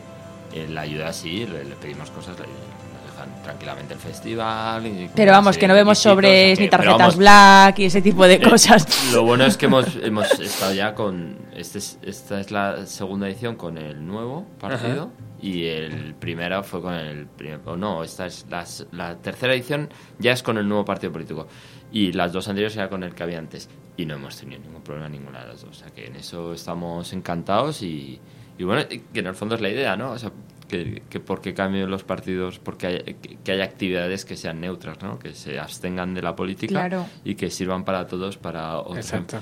eh, 0.53 0.67
la 0.69 0.81
ayuda 0.81 1.11
sí, 1.11 1.45
le, 1.45 1.65
le 1.65 1.75
pedimos 1.75 2.09
cosas, 2.11 2.39
le, 2.39 2.45
le 2.45 3.11
dejan 3.11 3.43
tranquilamente 3.43 3.93
el 3.95 3.99
festival. 3.99 4.85
y- 4.87 5.09
Pero 5.15 5.31
vamos, 5.33 5.57
que 5.57 5.67
no 5.67 5.73
vemos 5.73 5.97
sobres 5.99 6.59
ni 6.59 6.69
tarjetas 6.69 6.97
vamos, 6.97 7.17
black 7.17 7.79
y 7.79 7.85
ese 7.85 8.01
tipo 8.01 8.25
de 8.27 8.35
eh, 8.35 8.41
cosas. 8.41 9.11
Lo 9.13 9.23
bueno 9.23 9.45
es 9.45 9.57
que 9.57 9.65
hemos, 9.65 9.87
hemos 10.01 10.31
estado 10.39 10.73
ya 10.73 10.93
con. 10.95 11.37
Este 11.55 11.79
es- 11.79 11.97
esta 12.01 12.39
es 12.39 12.51
la 12.51 12.85
segunda 12.85 13.27
edición 13.27 13.55
con 13.55 13.77
el 13.77 14.05
nuevo 14.05 14.45
partido. 14.59 15.11
Y 15.41 15.65
el 15.65 16.15
primero 16.15 16.63
fue 16.63 16.81
con 16.81 16.93
el. 16.93 17.27
primer- 17.27 17.59
o 17.65 17.75
no, 17.75 18.03
esta 18.03 18.25
es 18.25 18.45
la, 18.49 18.61
s- 18.63 18.85
la 18.91 19.15
tercera 19.17 19.53
edición 19.53 19.89
ya 20.17 20.31
es 20.31 20.41
con 20.41 20.57
el 20.57 20.67
nuevo 20.67 20.85
partido 20.85 21.11
político. 21.11 21.47
Y 21.91 22.11
las 22.13 22.33
dos 22.33 22.47
anteriores 22.47 22.75
era 22.77 22.89
con 22.89 23.03
el 23.03 23.13
que 23.13 23.23
había 23.23 23.37
antes. 23.39 23.69
Y 23.97 24.05
no 24.05 24.15
hemos 24.15 24.35
tenido 24.37 24.61
ningún 24.61 24.81
problema 24.81 25.07
ninguna 25.07 25.41
de 25.41 25.47
las 25.49 25.61
dos. 25.61 25.69
O 25.69 25.73
sea 25.73 25.89
que 25.89 26.07
en 26.07 26.15
eso 26.15 26.53
estamos 26.53 27.11
encantados 27.13 27.81
y. 27.83 28.19
Y 28.57 28.63
bueno, 28.63 28.83
que 28.87 29.19
en 29.19 29.27
el 29.27 29.35
fondo 29.35 29.55
es 29.55 29.61
la 29.61 29.69
idea, 29.69 29.95
¿no? 29.95 30.11
O 30.11 30.17
sea, 30.17 30.31
que, 30.67 31.03
que 31.09 31.19
por 31.19 31.41
qué 31.41 31.53
cambien 31.53 31.89
los 31.91 32.03
partidos, 32.03 32.59
porque 32.59 32.87
hay, 32.87 32.99
que, 33.21 33.37
que 33.43 33.51
haya 33.51 33.63
actividades 33.63 34.25
que 34.25 34.35
sean 34.35 34.59
neutras, 34.61 35.01
¿no? 35.03 35.19
Que 35.19 35.33
se 35.33 35.59
abstengan 35.59 36.13
de 36.13 36.21
la 36.21 36.35
política 36.35 36.73
Claro. 36.87 37.05
y 37.23 37.35
que 37.35 37.49
sirvan 37.51 37.83
para 37.85 38.07
todos 38.07 38.37
para 38.37 38.79
otro, 38.79 38.95
Exacto. 38.95 39.37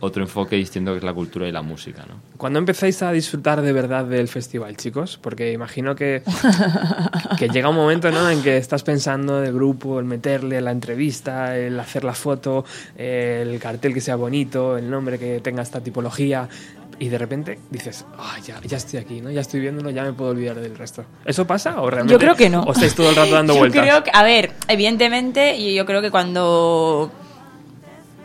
otro 0.00 0.22
enfoque 0.22 0.54
distinto 0.54 0.92
que 0.92 0.98
es 0.98 1.04
la 1.04 1.12
cultura 1.14 1.48
y 1.48 1.52
la 1.52 1.62
música, 1.62 2.04
¿no? 2.06 2.20
¿Cuándo 2.36 2.60
empezáis 2.60 3.02
a 3.02 3.10
disfrutar 3.10 3.60
de 3.60 3.72
verdad 3.72 4.04
del 4.04 4.28
festival, 4.28 4.76
chicos? 4.76 5.18
Porque 5.20 5.50
imagino 5.52 5.96
que, 5.96 6.22
que 7.38 7.48
llega 7.52 7.68
un 7.68 7.76
momento 7.76 8.10
¿no? 8.12 8.30
en 8.30 8.40
que 8.42 8.56
estás 8.58 8.84
pensando 8.84 9.40
del 9.40 9.52
grupo, 9.52 9.98
el 9.98 10.04
meterle 10.04 10.60
la 10.60 10.70
entrevista, 10.70 11.56
el 11.56 11.80
hacer 11.80 12.04
la 12.04 12.14
foto, 12.14 12.64
el 12.96 13.58
cartel 13.58 13.92
que 13.94 14.00
sea 14.00 14.14
bonito, 14.14 14.78
el 14.78 14.88
nombre 14.88 15.18
que 15.18 15.40
tenga 15.40 15.62
esta 15.62 15.80
tipología. 15.80 16.48
Y 17.00 17.08
de 17.08 17.16
repente 17.18 17.58
dices, 17.70 18.04
"Ah, 18.18 18.36
ya, 18.44 18.60
ya 18.62 18.76
estoy 18.76 18.98
aquí, 18.98 19.20
¿no? 19.20 19.30
ya 19.30 19.40
estoy 19.40 19.60
viéndolo, 19.60 19.90
ya 19.90 20.02
me 20.02 20.12
puedo 20.12 20.30
olvidar 20.32 20.56
del 20.58 20.76
resto. 20.76 21.04
¿Eso 21.24 21.46
pasa 21.46 21.80
o 21.80 21.88
realmente? 21.88 22.12
Yo 22.12 22.18
creo 22.18 22.34
que 22.34 22.50
no. 22.50 22.62
¿O 22.62 22.72
estáis 22.72 22.94
todo 22.94 23.10
el 23.10 23.16
rato 23.16 23.34
dando 23.34 23.52
yo 23.54 23.58
vueltas? 23.60 23.82
creo 23.82 24.02
que, 24.02 24.10
a 24.12 24.22
ver, 24.24 24.52
evidentemente, 24.66 25.56
y 25.56 25.74
yo 25.74 25.86
creo 25.86 26.02
que 26.02 26.10
cuando 26.10 27.10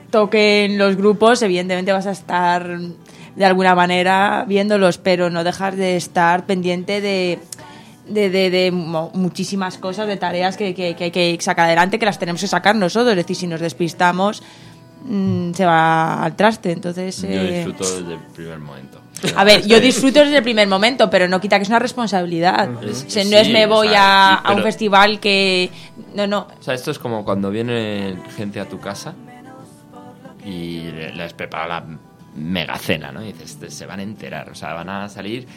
toquen 0.10 0.78
los 0.78 0.96
grupos, 0.96 1.42
evidentemente 1.42 1.92
vas 1.92 2.06
a 2.08 2.12
estar 2.12 2.78
de 3.36 3.46
alguna 3.46 3.74
manera 3.76 4.46
viéndolos, 4.48 4.98
pero 5.00 5.30
no 5.30 5.44
dejar 5.44 5.76
de 5.76 5.96
estar 5.96 6.46
pendiente 6.46 7.02
de, 7.02 7.40
de, 8.08 8.30
de- 8.30 8.50
de 8.52 8.72
muchísimas 8.72 9.78
cosas, 9.78 10.08
de 10.08 10.18
tareas 10.18 10.56
que, 10.56 10.76
que- 10.76 10.96
que 10.96 11.04
hay 11.06 11.12
que 11.12 11.38
sacar 11.42 11.66
adelante, 11.66 11.98
que 11.98 12.06
las 12.06 12.20
tenemos 12.20 12.42
que 12.42 12.48
sacar 12.48 12.76
nosotros. 12.76 13.12
Es 13.12 13.18
decir, 13.18 13.36
si 13.36 13.48
nos 13.48 13.60
despistamos, 13.60 14.44
mm, 15.06 15.54
se 15.54 15.66
va 15.66 16.24
al 16.24 16.36
traste. 16.36 16.72
Entonces, 16.72 17.22
Yo 17.22 17.28
eh, 17.30 17.56
disfruto 17.66 17.84
desde 18.00 18.14
el 18.14 18.20
primer 18.34 18.60
momento. 18.60 19.00
a 19.36 19.44
ver, 19.44 19.66
yo 19.66 19.80
disfruto 19.80 20.20
desde 20.20 20.38
el 20.38 20.44
primer 20.44 20.68
momento, 20.68 21.10
pero 21.10 21.28
no 21.28 21.40
quita 21.40 21.58
que 21.58 21.64
es 21.64 21.70
una 21.70 21.80
responsabilidad. 21.80 22.84
Es- 22.84 23.06
O 23.08 23.10
sea, 23.10 23.24
no 23.24 23.30
sí, 23.30 23.36
es 23.36 23.50
me 23.50 23.66
voy 23.68 23.88
o 23.88 23.92
sea, 23.92 24.36
a, 24.36 24.54
un 24.54 24.64
festival 24.64 25.20
que... 25.20 25.70
No, 26.16 26.28
no. 26.28 26.48
O 26.60 26.64
sea, 26.64 26.74
esto 26.74 26.92
es 26.92 27.00
como 27.00 27.24
cuando 27.24 27.50
viene 27.50 28.16
gente 28.36 28.60
a 28.60 28.66
tu 28.68 28.80
casa 28.80 29.14
y 30.46 30.92
le- 30.92 31.14
les 31.14 31.34
prepara 31.34 31.68
la 31.68 31.84
mega 32.36 32.78
cena, 32.78 33.12
¿no? 33.12 33.22
Y 33.24 33.28
dices, 33.32 33.52
"Este, 33.52 33.70
se 33.72 33.86
van 33.86 34.00
a 34.00 34.04
enterar, 34.04 34.50
o 34.50 34.56
sea, 34.56 34.74
van 34.74 34.90
a 34.90 35.08
salir. 35.10 35.48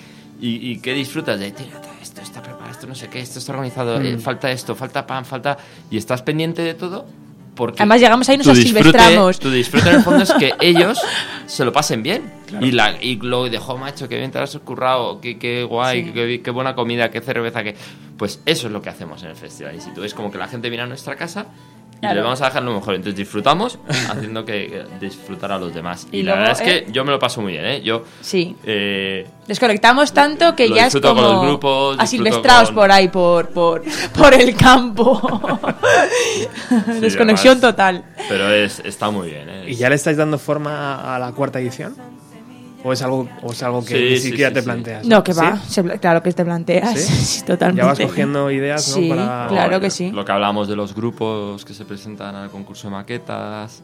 ¿Y, 0.40 0.70
y 0.70 0.78
qué 0.80 0.92
disfrutas? 0.92 1.40
De, 1.40 1.50
"Tío, 1.50 1.66
esto 2.02 2.20
está 2.20 2.42
preparado, 2.42 2.70
esto 2.70 2.86
no 2.86 2.94
sé 2.94 3.08
qué, 3.08 3.20
esto 3.20 3.38
está 3.38 3.52
organizado, 3.52 4.00
eh, 4.00 4.18
falta 4.18 4.50
esto, 4.50 4.74
falta 4.74 5.06
pan, 5.06 5.24
falta... 5.24 5.56
Y 5.90 5.96
estás 5.96 6.20
pendiente 6.22 6.62
de 6.62 6.74
todo 6.74 7.06
porque... 7.56 7.82
Además, 7.82 8.00
llegamos 8.00 8.28
ahí 8.28 8.36
y 8.36 8.38
nos 8.38 8.46
asilvestramos. 8.46 9.40
Tu 9.40 9.50
disfrute 9.50 9.88
en 9.88 9.96
el 9.96 10.02
fondo 10.02 10.22
es 10.22 10.32
que 10.34 10.52
ellos 10.60 11.00
se 11.46 11.64
lo 11.64 11.72
pasen 11.72 12.04
bien. 12.04 12.32
Y, 12.60 12.70
la, 12.70 13.02
y 13.02 13.16
luego 13.16 13.48
dejó, 13.48 13.76
macho, 13.76 14.08
que 14.08 14.16
bien 14.18 14.30
te 14.30 14.38
lo 14.38 14.44
has 14.44 14.56
currado, 14.58 15.20
qué, 15.20 15.36
qué 15.38 15.64
guay, 15.64 16.04
Sí. 16.04 16.12
qué, 16.12 16.40
qué 16.42 16.50
buena 16.52 16.76
comida, 16.76 17.10
qué 17.10 17.20
cerveza, 17.20 17.64
que 17.64 17.74
Pues 18.16 18.40
eso 18.46 18.68
es 18.68 18.72
lo 18.72 18.80
que 18.80 18.90
hacemos 18.90 19.22
en 19.24 19.30
el 19.30 19.36
festival. 19.36 19.74
Y 19.74 19.80
si 19.80 19.92
tú 19.92 20.02
ves 20.02 20.14
como 20.14 20.30
que 20.30 20.38
la 20.38 20.46
gente 20.46 20.68
viene 20.68 20.84
a 20.84 20.86
nuestra 20.86 21.16
casa 21.16 21.46
y 21.96 22.00
Claro. 22.00 22.16
le 22.16 22.22
vamos 22.22 22.40
a 22.42 22.46
dejar 22.46 22.62
lo 22.62 22.74
mejor. 22.74 22.94
Entonces 22.94 23.16
disfrutamos 23.16 23.78
haciendo 24.10 24.44
que 24.44 24.84
disfrutar 25.00 25.52
a 25.52 25.58
los 25.58 25.72
demás. 25.74 26.06
Y, 26.12 26.18
Y 26.18 26.22
la 26.22 26.32
luego, 26.36 26.48
verdad 26.48 26.62
es 26.62 26.68
eh, 26.68 26.84
que 26.86 26.92
yo 26.92 27.04
me 27.04 27.10
lo 27.10 27.18
paso 27.18 27.40
muy 27.40 27.52
bien, 27.52 27.64
¿eh? 27.64 27.82
Yo... 27.82 28.04
Sí. 28.20 28.54
eh, 28.64 29.26
Desconectamos 29.46 30.12
tanto 30.12 30.54
que 30.56 30.68
Lo 30.68 30.74
ya 30.76 30.86
es 30.88 30.92
disfruto 30.92 31.14
con 31.14 31.24
como 31.24 31.34
los 31.36 31.42
grupos, 31.46 31.96
asilvestrados 32.00 32.68
con- 32.68 32.74
por 32.76 32.92
ahí, 32.92 33.08
por, 33.08 33.48
por, 33.50 33.82
por 34.16 34.34
el 34.34 34.54
campo. 34.56 35.20
Desconexión 37.00 37.58
además- 37.58 37.60
total. 37.60 38.04
pero 38.28 38.50
es, 38.52 38.80
está 38.80 39.10
muy 39.10 39.30
bien, 39.30 39.48
¿eh? 39.48 39.64
¿Y 39.68 39.74
ya 39.76 39.88
le 39.88 39.94
estáis 39.94 40.16
dando 40.16 40.38
forma 40.38 41.14
a 41.14 41.18
la 41.18 41.32
cuarta 41.32 41.60
edición? 41.60 41.94
¿O 42.86 42.92
es 42.92 43.02
algo, 43.02 43.28
o 43.42 43.50
es 43.50 43.62
algo 43.64 43.84
que 43.84 43.96
Sí, 43.98 44.04
ni 44.10 44.16
sí, 44.18 44.28
siquiera 44.30 44.50
sí, 44.50 44.54
te 44.54 44.60
sí. 44.60 44.64
planteas? 44.64 45.06
No, 45.06 45.24
que 45.24 45.32
va. 45.32 45.58
claro 46.00 46.22
que 46.22 46.32
te 46.32 46.44
planteas. 46.44 47.42
Totalmente. 47.46 47.82
Ya 47.82 47.86
vas 47.88 47.98
cogiendo 47.98 48.48
ideas, 48.50 48.86
¿no? 48.88 48.94
Sí, 48.94 49.08
Para- 49.08 49.46
claro 49.48 49.80
que 49.80 49.90
sí. 49.90 50.10
Lo 50.12 50.24
que 50.24 50.30
hablamos 50.30 50.68
de 50.68 50.76
los 50.76 50.94
grupos 50.94 51.64
que 51.64 51.74
se 51.74 51.84
presentan 51.84 52.36
al 52.36 52.48
concurso 52.50 52.86
de 52.86 52.92
maquetas, 52.92 53.82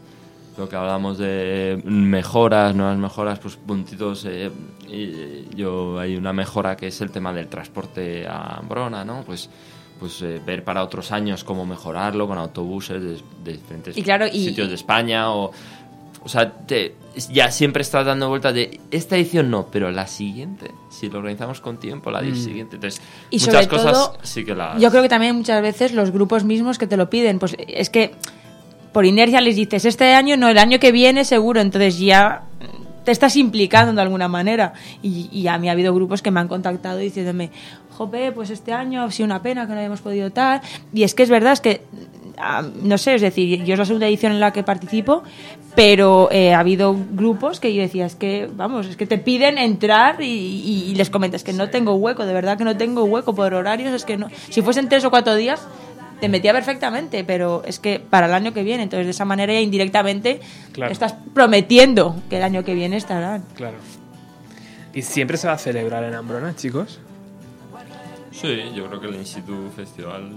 lo 0.57 0.69
que 0.69 0.77
hablamos 0.77 1.19
de 1.19 1.83
mejoras, 1.85 2.75
nuevas 2.77 2.97
mejoras, 2.97 3.39
pues 3.41 3.57
puntitos. 3.57 4.25
eh, 4.29 4.51
y 4.89 5.55
yo 5.57 5.99
hay 5.99 6.15
una 6.17 6.33
mejora 6.33 6.77
que 6.77 6.87
es 6.87 7.01
el 7.01 7.11
tema 7.11 7.33
del 7.33 7.49
transporte 7.49 8.27
a 8.29 8.59
Ambrona, 8.59 9.05
¿no? 9.05 9.23
Pues 9.27 9.51
pues 9.99 10.21
eh, 10.23 10.41
ver 10.45 10.65
para 10.65 10.83
otros 10.83 11.13
años 11.13 11.45
cómo 11.45 11.65
mejorarlo 11.65 12.27
con 12.27 12.37
autobuses 12.37 13.01
de, 13.01 13.19
de 13.45 13.53
diferentes 13.53 13.97
Y 13.97 14.03
claro, 14.03 14.27
y- 14.27 14.45
sitios 14.47 14.69
de 14.69 14.75
España 14.75 15.33
o 15.33 15.53
o 16.25 16.29
sea, 16.29 16.53
te- 16.53 16.95
ya 17.31 17.51
siempre 17.51 17.83
estás 17.83 18.07
dando 18.07 18.29
vueltas 18.29 18.55
de 18.55 18.81
esta 18.91 19.17
edición 19.17 19.51
no, 19.51 19.67
pero 19.71 19.91
la 19.91 20.07
siguiente, 20.07 20.71
si 20.91 21.09
lo 21.11 21.19
organizamos 21.19 21.61
con 21.61 21.79
tiempo, 21.79 22.11
la 22.11 22.21
siguiente. 22.21 22.77
Entonces, 22.77 23.03
Y 23.31 23.37
muchas 23.39 23.55
sobre 23.55 23.69
cosas 23.69 23.93
todo, 23.93 24.19
sí 24.23 24.45
que 24.45 24.55
las. 24.55 24.81
Yo 24.81 24.91
creo 24.91 25.03
que 25.03 25.09
también 25.09 25.37
muchas 25.37 25.61
veces 25.61 25.93
los 25.93 26.11
grupos 26.11 26.45
mismos 26.45 26.79
que 26.79 26.87
te 26.87 26.97
lo 26.97 27.11
piden, 27.11 27.39
pues 27.39 27.55
es 27.59 27.91
que 27.91 28.13
por 28.93 29.05
inercia 29.05 29.41
les 29.41 29.57
dices, 29.57 29.85
este 29.85 30.15
año 30.15 30.37
no, 30.37 30.49
el 30.49 30.59
año 30.59 30.79
que 30.79 30.93
viene 30.93 31.25
seguro, 31.25 31.61
entonces 31.61 31.99
ya 31.99 32.43
te 33.05 33.11
estás 33.11 33.37
implicando 33.37 33.93
de 33.95 34.01
alguna 34.03 34.29
manera. 34.29 34.75
Y, 35.03 35.29
y 35.33 35.49
a 35.49 35.59
mí 35.59 35.69
ha 35.69 35.73
habido 35.73 35.95
grupos 35.95 36.23
que 36.23 36.31
me 36.31 36.41
han 36.41 36.49
contactado 36.49 36.99
diciéndome, 36.99 37.51
jope, 37.91 38.33
pues 38.33 38.51
este 38.51 38.73
año 38.73 39.03
ha 39.03 39.11
sido 39.11 39.27
una 39.27 39.43
pena 39.43 39.67
que 39.67 39.73
no 39.73 39.81
hayamos 39.81 40.01
podido 40.01 40.31
tal. 40.31 40.61
Y 40.95 41.03
es 41.03 41.15
que 41.15 41.23
es 41.25 41.31
verdad, 41.31 41.53
es 41.55 41.61
que, 41.61 41.83
no 42.83 42.99
sé, 42.99 43.15
es 43.15 43.21
decir, 43.23 43.65
yo 43.65 43.75
es 43.75 43.79
la 43.79 43.85
segunda 43.85 44.07
edición 44.09 44.33
en 44.33 44.41
la 44.41 44.53
que 44.53 44.63
participo, 44.63 45.23
pero 45.75 46.29
eh, 46.31 46.53
ha 46.55 46.61
habido 46.61 46.95
grupos 47.13 47.61
que 47.61 47.73
yo 47.75 47.81
decía, 47.83 48.05
es 48.07 48.15
que, 48.15 48.49
vamos, 48.55 48.87
es 48.87 48.97
que 48.97 49.07
te 49.07 49.19
piden 49.19 49.59
entrar 49.59 50.21
y, 50.23 50.27
y- 50.27 50.91
y 50.91 50.95
les 50.95 51.09
comentas 51.11 51.45
que 51.45 51.53
no 51.53 51.71
tengo 51.71 51.95
hueco, 51.95 52.27
de 52.27 52.35
verdad 52.35 52.59
que 52.59 52.65
no 52.65 52.77
tengo 52.77 53.05
hueco 53.05 53.35
por 53.35 53.55
horarios, 53.55 53.93
es 53.95 54.05
que 54.05 54.17
no. 54.17 54.29
Si 54.51 54.61
fuesen 54.63 54.89
tres 54.89 55.05
o 55.05 55.11
cuatro 55.11 55.35
días, 55.35 55.67
te 56.21 56.29
metía 56.29 56.53
perfectamente, 56.53 57.25
pero 57.25 57.63
es 57.67 57.79
que 57.79 57.99
para 58.01 58.27
el 58.27 58.35
año 58.35 58.53
que 58.53 58.63
viene, 58.63 58.83
entonces 58.85 59.07
de 59.07 59.11
esa 59.11 59.25
manera 59.25 59.53
ya 59.53 59.61
indirectamente 59.61 60.41
Claro. 60.73 60.93
estás 60.93 61.15
prometiendo 61.35 62.17
que 62.31 62.37
el 62.37 62.43
año 62.45 62.63
que 62.65 62.75
viene 62.75 62.97
estarán. 62.97 63.43
Claro. 63.57 63.79
¿Y 64.95 65.03
siempre 65.03 65.37
se 65.39 65.47
va 65.49 65.55
a 65.55 65.59
celebrar 65.59 66.05
en 66.05 66.15
Ambrona, 66.15 66.55
chicos? 66.55 67.01
Sí, 68.31 68.57
yo 68.75 68.87
creo 68.87 69.01
que 69.01 69.09
el 69.09 69.17
Instituto 69.17 69.71
Festival 69.75 70.33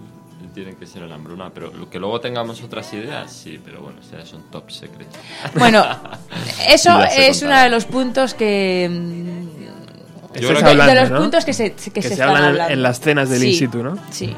tiene 0.55 0.75
que 0.75 0.87
ser 0.87 1.03
en 1.03 1.11
Hambruna, 1.11 1.51
pero 1.53 1.71
lo 1.71 1.89
que 1.89 1.99
luego 1.99 2.19
tengamos 2.19 2.63
otras 2.63 2.91
ideas, 2.93 3.31
sí, 3.31 3.59
pero 3.63 3.81
bueno, 3.81 3.99
esas 4.01 4.27
son 4.27 4.41
top 4.49 4.71
secretos. 4.71 5.15
Bueno, 5.55 5.85
eso 6.69 6.99
es 7.03 7.41
uno 7.43 7.59
de 7.59 7.69
los 7.69 7.85
puntos 7.85 8.33
que... 8.33 8.89
mm, 8.89 10.39
Yo 10.39 10.47
creo 10.49 10.59
que- 10.59 10.63
de 10.65 10.71
hablando, 10.71 10.95
los 11.01 11.11
¿no? 11.11 11.17
puntos 11.19 11.45
que 11.45 11.53
se, 11.53 11.73
que 11.73 11.91
Que 11.91 12.01
se, 12.01 12.07
se 12.09 12.13
están 12.15 12.29
hablan 12.29 12.43
en- 12.43 12.49
hablando. 12.49 12.73
en 12.73 12.81
las 12.83 12.99
cenas 12.99 13.29
del 13.29 13.41
Sí, 13.41 13.49
in 13.51 13.55
situ, 13.59 13.83
¿no? 13.83 13.97
Sí. 14.09 14.35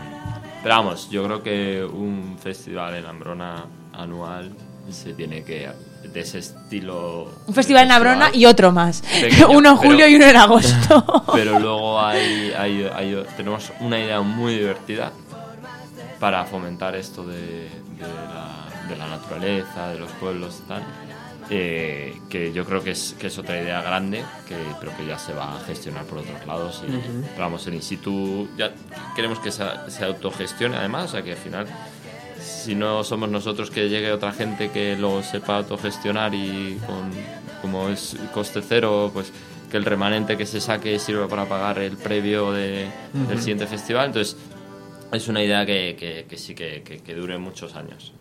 Pero 0.64 0.76
vamos, 0.76 1.10
yo 1.10 1.24
creo 1.24 1.44
que 1.44 1.84
un 1.86 2.38
festival 2.42 2.96
en 2.96 3.06
Ambrona 3.06 3.64
anual 3.94 4.52
se 4.92 5.14
tiene 5.14 5.44
que 5.44 5.70
de 6.14 6.20
ese 6.22 6.40
estilo. 6.40 7.30
Un 7.48 7.54
festival 7.54 7.84
en 7.86 7.92
Abrona 7.92 8.30
y 8.34 8.46
otro 8.46 8.72
más. 8.72 9.02
Pequeño, 9.22 9.50
uno 9.50 9.72
en 9.72 9.78
pero- 9.78 9.90
julio 9.92 10.08
y 10.08 10.16
uno 10.16 10.26
en 10.26 10.36
agosto. 10.38 11.24
Pero 11.34 11.60
luego 11.60 12.00
hay, 12.02 12.52
hay- 12.58 12.90
hay- 12.96 13.26
tenemos 13.36 13.72
una 13.82 14.00
idea 14.00 14.22
muy 14.22 14.56
divertida 14.56 15.12
para 16.20 16.44
fomentar 16.46 16.96
esto 16.96 17.26
de, 17.26 17.70
de 17.70 18.02
la, 18.02 18.68
de 18.90 18.96
la 18.98 19.08
naturaleza, 19.08 19.90
de 19.90 20.00
los 20.00 20.12
pueblos 20.14 20.62
y 20.64 20.68
tal. 20.68 20.84
eh, 21.50 22.20
que 22.30 22.52
yo 22.52 22.66
creo 22.66 22.84
que 22.84 22.92
es, 22.92 23.16
que 23.20 23.28
es 23.28 23.38
otra 23.38 23.62
idea 23.62 23.82
grande, 23.82 24.24
que, 24.48 24.56
pero 24.80 24.96
que 24.98 25.06
ya 25.06 25.18
se 25.18 25.34
va 25.34 25.56
a 25.56 25.60
gestionar 25.62 26.04
por 26.06 26.20
otros 26.20 26.46
lados. 26.46 26.84
Y, 26.88 26.92
pero 27.32 27.40
vamos, 27.46 27.66
el 27.68 27.76
in 27.76 27.82
situ 27.82 28.48
ya 28.58 28.72
queremos 29.16 29.40
que 29.40 29.52
se, 29.52 29.64
se 29.88 30.04
autogestione 30.06 30.76
además, 30.76 31.06
o 31.06 31.08
sea 31.10 31.22
que 31.24 31.32
al 31.32 31.38
final, 31.38 31.68
si 32.42 32.76
no 32.76 33.04
somos 33.04 33.30
nosotros 33.30 33.70
que 33.72 33.88
llegue 33.90 34.12
otra 34.12 34.32
gente 34.34 34.72
que 34.72 34.96
lo 34.98 35.24
sepa 35.24 35.58
autogestionar 35.58 36.34
y 36.34 36.80
con, 36.86 37.12
como 37.62 37.90
es 37.90 38.18
coste 38.34 38.62
cero, 38.62 39.12
pues 39.14 39.32
que 39.72 39.76
el 39.78 39.84
remanente 39.84 40.38
que 40.38 40.46
se 40.46 40.62
saque 40.62 40.98
sirva 40.98 41.28
para 41.28 41.46
pagar 41.46 41.80
el 41.80 41.98
previo 41.98 42.54
de, 42.54 42.88
del 43.28 43.40
siguiente 43.40 43.68
festival. 43.68 44.08
Entonces, 44.08 44.38
es 45.12 45.28
una 45.28 45.44
idea 45.44 45.66
que, 45.66 45.96
que- 46.00 46.26
que 46.30 46.38
sí 46.38 46.54
que, 46.56 46.82
que- 46.84 47.00
que 47.00 47.16
dure 47.16 47.38
muchos 47.38 47.76
años. 47.76 48.14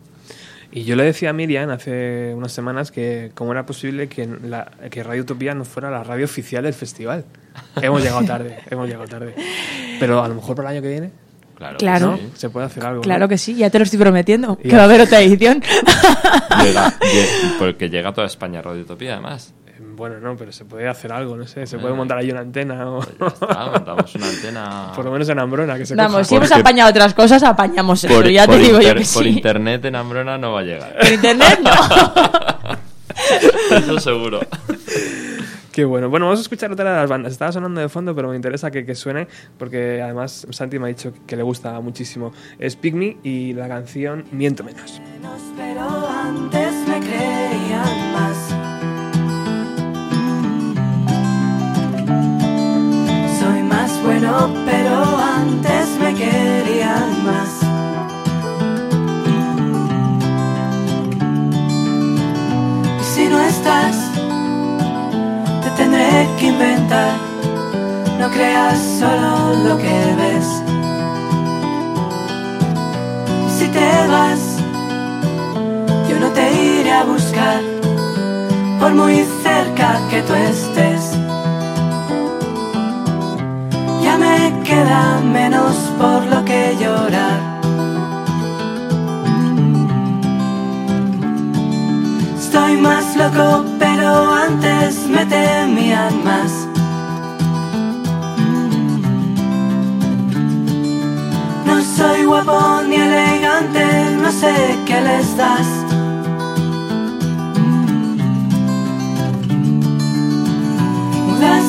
Y 0.72 0.82
yo 0.84 0.96
le 0.96 1.04
decía 1.04 1.30
a 1.30 1.32
Miriam 1.32 1.70
hace 1.70 2.34
unas 2.34 2.50
semanas 2.52 2.90
que 2.90 3.30
cómo 3.34 3.52
era 3.52 3.64
posible 3.64 4.08
que, 4.08 4.26
la, 4.42 4.70
que 4.90 5.02
Radio 5.04 5.22
Utopía 5.22 5.54
no 5.54 5.64
fuera 5.64 5.90
la 5.90 6.02
radio 6.02 6.24
oficial 6.24 6.64
del 6.64 6.74
festival. 6.74 7.24
hemos 7.80 8.02
llegado 8.02 8.24
tarde, 8.24 8.58
hemos 8.70 8.86
llegado 8.88 9.06
tarde. 9.06 9.34
Pero 10.00 10.22
a 10.22 10.28
lo 10.28 10.34
mejor 10.34 10.56
para 10.56 10.70
el 10.70 10.76
año 10.76 10.82
que 10.82 10.88
viene 10.90 11.10
Claro. 11.56 11.78
Claro. 11.78 12.06
¿no? 12.10 12.18
se 12.36 12.50
puede 12.50 12.66
hacer 12.66 12.84
algo. 12.84 12.96
¿no? 12.96 13.00
Claro 13.02 13.28
que 13.28 13.38
sí, 13.38 13.54
ya 13.54 13.70
te 13.70 13.78
lo 13.78 13.84
estoy 13.84 13.98
prometiendo, 13.98 14.58
que 14.58 14.74
va 14.76 14.82
a 14.82 14.84
haber 14.84 15.00
otra 15.00 15.22
edición. 15.22 15.62
Llega- 16.62 16.94
porque 17.58 17.88
llega 17.88 18.10
a 18.10 18.12
toda 18.12 18.26
España 18.26 18.60
Radio 18.60 18.82
Utopía, 18.82 19.14
además. 19.14 19.54
Eh, 19.96 19.98
Bueno, 19.98 20.20
no, 20.20 20.36
pero 20.36 20.52
se 20.52 20.64
puede 20.64 20.86
hacer 20.88 21.12
algo, 21.12 21.36
no 21.36 21.46
sé. 21.46 21.66
Se 21.66 21.76
Eh. 21.76 21.78
puede 21.78 21.94
montar 21.94 22.18
ahí 22.18 22.30
una 22.30 22.40
antena 22.40 22.88
o... 22.90 23.00
Pues 23.00 23.18
ya 23.18 23.26
está, 23.28 23.66
montamos 23.72 24.14
una 24.14 24.28
antena. 24.28 24.92
Por 24.94 25.04
lo 25.06 25.10
menos 25.10 25.28
en 25.28 25.38
Ambrona, 25.38 25.76
que 25.78 25.86
se 25.86 25.94
Vamos, 25.94 26.12
coja. 26.12 26.24
si 26.24 26.34
hemos 26.36 26.52
apañado 26.52 26.90
otras 26.90 27.14
cosas, 27.14 27.42
apañamos 27.42 28.04
eso, 28.04 28.14
por, 28.14 28.28
ya 28.30 28.46
te 28.46 28.58
digo 28.58 28.80
yo 28.80 28.94
que 28.94 29.04
por 29.14 29.26
internet 29.26 29.84
en 29.86 29.96
Ambrona 29.96 30.36
no 30.38 30.52
va 30.52 30.60
a 30.60 30.64
llegar. 30.64 30.96
Por 30.98 31.12
internet 31.12 31.60
no. 31.62 31.70
Eso 33.76 34.00
seguro. 34.00 34.40
Qué 35.72 35.84
bueno. 35.84 36.08
Bueno, 36.08 36.26
vamos 36.26 36.38
a 36.38 36.42
escuchar 36.42 36.72
otra 36.72 36.90
de 36.90 36.96
las 37.00 37.08
bandas. 37.10 37.32
Estaba 37.32 37.52
sonando 37.52 37.80
de 37.82 37.88
fondo, 37.90 38.14
pero 38.14 38.28
me 38.30 38.36
interesa 38.36 38.70
que, 38.70 38.86
que 38.86 38.94
suene 38.94 39.28
porque 39.58 40.00
además 40.02 40.46
Santi 40.50 40.78
me 40.78 40.86
ha 40.86 40.88
dicho 40.88 41.12
que 41.26 41.36
le 41.36 41.42
gusta 41.42 41.78
muchísimo. 41.80 42.32
Es 42.58 42.76
Pick 42.76 42.94
Me 42.94 43.16
y 43.22 43.52
la 43.52 43.68
canción 43.68 44.24
Miento 44.32 44.64
Menos. 44.64 45.00
Pero 45.56 46.08
antes 46.08 46.72
me 46.88 46.98
creían 47.00 48.12
bueno, 54.06 54.48
pero 54.64 54.94
antes 55.18 55.88
me 55.98 56.14
querían 56.14 57.24
más. 57.24 57.50
Y 63.00 63.04
si 63.04 63.28
no 63.28 63.40
estás, 63.40 63.96
te 65.62 65.70
tendré 65.70 66.28
que 66.38 66.46
inventar. 66.46 67.16
No 68.20 68.30
creas 68.30 68.78
solo 69.00 69.54
lo 69.66 69.76
que 69.76 69.98
ves. 70.20 70.48
Y 73.46 73.50
si 73.58 73.66
te 73.66 73.90
vas, 74.06 74.42
yo 76.08 76.20
no 76.20 76.28
te 76.30 76.44
iré 76.80 76.92
a 76.92 77.04
buscar, 77.04 77.60
por 78.78 78.94
muy 78.94 79.26
cerca 79.42 79.98
que 80.08 80.22
tú 80.22 80.34
estés. 80.34 81.25
Queda 84.86 85.20
menos 85.20 85.74
por 85.98 86.24
lo 86.26 86.44
que 86.44 86.76
llorar. 86.80 87.40
Estoy 92.38 92.76
más 92.76 93.16
loco, 93.16 93.64
pero 93.78 94.08
antes 94.46 95.06
me 95.08 95.24
temían 95.26 96.14
más. 96.24 96.52
No 101.66 101.76
soy 101.96 102.24
guapo 102.24 102.82
ni 102.88 102.96
elegante, 102.96 103.86
no 104.22 104.30
sé 104.30 104.54
qué 104.86 105.00
les 105.00 105.36
das. 105.36 105.66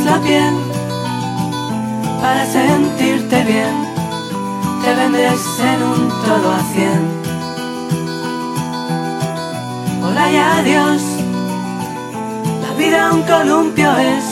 La 0.08 0.22
piel 0.22 0.67
para 2.22 2.46
sentirte 2.46 3.44
bien, 3.44 3.76
te 4.84 4.94
vendes 4.96 5.60
en 5.60 5.84
un 5.84 6.10
todo 6.26 6.52
a 6.52 6.60
cien. 6.74 7.02
Hola 10.04 10.32
y 10.32 10.38
adiós, 10.38 11.02
la 12.64 12.74
vida 12.78 13.12
un 13.14 13.22
columpio 13.24 13.90
es, 13.98 14.26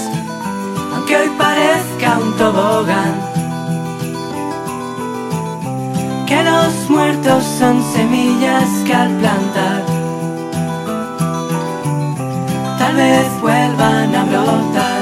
aunque 0.93 1.15
hoy 1.17 1.29
parezca 1.37 2.17
un 2.19 2.33
tobogán 2.37 3.13
que 6.25 6.43
los 6.43 6.89
muertos 6.89 7.43
son 7.59 7.83
semillas 7.93 8.67
que 8.85 8.93
al 8.93 9.11
plantar 9.17 9.83
tal 12.79 12.95
vez 12.95 13.41
vuelvan 13.41 14.15
a 14.15 14.23
brotar. 14.25 14.94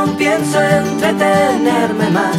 Pero 0.00 0.16
pienso 0.16 0.60
entretenerme 0.60 2.10
más. 2.10 2.36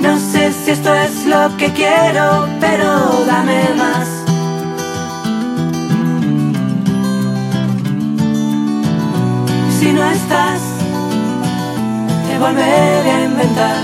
No 0.00 0.18
sé 0.18 0.52
si 0.52 0.70
esto 0.70 0.94
es 0.94 1.26
lo 1.26 1.56
que 1.56 1.72
quiero, 1.72 2.48
pero 2.60 3.24
dame 3.26 3.62
más. 3.76 4.08
Si 9.78 9.92
no 9.92 10.04
estás, 10.10 10.60
te 12.28 12.38
volveré 12.38 13.10
a 13.10 13.24
inventar. 13.24 13.76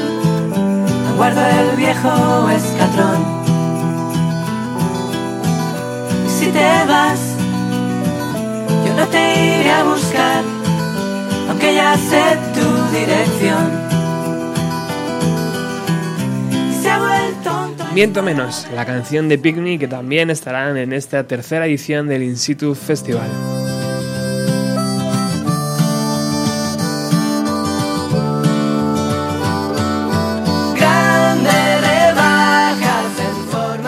Guardo 1.16 1.40
el 1.40 1.76
viejo 1.76 2.48
escatrón. 2.50 3.34
Si 6.26 6.46
te 6.46 6.84
vas, 6.86 7.20
no 7.20 7.33
te 9.14 9.60
iré 9.60 9.70
a 9.70 9.84
buscar, 9.84 10.42
aunque 11.48 11.74
ya 11.74 11.96
sé 11.96 12.22
tu 12.54 12.98
dirección. 12.98 13.84
Miento 17.94 18.24
Menos, 18.24 18.66
la 18.74 18.84
canción 18.84 19.28
de 19.28 19.38
Pick 19.38 19.56
Me 19.56 19.78
que 19.78 19.86
también 19.86 20.28
estarán 20.28 20.76
en 20.76 20.92
esta 20.92 21.28
tercera 21.28 21.66
edición 21.66 22.08
del 22.08 22.24
In 22.24 22.36
Situ 22.36 22.74
Festival. 22.74 23.30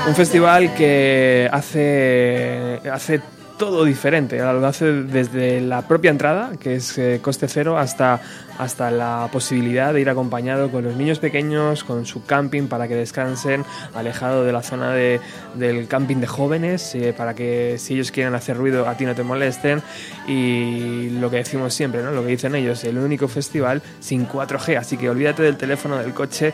Un 0.07 0.15
festival 0.15 0.73
que 0.77 1.49
hace, 1.51 2.81
hace 2.93 3.21
todo 3.59 3.85
diferente, 3.85 4.39
lo 4.39 4.67
hace 4.67 4.85
desde 4.93 5.61
la 5.61 5.83
propia 5.89 6.11
entrada, 6.11 6.53
que 6.61 6.77
es 6.77 6.97
eh, 6.99 7.21
coste 7.23 7.49
cero, 7.49 7.79
hasta, 7.79 8.21
hasta 8.59 8.91
la 8.91 9.29
posibilidad 9.33 9.95
de 9.95 10.01
ir 10.03 10.11
acompañado 10.11 10.71
con 10.71 10.85
los 10.85 10.95
niños 10.97 11.19
pequeños, 11.19 11.83
con 11.83 12.05
su 12.05 12.25
camping 12.25 12.69
para 12.69 12.87
que 12.87 12.95
descansen, 12.95 13.65
alejado 13.95 14.45
de 14.45 14.53
la 14.53 14.63
zona 14.63 14.93
de- 14.93 15.21
del 15.55 15.89
camping 15.89 16.17
de 16.17 16.27
jóvenes, 16.27 16.95
eh, 16.95 17.15
para 17.17 17.35
que 17.35 17.77
si 17.79 17.95
ellos 17.95 18.11
quieren 18.11 18.35
hacer 18.35 18.57
ruido 18.57 18.89
a 18.89 18.97
ti 18.97 19.07
no 19.07 19.15
te 19.15 19.23
molesten. 19.23 19.83
Y 20.29 21.11
lo 21.19 21.31
que 21.31 21.37
decimos 21.39 21.73
siempre, 21.73 22.03
¿no? 22.03 22.11
lo 22.11 22.23
que 22.23 22.29
dicen 22.29 22.55
ellos, 22.55 22.85
el 22.85 22.99
único 22.99 23.27
festival 23.27 23.81
sin 24.01 24.27
4G, 24.29 24.77
así 24.79 24.97
que 24.97 25.09
olvídate 25.09 25.43
del 25.43 25.57
teléfono, 25.57 25.97
del 25.99 26.13
coche 26.13 26.53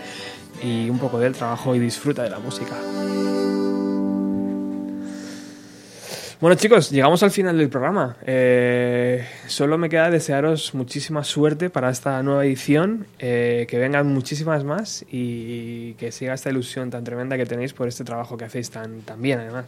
y 0.63 0.89
un 0.89 0.99
poco 0.99 1.19
del 1.19 1.33
trabajo 1.35 1.75
y 1.75 1.79
disfruta 1.81 2.23
de 2.23 2.31
la 2.31 2.39
música. 2.39 2.75
Bueno 6.43 6.57
chicos, 6.57 6.91
llegamos 6.91 7.23
al 7.23 7.31
final 7.31 7.57
del 7.57 7.69
programa. 7.69 8.17
Eh, 8.27 9.25
solo 9.47 9.79
me 9.79 9.89
queda 9.89 10.11
desearos 10.11 10.75
muchísima 10.75 11.23
suerte 11.23 11.71
para 11.71 11.89
esta 11.89 12.21
nueva 12.25 12.45
edición, 12.45 13.07
eh, 13.21 13.65
que 13.71 13.79
vengan 13.79 14.13
muchísimas 14.13 14.65
más 14.65 15.05
y 15.09 15.93
que 15.95 16.11
siga 16.11 16.35
esta 16.35 16.51
ilusión 16.51 16.91
tan 16.91 17.05
tremenda 17.05 17.37
que 17.37 17.47
tenéis 17.47 17.73
por 17.75 17.87
este 17.87 18.03
trabajo 18.03 18.37
que 18.37 18.45
hacéis 18.45 18.71
tan, 18.73 19.03
tan 19.03 19.23
bien 19.23 19.39
además. 19.39 19.67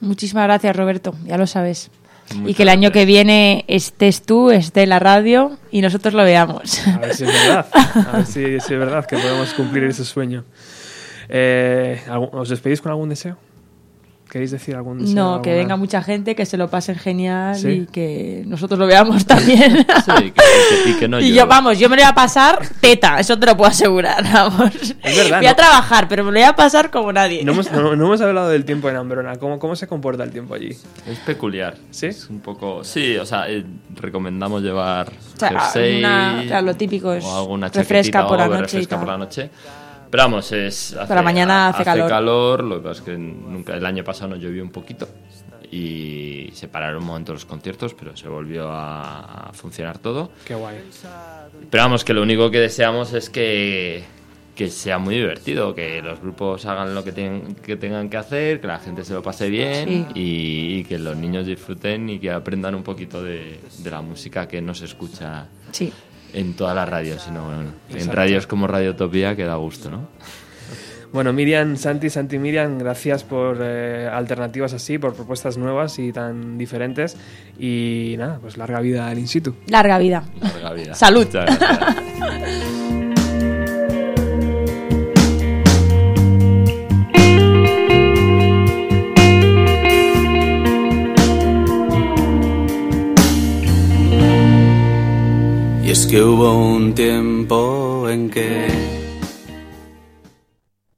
Muchísimas 0.00 0.42
gracias, 0.46 0.74
Roberto, 0.74 1.14
ya 1.24 1.38
lo 1.38 1.46
sabes. 1.46 1.88
Y 2.44 2.54
que 2.54 2.64
el 2.64 2.68
año 2.70 2.88
gracias. 2.90 2.92
que 3.02 3.06
viene 3.06 3.64
estés 3.68 4.22
tú, 4.22 4.50
esté 4.50 4.82
en 4.82 4.88
la 4.88 4.98
radio 4.98 5.56
y 5.70 5.82
nosotros 5.82 6.14
lo 6.14 6.24
veamos. 6.24 6.84
A 6.88 6.98
ver 6.98 7.14
si 7.14 7.22
es 7.22 7.32
verdad. 7.32 7.66
A 7.72 8.12
ver 8.16 8.26
si, 8.26 8.42
si 8.58 8.74
es 8.74 8.78
verdad 8.80 9.06
que 9.06 9.18
podemos 9.18 9.54
cumplir 9.54 9.84
ese 9.84 10.04
sueño. 10.04 10.44
Eh, 11.28 12.02
¿algún- 12.08 12.30
¿Os 12.32 12.48
despedís 12.48 12.80
con 12.80 12.90
algún 12.90 13.08
deseo? 13.08 13.36
¿Queréis 14.28 14.50
decir 14.50 14.74
algún 14.74 14.98
deseo? 14.98 15.14
No, 15.14 15.40
que 15.40 15.50
alguna- 15.50 15.62
venga 15.62 15.76
mucha 15.76 16.02
gente, 16.02 16.34
que 16.34 16.44
se 16.46 16.56
lo 16.56 16.68
pasen 16.68 16.96
genial 16.96 17.54
¿Sí? 17.54 17.68
y 17.68 17.86
que 17.86 18.42
nosotros 18.46 18.78
lo 18.78 18.86
veamos 18.86 19.24
también. 19.26 19.86
Sí, 20.04 20.12
que- 20.16 20.32
que- 20.84 20.90
y 20.90 20.94
que 20.94 21.06
no 21.08 21.20
y 21.20 21.32
yo, 21.32 21.46
vamos, 21.46 21.78
yo 21.78 21.88
me 21.88 21.94
lo 21.96 22.02
voy 22.02 22.10
a 22.10 22.14
pasar 22.14 22.58
teta, 22.80 23.20
eso 23.20 23.38
te 23.38 23.46
lo 23.46 23.56
puedo 23.56 23.70
asegurar, 23.70 24.24
vamos. 24.32 24.74
Es 24.74 25.16
verdad, 25.16 25.38
Voy 25.38 25.46
a 25.46 25.54
trabajar, 25.54 26.08
pero 26.08 26.24
me 26.24 26.32
lo 26.32 26.38
voy 26.38 26.42
a 26.48 26.56
pasar 26.56 26.90
como 26.90 27.12
nadie. 27.12 27.44
No 27.44 27.52
hemos, 27.52 27.70
no- 27.70 27.94
no 27.94 28.04
hemos 28.06 28.20
hablado 28.20 28.48
del 28.48 28.64
tiempo 28.64 28.90
en 28.90 28.96
Ambrona. 28.96 29.36
¿Cómo, 29.36 29.58
¿Cómo 29.60 29.76
se 29.76 29.86
comporta 29.86 30.24
el 30.24 30.32
tiempo 30.32 30.54
allí? 30.54 30.70
Es 30.70 31.18
peculiar. 31.24 31.76
¿Sí? 31.92 32.06
Es 32.06 32.28
un 32.28 32.40
poco. 32.40 32.82
Sí, 32.82 33.16
o 33.16 33.24
sea, 33.24 33.48
eh, 33.48 33.64
recomendamos 33.94 34.60
llevar 34.62 35.08
O 35.36 35.38
sea, 35.38 35.50
jersey. 35.50 36.00
una- 36.00 36.42
claro, 36.46 36.66
lo 36.66 36.74
típico 36.74 37.12
es 37.12 37.24
o 37.24 37.38
alguna 37.38 37.68
refresca 37.68 38.26
por 38.26 38.38
la 38.38 38.46
o 38.46 38.48
noche 38.48 38.58
y 38.58 38.62
refresca 38.62 38.96
tal. 38.96 38.98
por 39.04 39.08
la 39.12 39.18
noche. 39.18 39.50
Pero 40.10 40.22
vamos, 40.24 40.50
es. 40.52 40.94
Hace, 40.94 41.22
mañana 41.22 41.68
hace 41.68 41.84
calor. 42.08 42.64
Lo 42.64 42.76
que 42.76 42.88
pasa 42.88 43.00
es 43.00 43.04
que 43.06 43.16
nunca, 43.18 43.74
el 43.74 43.84
año 43.86 44.04
pasado 44.04 44.28
nos 44.30 44.38
llovió 44.40 44.62
un 44.62 44.70
poquito 44.70 45.08
y 45.70 46.50
se 46.54 46.68
pararon 46.68 47.02
un 47.02 47.06
momento 47.08 47.32
los 47.32 47.44
conciertos, 47.44 47.94
pero 47.94 48.16
se 48.16 48.28
volvió 48.28 48.68
a, 48.70 49.48
a 49.48 49.52
funcionar 49.52 49.98
todo. 49.98 50.30
Qué 50.44 50.54
guay. 50.54 50.76
Pero 51.70 51.82
vamos, 51.82 52.04
que 52.04 52.14
lo 52.14 52.22
único 52.22 52.50
que 52.50 52.60
deseamos 52.60 53.12
es 53.14 53.28
que, 53.30 54.04
que 54.54 54.68
sea 54.68 54.98
muy 54.98 55.16
divertido, 55.16 55.74
que 55.74 56.00
los 56.02 56.20
grupos 56.20 56.64
hagan 56.66 56.94
lo 56.94 57.02
que, 57.02 57.12
ten- 57.12 57.56
que 57.56 57.76
tengan 57.76 58.08
que 58.08 58.16
hacer, 58.16 58.60
que 58.60 58.66
la 58.68 58.78
gente 58.78 59.04
se 59.04 59.12
lo 59.14 59.22
pase 59.22 59.50
bien 59.50 59.88
Sí. 59.88 60.06
y, 60.14 60.78
y 60.78 60.84
que 60.84 60.98
los 60.98 61.16
niños 61.16 61.46
disfruten 61.46 62.08
y 62.10 62.18
que 62.20 62.30
aprendan 62.30 62.74
un 62.74 62.82
poquito 62.84 63.22
de, 63.22 63.58
de 63.78 63.90
la 63.90 64.00
música 64.02 64.46
que 64.46 64.62
no 64.62 64.72
se 64.74 64.84
escucha 64.84 65.46
Sí. 65.72 65.92
En 66.32 66.54
todas 66.54 66.74
las 66.74 66.88
radios, 66.88 67.22
sino 67.22 67.44
bueno, 67.44 67.72
en 67.90 68.12
radios 68.12 68.46
como 68.46 68.66
Radio 68.66 68.90
Utopía 68.90 69.34
que 69.36 69.44
da 69.44 69.56
gusto, 69.56 69.90
¿no? 69.90 70.08
Bueno, 71.12 71.32
Miriam, 71.32 71.76
Santi, 71.76 72.10
Santi, 72.10 72.38
Miriam, 72.38 72.78
gracias 72.78 73.24
por 73.24 73.58
eh, 73.62 74.06
alternativas 74.06 74.74
así, 74.74 74.98
por 74.98 75.14
propuestas 75.14 75.56
nuevas 75.56 75.98
y 75.98 76.12
tan 76.12 76.58
diferentes. 76.58 77.16
Y 77.58 78.16
nada, 78.18 78.38
pues 78.40 78.58
larga 78.58 78.80
vida 78.80 79.08
al 79.08 79.18
in 79.18 79.28
situ. 79.28 79.54
Larga 79.68 79.98
vida. 79.98 80.24
Larga 80.42 80.72
vida. 80.74 80.94
Salud. 80.94 81.26
Y 95.86 95.90
es 95.92 96.04
que 96.04 96.20
hubo 96.20 96.52
un 96.52 96.96
tiempo 96.96 98.08
en 98.10 98.28
que 98.28 98.95